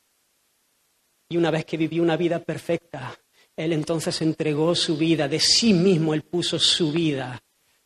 Y 1.29 1.37
una 1.37 1.51
vez 1.51 1.65
que 1.65 1.77
vivió 1.77 2.03
una 2.03 2.17
vida 2.17 2.39
perfecta, 2.39 3.17
Él 3.55 3.73
entonces 3.73 4.21
entregó 4.21 4.75
su 4.75 4.97
vida, 4.97 5.27
de 5.27 5.39
sí 5.39 5.73
mismo 5.73 6.13
Él 6.13 6.23
puso 6.23 6.59
su 6.59 6.91
vida 6.91 7.41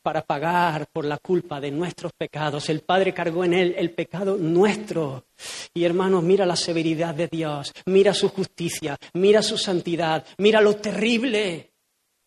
para 0.05 0.21
pagar 0.21 0.87
por 0.93 1.03
la 1.03 1.17
culpa 1.17 1.59
de 1.59 1.71
nuestros 1.71 2.13
pecados. 2.13 2.69
El 2.69 2.81
Padre 2.81 3.11
cargó 3.11 3.43
en 3.43 3.55
él 3.55 3.73
el 3.75 3.89
pecado 3.89 4.37
nuestro. 4.37 5.25
Y 5.73 5.83
hermanos, 5.83 6.21
mira 6.21 6.45
la 6.45 6.55
severidad 6.55 7.15
de 7.15 7.27
Dios, 7.27 7.73
mira 7.87 8.13
su 8.13 8.29
justicia, 8.29 8.95
mira 9.13 9.41
su 9.41 9.57
santidad, 9.57 10.23
mira 10.37 10.61
lo 10.61 10.75
terrible. 10.75 11.71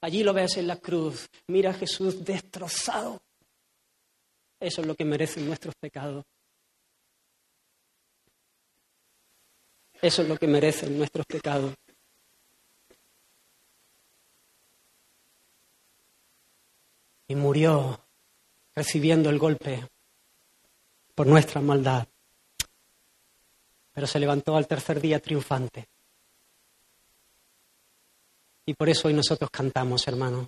Allí 0.00 0.24
lo 0.24 0.32
ves 0.32 0.56
en 0.56 0.66
la 0.66 0.78
cruz, 0.78 1.28
mira 1.46 1.70
a 1.70 1.74
Jesús 1.74 2.24
destrozado. 2.24 3.22
Eso 4.60 4.80
es 4.80 4.86
lo 4.86 4.94
que 4.94 5.04
merecen 5.04 5.46
nuestros 5.46 5.74
pecados. 5.76 6.24
Eso 10.00 10.22
es 10.22 10.28
lo 10.28 10.36
que 10.36 10.46
merecen 10.46 10.96
nuestros 10.96 11.26
pecados. 11.26 11.74
Y 17.28 17.34
murió 17.34 18.00
recibiendo 18.74 19.28
el 19.28 19.38
golpe 19.38 19.86
por 21.14 21.26
nuestra 21.26 21.60
maldad. 21.60 22.06
Pero 23.92 24.06
se 24.06 24.20
levantó 24.20 24.56
al 24.56 24.66
tercer 24.66 25.00
día 25.00 25.20
triunfante. 25.20 25.88
Y 28.66 28.74
por 28.74 28.88
eso 28.88 29.08
hoy 29.08 29.14
nosotros 29.14 29.50
cantamos, 29.50 30.06
hermano. 30.06 30.46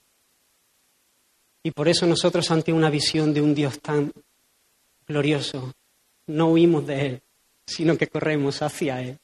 Y 1.62 1.70
por 1.72 1.88
eso 1.88 2.06
nosotros 2.06 2.50
ante 2.50 2.72
una 2.72 2.90
visión 2.90 3.34
de 3.34 3.42
un 3.42 3.54
Dios 3.54 3.80
tan 3.80 4.12
glorioso, 5.06 5.72
no 6.26 6.48
huimos 6.48 6.86
de 6.86 7.06
Él, 7.06 7.22
sino 7.66 7.96
que 7.98 8.06
corremos 8.06 8.62
hacia 8.62 9.02
Él 9.02 9.18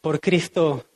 por 0.00 0.20
Cristo, 0.20 0.86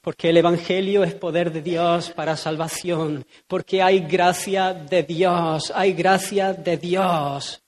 porque 0.00 0.30
el 0.30 0.36
Evangelio 0.36 1.04
es 1.04 1.14
poder 1.14 1.52
de 1.52 1.62
Dios 1.62 2.10
para 2.10 2.36
salvación, 2.36 3.24
porque 3.46 3.82
hay 3.82 4.00
gracia 4.00 4.74
de 4.74 5.02
Dios, 5.02 5.72
hay 5.74 5.92
gracia 5.92 6.52
de 6.52 6.76
Dios. 6.76 7.62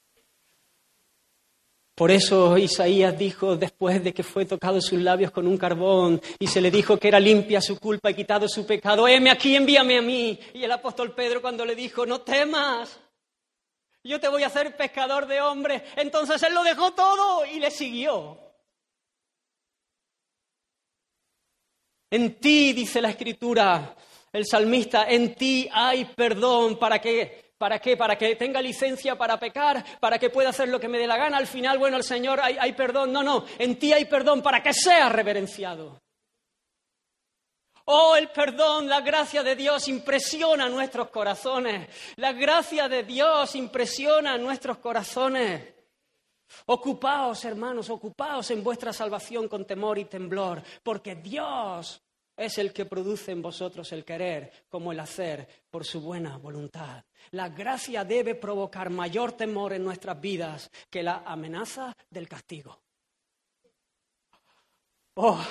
Por 1.99 2.13
eso 2.13 2.57
Isaías 2.57 3.19
dijo, 3.19 3.57
después 3.57 4.05
de 4.05 4.15
que 4.15 4.23
fue 4.23 4.45
tocado 4.45 4.81
sus 4.81 5.01
labios 5.01 5.33
con 5.33 5.49
un 5.49 5.59
carbón 5.59 6.23
y 6.39 6.47
se 6.47 6.61
le 6.61 6.71
dijo 6.71 6.97
que 6.97 7.09
era 7.09 7.19
limpia 7.19 7.61
su 7.61 7.77
culpa 7.81 8.09
y 8.09 8.15
quitado 8.15 8.49
su 8.49 8.65
pecado, 8.65 9.09
heme 9.09 9.33
aquí, 9.33 9.57
envíame 9.57 9.99
a 9.99 10.03
mí. 10.03 10.39
Y 10.55 10.63
el 10.63 10.71
apóstol 10.71 11.13
Pedro 11.13 11.43
cuando 11.43 11.65
le 11.65 11.75
dijo, 11.75 12.07
no 12.07 12.21
temas, 12.21 13.01
yo 14.05 14.21
te 14.21 14.29
voy 14.29 14.45
a 14.45 14.47
hacer 14.47 14.77
pescador 14.77 15.27
de 15.27 15.41
hombres, 15.41 15.83
entonces 15.97 16.41
él 16.45 16.55
lo 16.55 16.63
dejó 16.63 16.93
todo 16.93 17.45
y 17.45 17.59
le 17.59 17.73
siguió. 17.73 18.39
En 22.13 22.39
ti, 22.39 22.75
dice 22.75 23.03
la 23.03 23.11
escritura, 23.11 23.97
el 24.33 24.47
salmista, 24.47 25.11
en 25.11 25.35
ti 25.35 25.69
hay 25.73 26.05
perdón. 26.05 26.79
¿Para 26.79 27.01
qué? 27.01 27.48
¿Para 27.59 27.81
qué? 27.81 27.97
Para 27.97 28.17
que 28.17 28.37
tenga 28.37 28.63
licencia 28.63 29.19
para 29.19 29.39
pecar, 29.39 29.85
para 29.99 30.19
que 30.19 30.31
pueda 30.31 30.51
hacer 30.51 30.69
lo 30.69 30.79
que 30.79 30.87
me 30.87 30.97
dé 30.97 31.09
la 31.09 31.17
gana. 31.17 31.37
Al 31.37 31.49
final, 31.49 31.77
bueno, 31.79 31.97
el 31.97 32.05
Señor, 32.05 32.41
hay, 32.41 32.73
perdón. 32.73 33.13
No, 33.13 33.23
no, 33.25 33.45
en 33.59 33.77
ti 33.79 33.93
hay 33.93 34.05
perdón 34.05 34.43
para 34.43 34.63
que 34.63 34.73
sea 34.73 35.09
reverenciado. 35.09 36.01
Oh, 37.87 38.15
el 38.17 38.29
perdón, 38.29 38.89
la 38.89 39.01
gracia 39.01 39.43
de 39.43 39.57
Dios 39.57 39.89
impresiona 39.89 40.69
nuestros 40.69 41.09
corazones. 41.09 41.89
La 42.17 42.33
gracia 42.33 42.89
de 42.89 43.03
Dios 43.03 43.57
impresiona 43.57 44.39
nuestros 44.39 44.79
corazones. 44.79 45.75
Ocupaos, 46.67 47.45
hermanos, 47.45 47.91
ocupaos 47.91 48.51
en 48.53 48.63
vuestra 48.63 48.93
salvación 48.93 49.49
con 49.49 49.65
temor 49.65 49.99
y 49.99 50.05
temblor, 50.05 50.63
porque 50.83 51.17
Dios 51.17 52.03
es 52.39 52.57
el 52.59 52.73
que 52.73 52.87
produce 52.87 53.33
en 53.33 53.43
vosotros 53.43 53.91
el 53.93 54.05
querer 54.05 54.51
como 54.69 54.93
el 54.93 55.01
hacer 55.01 55.47
por 55.69 55.85
su 55.85 56.01
buena 56.01 56.39
voluntad. 56.39 57.05
La 57.33 57.49
gracia 57.49 58.05
debe 58.05 58.37
provocar 58.37 58.91
mayor 58.91 59.33
temor 59.33 59.73
en 59.73 59.85
nuestras 59.85 60.19
vidas 60.21 60.71
que 60.89 61.03
la 61.03 61.25
amenaza 61.27 61.95
del 62.09 62.29
castigo. 62.29 62.81
Oh, 65.15 65.45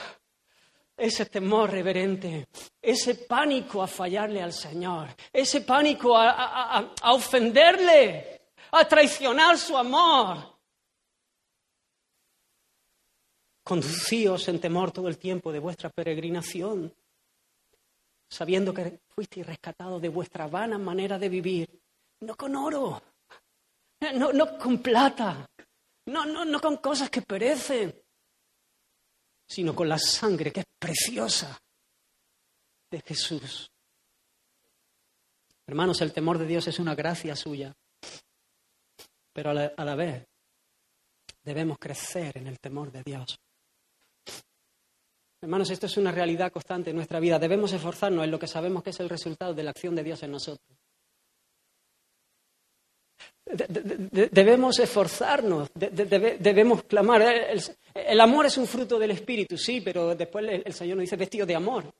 ese 0.95 1.25
temor 1.25 1.69
reverente, 1.69 2.47
ese 2.81 3.15
pánico 3.15 3.83
a 3.83 3.87
fallarle 3.87 4.41
al 4.41 4.53
Señor, 4.53 5.09
ese 5.31 5.61
pánico 5.61 6.17
a, 6.17 6.93
ofenderle, 7.11 8.41
a 8.71 8.87
traicionar 8.87 9.57
su 9.57 9.77
amor. 9.77 10.56
Conducíos 13.67 14.47
en 14.47 14.61
temor 14.61 14.93
todo 14.93 15.09
el 15.09 15.17
tiempo 15.17 15.51
de 15.51 15.59
vuestra 15.59 15.89
peregrinación, 15.89 16.95
sabiendo 18.29 18.73
que 18.73 19.01
fuisteis 19.09 19.45
rescatados 19.45 20.01
de 20.01 20.07
vuestra 20.07 20.47
vana 20.47 20.77
manera 20.77 21.19
de 21.19 21.27
vivir, 21.27 21.67
no 22.21 22.37
con 22.37 22.55
oro, 22.55 23.03
no, 24.13 24.31
no 24.31 24.57
con 24.57 24.77
plata, 24.77 25.49
no, 26.05 26.25
no, 26.25 26.45
no 26.45 26.61
con 26.61 26.77
cosas 26.77 27.09
que 27.09 27.21
perecen, 27.23 27.93
sino 29.45 29.75
con 29.75 29.89
la 29.89 29.99
sangre 29.99 30.53
que 30.53 30.61
es 30.61 30.65
preciosa 30.79 31.59
de 32.89 33.01
Jesús. 33.01 33.69
Hermanos, 35.65 35.99
el 35.99 36.13
temor 36.13 36.37
de 36.37 36.47
Dios 36.47 36.69
es 36.69 36.79
una 36.79 36.95
gracia 36.95 37.35
suya, 37.35 37.75
pero 39.33 39.49
a 39.49 39.53
la, 39.53 39.73
a 39.75 39.83
la 39.83 39.95
vez 39.95 40.25
debemos 41.43 41.77
crecer 41.77 42.37
en 42.37 42.47
el 42.47 42.61
temor 42.61 42.93
de 42.93 43.03
Dios. 43.03 43.37
Hermanos, 45.39 45.69
esto 45.69 45.85
es 45.85 45.97
una 45.97 46.11
realidad 46.11 46.51
constante 46.51 46.89
en 46.89 46.95
nuestra 46.95 47.19
vida. 47.19 47.37
Debemos 47.37 47.71
esforzarnos 47.71 48.23
en 48.23 48.31
lo 48.31 48.39
que 48.39 48.47
sabemos 48.47 48.81
que 48.81 48.89
es 48.89 48.99
el 48.99 49.09
resultado 49.09 49.53
de 49.53 49.63
la 49.63 49.69
acción 49.69 49.95
de 49.95 50.03
Dios 50.03 50.23
en 50.23 50.31
nosotros. 50.31 50.67
debemos 53.45 54.79
esforzarnos, 54.79 55.69
debemos 55.75 56.83
clamar. 56.83 57.21
El, 57.93 58.19
amor 58.19 58.47
es 58.47 58.57
un 58.57 58.65
fruto 58.65 58.97
del 58.97 59.11
Espíritu, 59.11 59.57
sí, 59.57 59.81
pero 59.81 60.15
después 60.15 60.43
el, 60.65 60.73
Señor 60.73 60.97
nos 60.97 61.03
dice 61.03 61.15
vestido 61.15 61.45
de 61.45 61.55
amor. 61.55 61.93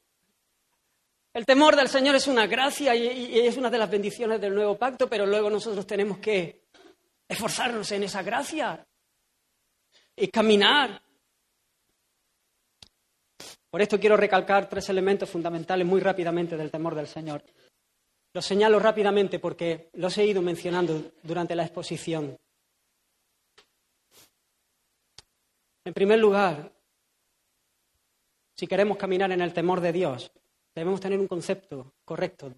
El 1.32 1.46
temor 1.46 1.76
del 1.76 1.88
Señor 1.90 2.16
es 2.16 2.28
una 2.28 2.48
gracia 2.48 2.96
y 2.96 3.40
es 3.40 3.56
una 3.56 3.70
de 3.70 3.78
las 3.78 3.90
bendiciones 3.90 4.42
del 4.42 4.56
nuevo 4.56 4.76
pacto, 4.78 5.08
pero 5.08 5.28
luego 5.28 5.50
nosotros 5.52 5.86
tenemos 5.86 6.18
que 6.18 6.64
esforzarnos 7.28 7.92
en 7.92 8.04
esa 8.04 8.24
gracia 8.24 8.84
y 10.16 10.28
caminar 10.30 11.00
por 13.70 13.82
esto 13.82 14.00
quiero 14.00 14.18
recalcar 14.18 14.70
tres 14.70 14.90
elementos 14.90 15.30
fundamentales 15.30 15.86
muy 15.86 16.00
rápidamente 16.00 16.56
del 16.58 16.72
temor 16.72 16.96
del 16.96 17.08
Señor. 17.08 17.44
Los 18.34 18.46
señalo 18.46 18.80
rápidamente 18.80 19.40
porque 19.40 19.90
los 19.94 20.18
he 20.18 20.26
ido 20.26 20.42
mencionando 20.42 21.12
durante 21.24 21.56
la 21.56 21.64
exposición. 21.64 22.38
En 25.86 25.94
primer 25.94 26.20
lugar, 26.20 26.72
si 28.56 28.68
queremos 28.68 28.98
caminar 28.98 29.32
en 29.32 29.42
el 29.42 29.54
temor 29.54 29.82
de 29.82 29.94
Dios, 29.94 30.32
debemos 30.76 31.00
tener 31.00 31.20
un 31.20 31.28
concepto 31.28 31.94
correcto 32.04 32.54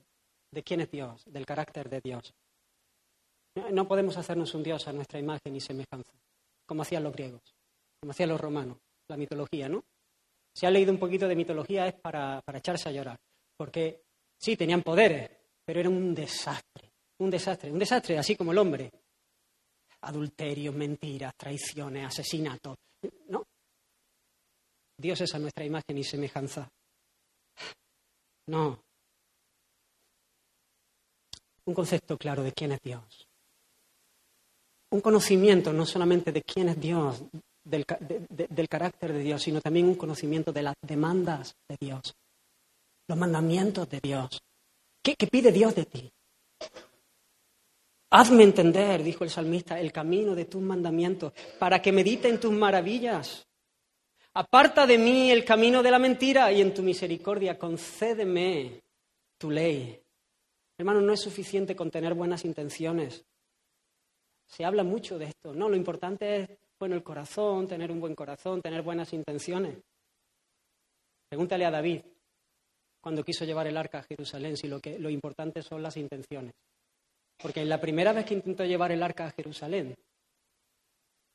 de 0.51 0.64
quién 0.64 0.82
es 0.82 0.91
Dios, 0.91 1.24
del 1.26 1.45
carácter 1.45 1.89
de 1.89 2.01
Dios. 2.01 2.34
No 3.72 3.88
podemos 3.88 4.18
hacernos 4.18 4.53
un 4.53 4.64
Dios 4.64 4.88
a 4.88 4.93
nuestra 4.93 5.20
imagen 5.20 5.55
y 5.55 5.60
semejanza, 5.60 6.14
como 6.66 6.82
hacían 6.82 7.03
los 7.03 7.14
griegos, 7.14 7.55
como 7.99 8.12
hacían 8.12 8.30
los 8.30 8.41
romanos, 8.41 8.78
la 9.07 9.18
mitología, 9.18 9.70
¿no? 9.70 9.84
Si 10.54 10.66
ha 10.66 10.72
leído 10.72 10.91
un 10.91 11.00
poquito 11.00 11.28
de 11.28 11.36
mitología 11.36 11.88
es 11.88 11.95
para, 11.95 12.41
echarse 12.54 12.89
a 12.89 12.91
llorar. 12.91 13.18
Porque 13.58 14.04
sí, 14.38 14.56
tenían 14.56 14.84
poderes, 14.84 15.30
pero 15.64 15.80
era 15.80 15.89
un 15.89 16.14
desastre. 16.14 16.91
Un 17.20 17.30
desastre. 17.30 17.72
Un 17.72 17.80
desastre, 17.80 18.18
así 18.18 18.36
como 18.36 18.52
el 18.52 18.58
hombre. 18.58 18.91
Adulterios, 20.02 20.74
mentiras, 20.74 21.34
traiciones, 21.38 22.06
asesinatos. 22.06 22.76
¿No? 23.28 23.43
Dios 24.97 25.22
es 25.22 25.34
a 25.34 25.39
nuestra 25.39 25.66
imagen 25.66 25.97
y 25.97 26.04
semejanza. 26.04 26.70
No. 28.47 28.84
Un 31.66 31.74
concepto 31.74 32.18
claro 32.18 32.43
de 32.43 32.52
quién 32.52 32.72
es 32.72 32.82
Dios. 32.82 33.28
Un 34.91 35.02
conocimiento 35.02 35.72
no 35.72 35.86
solamente 35.86 36.32
de 36.32 36.41
quién 36.41 36.70
es 36.70 36.80
Dios, 36.80 37.24
del, 37.70 38.67
carácter 38.67 39.13
de 39.13 39.20
Dios, 39.20 39.43
sino 39.43 39.61
también 39.61 39.88
un 39.88 39.95
conocimiento 39.95 40.51
de 40.51 40.63
las 40.63 40.76
demandas 40.82 41.55
de 41.67 41.78
Dios, 41.80 42.15
los 43.07 43.17
mandamientos 43.17 43.89
de 43.89 43.99
Dios. 44.01 44.41
¿Qué, 45.01 45.15
pide 45.32 45.51
Dios 45.51 45.76
de 45.76 45.86
ti? 45.86 46.11
Hazme 48.11 48.43
entender, 48.43 49.03
dijo 49.03 49.24
el 49.24 49.30
salmista, 49.30 49.80
el 49.80 49.91
camino 49.91 50.36
de 50.36 50.45
tus 50.45 50.61
mandamientos, 50.61 51.34
para 51.59 51.82
que 51.82 51.91
medite 51.91 52.28
en 52.28 52.39
tus 52.39 52.51
maravillas. 52.51 53.45
Aparta 54.34 54.88
de 54.88 54.97
mí 54.97 55.32
el 55.32 55.45
camino 55.45 55.84
de 55.84 55.91
la 55.91 55.99
mentira 55.99 56.51
y 56.51 56.61
en 56.61 56.74
tu 56.74 56.82
misericordia 56.82 57.57
concédeme 57.57 58.82
tu 59.38 59.51
ley. 59.51 60.01
Hermano, 60.78 61.01
no 61.01 61.13
es 61.13 61.22
suficiente 61.22 61.76
con 61.76 61.91
tener 61.91 62.13
buenas 62.13 62.45
intenciones. 62.45 63.26
Se 64.47 64.65
habla 64.65 64.84
mucho 64.84 65.20
de 65.20 65.26
esto. 65.26 65.53
No, 65.53 65.70
lo 65.70 65.76
importante 65.76 66.38
es 66.38 66.49
bueno 66.80 66.95
el 66.95 67.03
corazón, 67.03 67.67
tener 67.67 67.91
un 67.91 67.99
buen 67.99 68.15
corazón, 68.15 68.61
tener 68.61 68.82
buenas 68.82 69.11
intenciones. 69.13 69.77
Pregúntale 71.30 71.65
a 71.65 71.71
David 71.71 72.01
cuando 73.01 73.23
quiso 73.23 73.45
llevar 73.45 73.67
el 73.67 73.77
arca 73.77 73.99
a 73.99 74.03
Jerusalén 74.03 74.57
si 74.57 74.67
lo, 74.67 74.80
que, 74.80 74.97
lo 74.97 75.09
importante 75.09 75.61
son 75.61 75.84
las 75.84 75.97
intenciones. 75.97 76.53
Porque 77.38 77.63
la 77.65 77.80
primera 77.80 78.13
vez 78.13 78.25
que 78.25 78.34
intentó 78.34 78.65
llevar 78.65 78.91
el 78.91 79.03
arca 79.03 79.27
a 79.27 79.32
Jerusalén, 79.32 79.93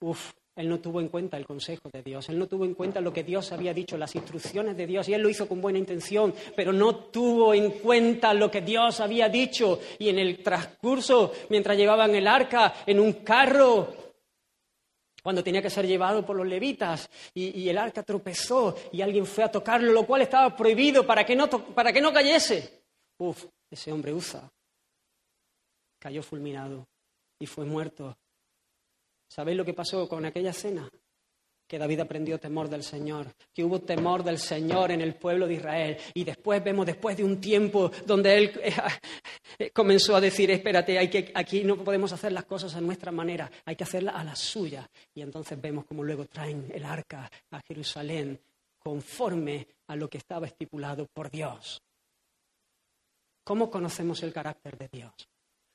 uff, 0.00 0.32
él 0.56 0.68
no 0.68 0.78
tuvo 0.80 1.00
en 1.00 1.08
cuenta 1.08 1.36
el 1.36 1.46
consejo 1.46 1.90
de 1.92 2.02
Dios, 2.02 2.28
él 2.28 2.38
no 2.38 2.46
tuvo 2.46 2.64
en 2.64 2.74
cuenta 2.74 3.00
lo 3.00 3.12
que 3.12 3.24
Dios 3.24 3.50
había 3.52 3.74
dicho, 3.74 3.96
las 3.96 4.14
instrucciones 4.14 4.76
de 4.76 4.86
Dios, 4.86 5.08
y 5.08 5.14
él 5.14 5.22
lo 5.22 5.28
hizo 5.28 5.48
con 5.48 5.60
buena 5.60 5.78
intención, 5.78 6.32
pero 6.54 6.72
no 6.72 7.06
tuvo 7.06 7.54
en 7.54 7.70
cuenta 7.72 8.32
lo 8.34 8.50
que 8.50 8.60
Dios 8.60 9.00
había 9.00 9.28
dicho. 9.28 9.80
Y 9.98 10.10
en 10.10 10.18
el 10.18 10.42
transcurso, 10.42 11.32
mientras 11.48 11.76
llevaban 11.76 12.14
el 12.14 12.28
arca 12.28 12.74
en 12.86 13.00
un 13.00 13.14
carro, 13.24 14.03
cuando 15.24 15.42
tenía 15.42 15.62
que 15.62 15.70
ser 15.70 15.86
llevado 15.86 16.24
por 16.26 16.36
los 16.36 16.46
levitas, 16.46 17.08
y, 17.32 17.66
el 17.66 17.78
arca 17.78 18.02
tropezó 18.02 18.76
y 18.92 19.00
alguien 19.00 19.24
fue 19.24 19.42
a 19.42 19.50
tocarlo, 19.50 19.90
lo 19.90 20.06
cual 20.06 20.20
estaba 20.20 20.54
prohibido 20.54 21.06
para 21.06 21.24
que 21.24 21.34
no, 21.34 21.48
para 21.48 21.94
que 21.94 22.02
no 22.02 22.12
cayese. 22.12 22.82
Uf, 23.16 23.46
ese 23.70 23.90
hombre 23.90 24.12
Usa 24.12 24.52
cayó 25.98 26.22
fulminado 26.22 26.86
y 27.38 27.46
fue 27.46 27.64
muerto 27.64 28.14
¿Sabéis 29.28 29.56
lo 29.56 29.64
que 29.64 29.74
pasó 29.74 30.06
con 30.08 30.24
aquella 30.26 30.52
cena? 30.52 30.88
Que 31.66 31.78
David 31.78 32.00
aprendió 32.00 32.38
temor 32.38 32.68
del 32.68 32.82
Señor, 32.82 33.34
que 33.52 33.64
hubo 33.64 33.80
temor 33.80 34.22
del 34.22 34.38
Señor 34.38 34.90
en 34.90 35.00
el 35.00 35.14
pueblo 35.14 35.46
de 35.46 35.54
Israel. 35.54 35.96
Y 36.12 36.24
después 36.24 36.62
vemos, 36.62 36.84
después 36.86 37.16
de 37.16 37.24
un 37.24 37.40
tiempo 37.40 37.90
donde 38.06 38.36
él 38.36 38.60
eh, 39.58 39.70
comenzó 39.70 40.14
a 40.14 40.20
decir, 40.20 40.50
espérate, 40.50 41.08
que, 41.08 41.32
aquí 41.34 41.64
no 41.64 41.76
podemos 41.82 42.12
hacer 42.12 42.32
las 42.32 42.44
cosas 42.44 42.74
a 42.74 42.80
nuestra 42.80 43.10
manera, 43.10 43.50
hay 43.64 43.76
que 43.76 43.84
hacerlas 43.84 44.16
a 44.16 44.24
la 44.24 44.36
suya. 44.36 44.88
Y 45.14 45.22
entonces 45.22 45.60
vemos 45.60 45.84
cómo 45.86 46.02
luego 46.02 46.26
traen 46.26 46.70
el 46.72 46.84
arca 46.84 47.30
a 47.50 47.60
Jerusalén 47.60 48.38
conforme 48.78 49.66
a 49.86 49.96
lo 49.96 50.08
que 50.08 50.18
estaba 50.18 50.46
estipulado 50.46 51.06
por 51.06 51.30
Dios. 51.30 51.82
¿Cómo 53.42 53.70
conocemos 53.70 54.22
el 54.22 54.32
carácter 54.32 54.76
de 54.78 54.88
Dios? 54.88 55.12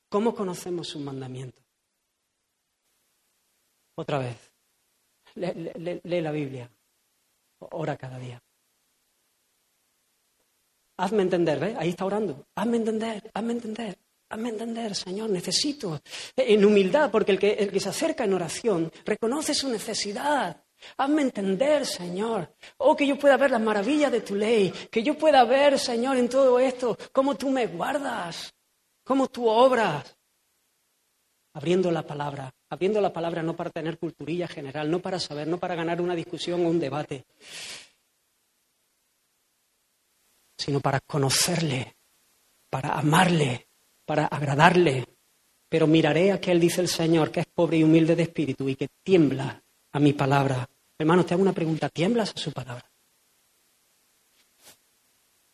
¿Cómo 0.09 0.33
conocemos 0.33 0.87
sus 0.87 1.01
mandamientos? 1.01 1.63
Otra 3.95 4.17
vez. 4.19 4.48
Lee, 5.39 6.21
la 6.21 6.31
Biblia. 6.31 6.69
Ora 7.59 7.97
cada 7.97 8.19
día. 8.19 8.41
Hazme 10.97 11.23
entender, 11.23 11.59
¿ves? 11.59 11.77
Ahí 11.77 11.89
está 11.89 12.05
orando. 12.05 12.45
Hazme 12.55 12.77
entender, 12.77 13.31
hazme 13.33 13.53
entender, 13.53 13.97
hazme 14.29 14.49
entender, 14.49 14.95
Señor, 14.95 15.29
necesito. 15.29 16.01
En 16.35 16.65
humildad, 16.65 17.09
porque 17.09 17.31
el 17.31 17.39
que, 17.39 17.53
el 17.53 17.71
que 17.71 17.79
se 17.79 17.89
acerca 17.89 18.25
en 18.25 18.33
oración 18.33 18.91
reconoce 19.05 19.53
su 19.53 19.69
necesidad. 19.69 20.61
Hazme 20.97 21.21
entender, 21.21 21.85
Señor. 21.85 22.53
Oh, 22.77 22.95
que 22.95 23.07
yo 23.07 23.17
pueda 23.17 23.37
ver 23.37 23.51
las 23.51 23.61
maravillas 23.61 24.11
de 24.11 24.21
tu 24.21 24.35
ley. 24.35 24.73
Que 24.91 25.03
yo 25.03 25.17
pueda 25.17 25.43
ver, 25.45 25.79
Señor, 25.79 26.17
en 26.17 26.27
todo 26.27 26.59
esto, 26.59 26.97
cómo 27.13 27.35
tú 27.35 27.49
me 27.49 27.67
guardas, 27.67 28.53
cómo 29.03 29.27
tú 29.27 29.47
obras. 29.47 30.17
Abriendo 31.53 31.91
la 31.91 32.05
palabra, 32.05 32.53
abriendo 32.69 33.01
la 33.01 33.11
palabra 33.11 33.41
no 33.43 33.55
para 33.55 33.69
tener 33.69 33.97
culturilla 33.97 34.47
general, 34.47 34.89
no 34.89 34.99
para 34.99 35.19
saber, 35.19 35.47
no 35.47 35.57
para 35.57 35.75
ganar 35.75 36.01
una 36.01 36.15
discusión 36.15 36.65
o 36.65 36.69
un 36.69 36.79
debate, 36.79 37.25
sino 40.57 40.79
para 40.79 40.99
conocerle, 40.99 41.95
para 42.69 42.97
amarle, 42.97 43.67
para 44.05 44.25
agradarle. 44.25 45.05
Pero 45.67 45.87
miraré 45.87 46.31
a 46.31 46.35
aquel, 46.35 46.59
dice 46.59 46.81
el 46.81 46.87
Señor, 46.87 47.31
que 47.31 47.41
es 47.41 47.45
pobre 47.45 47.77
y 47.77 47.83
humilde 47.83 48.15
de 48.15 48.23
espíritu 48.23 48.67
y 48.67 48.75
que 48.75 48.89
tiembla 49.03 49.61
a 49.91 49.99
mi 49.99 50.13
palabra. 50.13 50.67
Hermanos, 50.97 51.25
te 51.25 51.33
hago 51.33 51.43
una 51.43 51.53
pregunta, 51.53 51.89
¿tiemblas 51.89 52.33
a 52.35 52.39
su 52.39 52.51
palabra? 52.51 52.85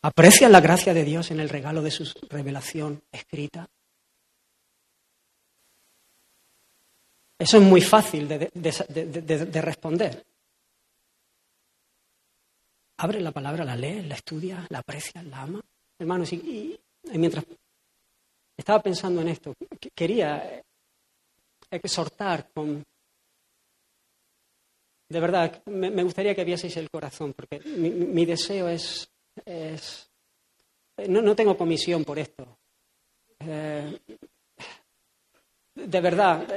¿Aprecias 0.02 0.52
la 0.52 0.62
gracia 0.62 0.94
de 0.94 1.04
Dios 1.04 1.32
en 1.32 1.40
el 1.40 1.50
regalo 1.50 1.82
de 1.82 1.92
su 1.92 2.06
revelación 2.30 3.04
escrita? 3.12 3.70
Eso 7.38 7.58
es 7.58 7.64
muy 7.64 7.82
fácil 7.82 8.28
de, 8.28 9.62
responder. 9.62 10.26
Abre 12.98 13.20
la 13.20 13.32
palabra, 13.32 13.66
la 13.66 13.76
lee, 13.76 14.04
la 14.04 14.16
estudia, 14.16 14.66
la 14.70 14.80
aprecia, 14.80 15.22
la 15.24 15.42
ama. 15.42 15.62
Hermanos, 16.00 16.32
y, 16.32 16.80
mientras 17.14 17.46
estaba 18.56 18.82
pensando 18.82 19.22
en 19.22 19.30
esto, 19.30 19.54
quería 19.94 20.64
exhortar 21.70 22.50
con... 22.54 22.84
De 25.10 25.20
verdad, 25.20 25.62
me, 25.66 26.04
gustaría 26.04 26.34
que 26.34 26.46
vieseis 26.46 26.78
el 26.78 26.90
corazón, 26.90 27.34
porque 27.34 27.60
mi, 27.60 28.26
deseo 28.26 28.70
es... 28.70 29.10
es 29.44 30.10
no, 31.10 31.36
tengo 31.36 31.58
comisión 31.58 32.06
por 32.06 32.18
esto. 32.18 32.58
Eh, 33.40 34.00
de 35.76 36.02
verdad, 36.02 36.48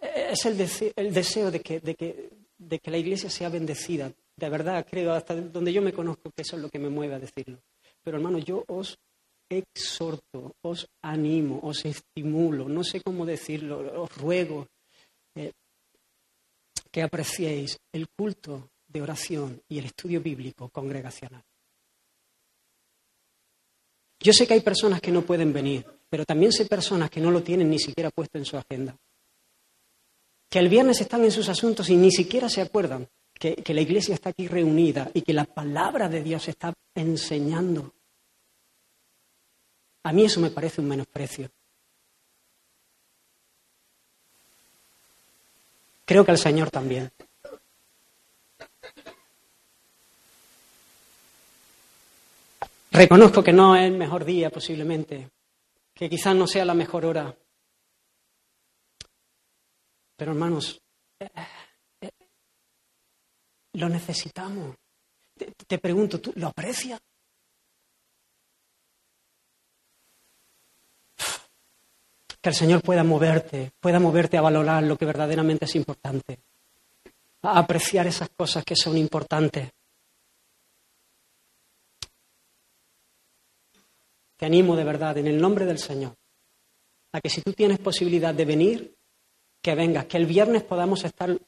es 0.00 0.46
el, 0.46 0.56
deseo, 0.56 1.50
de, 1.50 1.60
que, 1.60 1.80
de, 1.80 1.94
que, 1.94 2.30
de 2.58 2.78
que 2.78 2.90
la 2.90 2.98
iglesia 2.98 3.28
sea 3.28 3.48
bendecida. 3.48 4.12
De 4.36 4.48
verdad, 4.48 4.86
creo, 4.88 5.12
hasta 5.12 5.34
donde 5.34 5.72
yo 5.72 5.82
me 5.82 5.92
conozco, 5.92 6.30
que 6.34 6.42
eso 6.42 6.56
es 6.56 6.62
lo 6.62 6.70
que 6.70 6.78
me 6.78 6.88
mueve 6.88 7.14
a 7.14 7.18
decirlo. 7.18 7.58
Pero 8.02 8.16
hermano, 8.16 8.38
yo 8.38 8.64
os 8.68 8.98
exhorto, 9.48 10.54
os 10.62 10.88
animo, 11.02 11.60
os 11.62 11.84
estimulo, 11.84 12.68
no 12.68 12.84
sé 12.84 13.02
cómo 13.02 13.26
decirlo, 13.26 14.02
os 14.02 14.16
ruego 14.16 14.68
eh, 15.34 15.52
que 16.90 17.02
apreciéis 17.02 17.78
el 17.92 18.08
culto 18.08 18.70
de 18.86 19.02
oración 19.02 19.60
y 19.68 19.78
el 19.78 19.86
estudio 19.86 20.20
bíblico 20.20 20.68
congregacional. 20.70 21.42
Yo 24.20 24.32
sé 24.32 24.46
que 24.46 24.54
hay 24.54 24.60
personas 24.60 25.00
que 25.00 25.10
no 25.10 25.22
pueden 25.22 25.52
venir, 25.52 25.84
pero 26.08 26.24
también 26.24 26.52
sé 26.52 26.66
personas 26.66 27.10
que 27.10 27.20
no 27.20 27.30
lo 27.30 27.42
tienen 27.42 27.68
ni 27.68 27.78
siquiera 27.78 28.10
puesto 28.10 28.38
en 28.38 28.44
su 28.44 28.56
agenda 28.56 28.96
que 30.50 30.58
el 30.58 30.68
viernes 30.68 31.00
están 31.00 31.24
en 31.24 31.30
sus 31.30 31.48
asuntos 31.48 31.88
y 31.90 31.96
ni 31.96 32.10
siquiera 32.10 32.48
se 32.48 32.60
acuerdan 32.60 33.08
que, 33.32 33.62
la 33.72 33.80
iglesia 33.80 34.14
está 34.14 34.30
aquí 34.30 34.48
reunida 34.48 35.10
y 35.14 35.22
que 35.22 35.32
la 35.32 35.44
palabra 35.44 36.08
de 36.08 36.22
Dios 36.22 36.48
está 36.48 36.74
enseñando. 36.94 37.94
A 40.02 40.12
mí 40.12 40.24
eso 40.24 40.40
me 40.40 40.50
parece 40.50 40.80
un 40.80 40.88
menosprecio. 40.88 41.48
Creo 46.04 46.24
que 46.24 46.32
al 46.32 46.38
Señor 46.38 46.68
también. 46.70 47.10
Reconozco 52.90 53.44
que 53.44 53.52
no 53.52 53.76
es 53.76 53.84
el 53.84 53.96
mejor 53.96 54.24
día 54.24 54.50
posiblemente, 54.50 55.30
que 55.94 56.10
quizás 56.10 56.34
no 56.34 56.48
sea 56.48 56.64
la 56.64 56.74
mejor 56.74 57.06
hora, 57.06 57.34
pero 60.20 60.32
hermanos, 60.32 60.78
eh, 61.18 61.30
eh, 62.02 62.10
lo 63.72 63.88
necesitamos. 63.88 64.76
Te, 65.66 65.78
pregunto, 65.78 66.20
¿tú 66.20 66.30
lo 66.36 66.48
aprecias? 66.48 67.00
Que 72.38 72.50
el 72.50 72.54
Señor 72.54 72.82
pueda 72.82 73.02
moverte, 73.02 73.72
pueda 73.80 73.98
moverte 73.98 74.36
a 74.36 74.42
valorar 74.42 74.82
lo 74.82 74.98
que 74.98 75.06
verdaderamente 75.06 75.64
es 75.64 75.74
importante, 75.74 76.38
a 77.40 77.58
apreciar 77.58 78.06
esas 78.06 78.28
cosas 78.28 78.62
que 78.62 78.76
son 78.76 78.98
importantes. 78.98 79.70
Te 84.36 84.44
animo 84.44 84.76
de 84.76 84.84
verdad, 84.84 85.16
en 85.16 85.28
el 85.28 85.40
nombre 85.40 85.64
del 85.64 85.78
Señor, 85.78 86.14
a 87.10 87.22
que 87.22 87.30
si 87.30 87.40
tú 87.40 87.54
tienes 87.54 87.78
posibilidad 87.78 88.34
de 88.34 88.44
venir, 88.44 88.99
que 89.62 89.74
vengas, 89.74 90.06
que 90.06 90.16
el 90.16 90.26
viernes 90.26 90.62
podamos 90.62 91.04
estar 91.04 91.38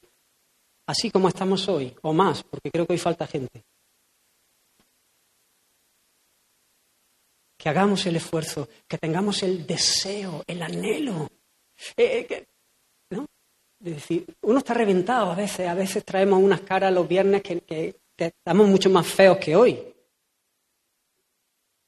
así 0.85 1.09
como 1.11 1.27
estamos 1.27 1.67
hoy, 1.67 1.95
o 2.01 2.13
más, 2.13 2.43
porque 2.43 2.71
creo 2.71 2.85
que 2.85 2.93
hoy 2.93 2.99
falta 2.99 3.27
gente. 3.27 3.63
Que 7.57 7.69
hagamos 7.69 8.05
el 8.05 8.17
esfuerzo, 8.17 8.67
que 8.87 8.97
tengamos 8.97 9.41
el 9.43 9.65
deseo, 9.65 10.43
el 10.45 10.61
anhelo. 10.61 11.29
Eh, 11.95 12.27
eh, 12.29 12.45
¿no? 13.11 13.25
Es 13.79 13.95
decir, 13.95 14.25
uno 14.41 14.59
está 14.59 14.73
reventado 14.73 15.31
a 15.31 15.35
veces, 15.35 15.67
a 15.67 15.73
veces 15.73 16.03
traemos 16.03 16.41
unas 16.41 16.61
caras 16.61 16.93
los 16.93 17.07
viernes 17.07 17.41
que, 17.41 17.61
que 17.61 17.95
estamos 18.17 18.67
mucho 18.67 18.89
más 18.89 19.07
feos 19.07 19.37
que 19.37 19.55
hoy. 19.55 19.93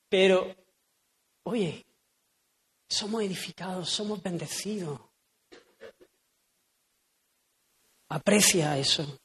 Pero, 0.09 0.55
oye, 1.43 1.85
somos 2.89 3.23
edificados, 3.23 3.89
somos 3.89 4.21
bendecidos. 4.23 4.99
Aprecia 8.09 8.77
eso. 8.77 9.19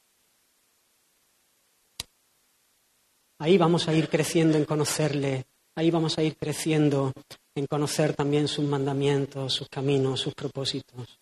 Ahí 3.39 3.57
vamos 3.57 3.89
a 3.89 3.95
ir 3.95 4.09
creciendo 4.09 4.59
en 4.59 4.65
conocerle, 4.65 5.47
ahí 5.75 5.91
vamos 5.91 6.19
a 6.19 6.23
ir 6.23 6.37
creciendo 6.37 7.13
en 7.55 7.67
conocer 7.67 8.15
también 8.15 8.49
sus 8.49 8.67
mandamientos, 8.67 9.55
sus 9.55 9.69
caminos, 9.69 10.21
sus 10.21 10.35
propósitos. 10.35 11.19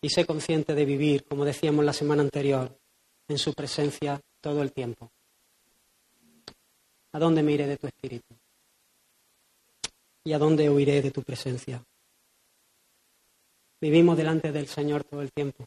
Y 0.00 0.10
sé 0.10 0.26
consciente 0.26 0.74
de 0.74 0.84
vivir, 0.84 1.24
como 1.24 1.44
decíamos 1.44 1.84
la 1.84 1.92
semana 1.92 2.22
anterior, 2.22 2.76
en 3.28 3.38
su 3.38 3.52
presencia 3.52 4.20
todo 4.40 4.62
el 4.62 4.72
tiempo. 4.72 5.10
¿A 7.12 7.18
dónde 7.18 7.42
mire 7.42 7.66
de 7.66 7.76
tu 7.76 7.86
espíritu? 7.86 8.34
¿Y 10.24 10.32
a 10.32 10.38
dónde 10.38 10.68
huiré 10.68 11.00
de 11.02 11.10
tu 11.10 11.22
presencia? 11.22 11.82
Vivimos 13.80 14.16
delante 14.16 14.50
del 14.50 14.66
Señor 14.66 15.04
todo 15.04 15.22
el 15.22 15.32
tiempo. 15.32 15.64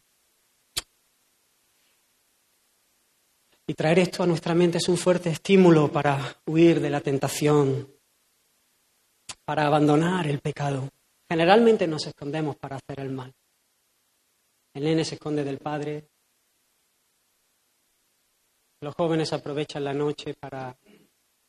Y 3.68 3.74
traer 3.74 4.00
esto 4.00 4.24
a 4.24 4.28
nuestra 4.28 4.54
mente 4.54 4.80
es 4.80 4.90
un 4.90 4.98
fuerte 4.98 5.30
estímulo 5.30 5.92
para 5.92 6.20
huir 6.46 6.80
de 6.80 6.90
la 6.90 7.00
tentación, 7.00 7.88
para 9.46 9.68
abandonar 9.68 10.28
el 10.28 10.40
pecado. 10.40 10.90
Generalmente 11.30 11.88
nos 11.88 12.08
escondemos 12.08 12.58
para 12.58 12.78
hacer 12.78 13.00
el 13.00 13.12
mal. 13.12 13.34
El 14.74 14.84
nene 14.84 15.06
se 15.06 15.16
esconde 15.16 15.44
del 15.44 15.60
padre. 15.60 16.08
Los 18.82 18.96
jóvenes 18.96 19.32
aprovechan 19.32 19.84
la 19.84 19.94
noche 19.94 20.34
para, 20.34 20.76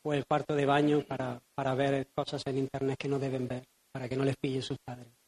o 0.03 0.13
el 0.13 0.25
cuarto 0.25 0.55
de 0.55 0.65
baño 0.65 1.03
para, 1.05 1.41
para 1.55 1.73
ver 1.73 2.07
cosas 2.13 2.43
en 2.45 2.59
internet 2.59 2.97
que 2.97 3.07
no 3.07 3.17
deben 3.17 3.47
ver, 3.47 3.65
para 3.91 4.07
que 4.07 4.15
no 4.15 4.23
les 4.23 4.37
pille 4.37 4.61
sus 4.61 4.77
padres. 4.85 5.22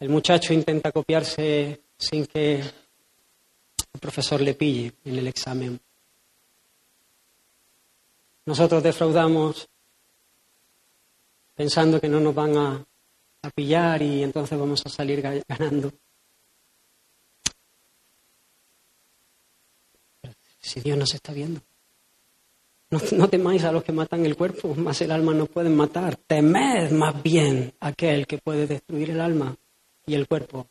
El 0.00 0.08
muchacho 0.08 0.52
intenta 0.52 0.92
copiarse 0.92 1.80
sin 1.96 2.26
que 2.26 2.56
el 2.60 4.00
profesor 4.00 4.40
le 4.40 4.54
pille 4.54 4.92
en 5.04 5.16
el 5.18 5.26
examen. 5.28 5.80
Nosotros 8.46 8.82
defraudamos 8.82 9.68
pensando 11.54 12.00
que 12.00 12.08
no 12.08 12.20
nos 12.20 12.34
van 12.34 12.56
a, 12.56 12.84
a 13.42 13.50
pillar 13.50 14.02
y 14.02 14.22
entonces 14.22 14.58
vamos 14.58 14.82
a 14.84 14.88
salir 14.90 15.22
ga- 15.22 15.42
ganando. 15.48 15.90
Si 20.60 20.80
Dios 20.80 20.98
nos 20.98 21.14
está 21.14 21.32
viendo. 21.32 21.60
No, 23.16 23.28
temáis 23.28 23.64
a 23.64 23.72
los 23.72 23.82
que 23.82 23.92
matan 23.92 24.24
el 24.24 24.36
cuerpo, 24.36 24.74
más 24.74 25.00
el 25.00 25.10
alma 25.10 25.34
no 25.34 25.46
pueden 25.46 25.74
matar. 25.74 26.16
Temed 26.16 26.90
más 26.92 27.22
bien 27.22 27.72
aquel 27.80 28.26
que 28.26 28.38
puede 28.38 28.66
destruir 28.66 29.10
el 29.10 29.20
alma 29.20 29.56
y 30.06 30.14
el 30.14 30.26
cuerpo 30.26 30.68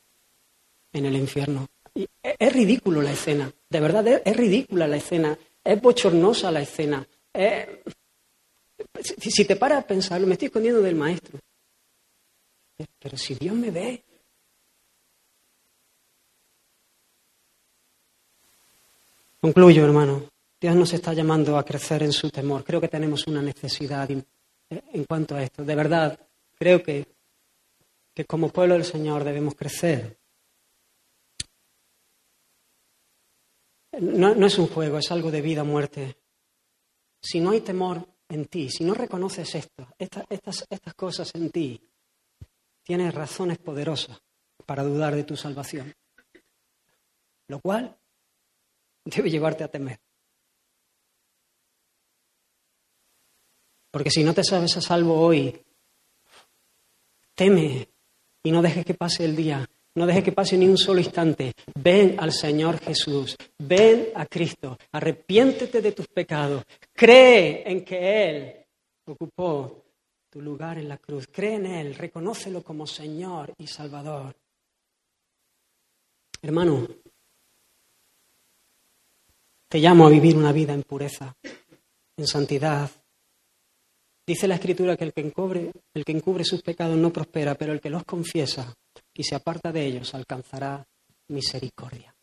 en 0.91 1.05
el 1.05 1.15
infierno. 1.15 1.67
Y 1.95 2.03
es, 2.21 2.35
es 2.39 2.53
ridículo 2.53 3.01
la 3.01 3.11
escena, 3.11 3.51
de 3.69 3.79
verdad 3.79 4.07
es, 4.07 4.35
ridícula 4.37 4.87
la 4.87 4.97
escena, 4.97 5.37
es 5.63 5.81
bochornosa 5.81 6.51
la 6.51 6.61
escena. 6.61 7.07
es- 7.33 7.67
si, 9.17 9.45
te 9.45 9.55
paras 9.55 9.83
a 9.83 9.87
pensarlo, 9.87 10.27
me 10.27 10.33
estoy 10.33 10.47
escondiendo 10.47 10.81
del 10.81 10.95
maestro. 10.95 11.39
Pero 12.99 13.17
si 13.17 13.35
Dios 13.35 13.55
me 13.55 13.71
ve, 13.71 14.03
Concluyo, 19.39 19.83
hermano. 19.83 20.23
Dios 20.59 20.73
nos 20.75 20.93
está 20.93 21.13
llamando 21.13 21.57
a 21.57 21.65
crecer 21.65 22.01
en 22.03 22.13
su 22.13 22.29
temor. 22.29 22.63
Creo 22.63 22.79
que 22.79 22.87
tenemos 22.87 23.27
una 23.27 23.41
necesidad 23.41 24.09
en 24.09 25.03
cuanto 25.03 25.35
a 25.35 25.43
esto. 25.43 25.65
De 25.65 25.75
verdad, 25.75 26.17
creo 26.57 26.81
que, 26.81 27.05
que 28.13 28.25
como 28.25 28.49
pueblo 28.49 28.75
del 28.75 28.85
Señor 28.85 29.23
debemos 29.23 29.55
crecer. 29.55 30.19
No, 33.99 34.33
es 34.45 34.57
un 34.57 34.67
juego, 34.67 34.97
es 34.97 35.11
algo 35.11 35.29
de 35.31 35.41
vida 35.41 35.61
o 35.61 35.65
muerte. 35.65 36.17
Si 37.21 37.39
no 37.39 37.51
hay 37.51 37.61
temor 37.61 38.07
en 38.27 38.45
ti, 38.47 38.69
si 38.69 38.83
no 38.83 38.93
reconoces 38.93 39.53
esto, 39.55 39.87
esta- 39.97 40.25
estas, 40.29 40.65
estas 40.69 40.93
cosas 40.95 41.33
en 41.35 41.51
ti, 41.51 41.79
tienes 42.83 43.13
razones 43.13 43.59
poderosas 43.59 44.19
para 44.65 44.83
dudar 44.83 45.15
de 45.15 45.23
tu 45.23 45.35
salvación. 45.37 45.93
Lo 47.47 47.59
cual 47.59 47.95
debe 49.05 49.29
llevarte 49.29 49.63
a 49.63 49.67
temer. 49.67 49.99
Porque 53.91 54.09
si 54.09 54.23
no 54.23 54.33
te 54.33 54.43
sabes 54.43 54.75
a 54.77 54.81
salvo 54.81 55.19
hoy, 55.19 55.63
teme 57.35 57.87
y 58.43 58.51
no 58.51 58.61
dejes 58.61 58.85
que 58.85 58.93
pase 58.93 59.23
el 59.25 59.35
día, 59.35 59.65
no 59.95 60.05
dejes 60.05 60.23
que 60.23 60.31
pase 60.31 60.57
ni 60.57 60.67
un 60.67 60.77
solo 60.77 60.99
instante. 60.99 61.53
Ven 61.75 62.17
al 62.19 62.31
Señor 62.31 62.79
Jesús, 62.79 63.37
ven 63.57 64.09
a 64.15 64.25
Cristo, 64.25 64.77
arrepiéntete 64.91 65.81
de 65.81 65.91
tus 65.91 66.07
pecados, 66.07 66.63
cree 66.93 67.63
en 67.65 67.85
que 67.85 68.29
Él 68.29 68.65
ocupó 69.05 69.83
tu 70.29 70.41
lugar 70.41 70.77
en 70.77 70.89
la 70.89 70.97
cruz, 70.97 71.27
cree 71.31 71.55
en 71.55 71.67
Él, 71.67 71.95
reconócelo 71.95 72.63
como 72.63 72.87
Señor 72.87 73.53
y 73.57 73.67
Salvador. 73.67 74.35
Hermano, 76.41 76.87
te 79.69 79.79
llamo 79.79 80.05
a 80.05 80.09
vivir 80.09 80.35
una 80.35 80.51
vida 80.51 80.73
en 80.73 80.83
pureza, 80.83 81.35
en 82.17 82.27
santidad. 82.27 82.89
Dice 84.25 84.47
la 84.47 84.55
Escritura 84.55 84.95
que 84.95 85.03
el 85.03 85.13
que, 85.13 85.21
encubre, 85.21 85.71
el 85.93 86.05
que 86.05 86.11
encubre 86.13 86.45
sus 86.45 86.61
pecados 86.61 86.95
no 86.97 87.11
prospera, 87.11 87.55
pero 87.55 87.73
el 87.73 87.81
que 87.81 87.89
los 87.89 88.03
confiesa 88.05 88.73
y 89.13 89.23
se 89.23 89.35
aparta 89.35 89.71
de 89.71 89.85
ellos 89.85 90.13
alcanzará 90.13 90.85
misericordia. 91.27 92.15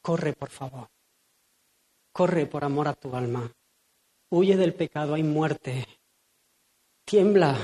Corre, 0.00 0.32
por 0.34 0.50
favor. 0.50 0.88
Corre 2.12 2.46
por 2.46 2.64
amor 2.64 2.88
a 2.88 2.94
tu 2.94 3.14
alma. 3.16 3.50
Huye 4.30 4.56
del 4.56 4.74
pecado, 4.74 5.14
hay 5.14 5.22
muerte. 5.22 5.86
Tiembla. 7.04 7.58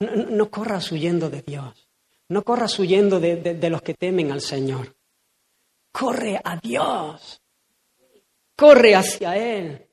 No, 0.00 0.50
corras 0.50 0.90
huyendo 0.92 1.30
de 1.30 1.42
Dios. 1.42 1.88
No 2.28 2.42
corras 2.42 2.78
huyendo 2.78 3.18
de- 3.20 3.36
de 3.36 3.70
los 3.70 3.80
que 3.82 3.94
temen 3.94 4.30
al 4.32 4.40
Señor. 4.40 4.94
Corre 5.92 6.40
a 6.42 6.56
Dios. 6.58 7.40
Corre 8.56 8.94
hacia 8.94 9.36
Él. 9.36 9.85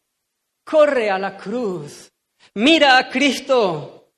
Corre 0.64 1.10
a 1.10 1.20
la 1.20 1.38
cruz. 1.38 2.12
Mira 2.56 2.98
a 2.98 3.10
Cristo. 3.10 4.12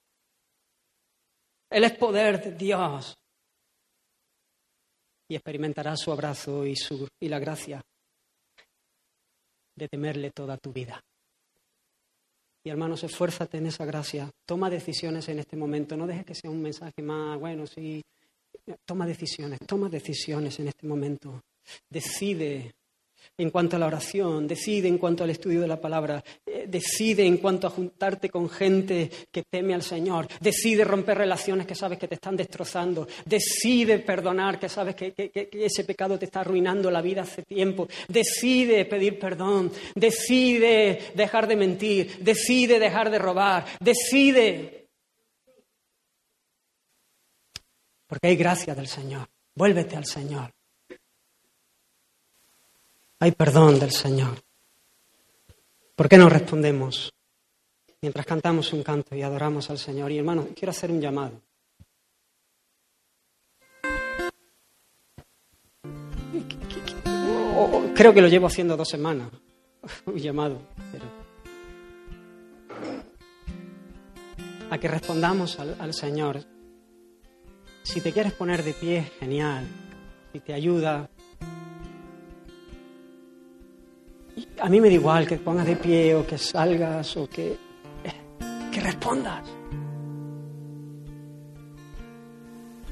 Él 1.70 1.84
es 1.84 1.94
poder 1.94 2.44
de 2.44 2.52
Dios. 2.52 3.18
Y 5.28 5.36
experimentarás 5.36 6.00
su 6.00 6.12
abrazo 6.12 6.66
y, 6.66 6.76
su, 6.76 7.08
y 7.20 7.30
la 7.30 7.40
gracia 7.40 7.82
de 9.76 9.88
temerle 9.88 10.32
toda 10.32 10.58
tu 10.58 10.72
vida. 10.72 11.04
Y 12.64 12.70
hermanos, 12.70 13.04
esfuérzate 13.04 13.58
en 13.58 13.68
esa 13.68 13.86
gracia. 13.86 14.32
Toma 14.46 14.70
decisiones 14.70 15.30
en 15.30 15.40
este 15.40 15.56
momento. 15.56 15.96
No 15.96 16.08
dejes 16.08 16.26
que 16.26 16.36
sea 16.36 16.50
un 16.50 16.62
mensaje 16.62 17.02
más, 17.02 17.40
bueno, 17.40 17.68
sí. 17.68 18.02
Toma 18.86 19.06
decisiones, 19.06 19.60
toma 19.68 19.90
decisiones 19.90 20.60
en 20.60 20.70
este 20.70 20.88
momento. 20.88 21.44
Decide 21.90 22.74
en 23.38 23.50
cuanto 23.50 23.76
a 23.76 23.80
la 23.80 23.88
oración, 23.88 24.48
decide 24.48 24.88
en 24.88 24.98
cuanto 24.98 25.24
al 25.24 25.30
estudio 25.30 25.62
de 25.62 25.68
la 25.68 25.80
palabra, 25.80 26.24
eh, 26.46 26.66
decide 26.68 27.26
en 27.26 27.38
cuanto 27.38 27.68
a 27.68 27.70
juntarte 27.70 28.30
con 28.30 28.50
gente 28.50 29.10
que 29.32 29.44
teme 29.44 29.74
al 29.74 29.84
Señor, 29.84 30.28
decide 30.40 30.84
romper 30.84 31.18
relaciones 31.18 31.68
que 31.68 31.76
sabes 31.76 31.98
que 31.98 32.08
te 32.08 32.16
están 32.16 32.36
destrozando, 32.36 33.08
decide 33.26 34.00
perdonar 34.00 34.60
que 34.60 34.70
sabes 34.70 34.96
que, 34.96 35.14
ese 35.52 35.84
pecado 35.84 36.18
te 36.18 36.26
está 36.26 36.42
arruinando 36.42 36.90
la 36.92 37.02
vida 37.02 37.24
hace 37.24 37.44
tiempo, 37.44 37.88
decide 38.08 38.86
pedir 38.86 39.20
perdón, 39.20 39.72
decide 39.96 41.12
dejar 41.16 41.48
de 41.48 41.56
mentir, 41.56 42.18
decide 42.20 42.80
dejar 42.80 43.10
de 43.10 43.20
robar, 43.20 43.66
decide. 43.80 44.88
Porque 48.08 48.28
hay 48.28 48.36
gracia 48.36 48.76
del 48.76 48.88
Señor, 48.88 49.28
vuélvete 49.56 49.96
al 49.96 50.06
Señor. 50.06 50.52
Hay 53.20 53.32
perdón 53.32 53.80
del 53.80 53.92
Señor. 53.92 54.42
¿Por 55.96 56.10
qué 56.10 56.18
no 56.18 56.28
respondemos 56.28 57.14
mientras 58.02 58.26
cantamos 58.26 58.74
un 58.74 58.84
canto 58.84 59.16
y 59.16 59.22
adoramos 59.22 59.70
al 59.70 59.78
Señor? 59.78 60.12
Y 60.12 60.18
hermanos, 60.18 60.48
quiero 60.54 60.72
hacer 60.72 60.92
un 60.92 61.00
llamado. 61.00 61.42
Creo 67.96 68.14
que 68.14 68.22
lo 68.22 68.28
llevo 68.28 68.48
haciendo 68.48 68.76
dos 68.76 68.90
semanas, 68.90 69.30
un 70.06 70.18
llamado, 70.18 70.62
a 74.70 74.78
que 74.78 74.88
respondamos 74.90 75.58
al, 75.60 75.78
al 75.80 75.94
Señor. 75.94 76.42
Si 77.84 78.02
te 78.02 78.12
quieres 78.12 78.34
poner 78.34 78.64
de 78.64 78.74
pie, 78.74 79.10
genial. 79.20 79.66
Si 80.34 80.42
te 80.42 80.54
ayuda, 80.54 81.10
A 84.60 84.70
mí 84.70 84.80
me 84.80 84.88
da 84.88 84.94
igual 84.94 85.28
que 85.28 85.38
pongas 85.38 85.66
de 85.66 85.76
pie 85.76 86.16
o 86.16 86.26
que 86.26 86.38
salgas 86.38 87.18
o 87.18 87.28
que, 87.28 87.58
que 88.72 88.80
respondas. 88.80 89.44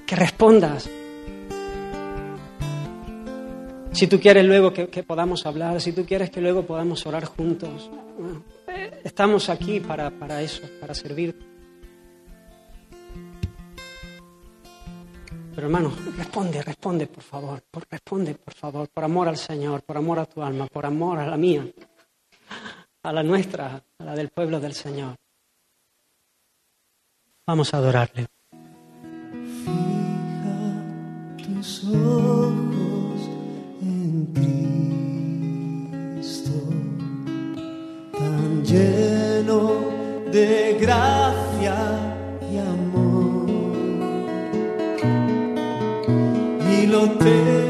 Que 0.05 0.15
respondas. 0.15 0.89
Si 3.93 4.07
tú 4.07 4.19
quieres 4.19 4.45
luego 4.45 4.73
que, 4.73 4.87
que 4.87 5.03
podamos 5.03 5.45
hablar, 5.45 5.79
si 5.79 5.93
tú 5.93 6.05
quieres 6.05 6.29
que 6.29 6.41
luego 6.41 6.63
podamos 6.63 7.05
orar 7.05 7.25
juntos, 7.25 7.89
eh, 8.67 9.01
estamos 9.03 9.49
aquí 9.49 9.79
para, 9.79 10.09
para 10.09 10.41
eso, 10.41 10.63
para 10.81 10.93
servir. 10.93 11.52
Pero 15.55 15.67
hermano, 15.67 15.93
responde, 16.17 16.63
responde, 16.63 17.05
por 17.05 17.21
favor, 17.23 17.61
por, 17.69 17.85
responde, 17.89 18.33
por 18.33 18.53
favor, 18.55 18.89
por 18.89 19.03
amor 19.03 19.27
al 19.27 19.37
Señor, 19.37 19.83
por 19.83 19.97
amor 19.97 20.17
a 20.19 20.25
tu 20.25 20.41
alma, 20.41 20.65
por 20.65 20.83
amor 20.83 21.19
a 21.19 21.27
la 21.27 21.37
mía, 21.37 21.67
a 23.03 23.13
la 23.13 23.21
nuestra, 23.21 23.83
a 23.99 24.03
la 24.03 24.15
del 24.15 24.29
pueblo 24.29 24.59
del 24.59 24.73
Señor. 24.73 25.15
Vamos 27.45 27.71
a 27.73 27.77
adorarle. 27.77 28.25
Fija 29.63 30.57
tus 31.37 31.83
ojos 31.83 33.21
en 33.81 34.25
Cristo, 36.23 36.51
tan 38.17 38.65
lleno 38.65 39.81
de 40.31 40.77
gracia 40.79 42.02
y 46.93 46.95
amor. 46.95 47.09
Y 47.09 47.09
lo 47.09 47.09
te 47.09 47.62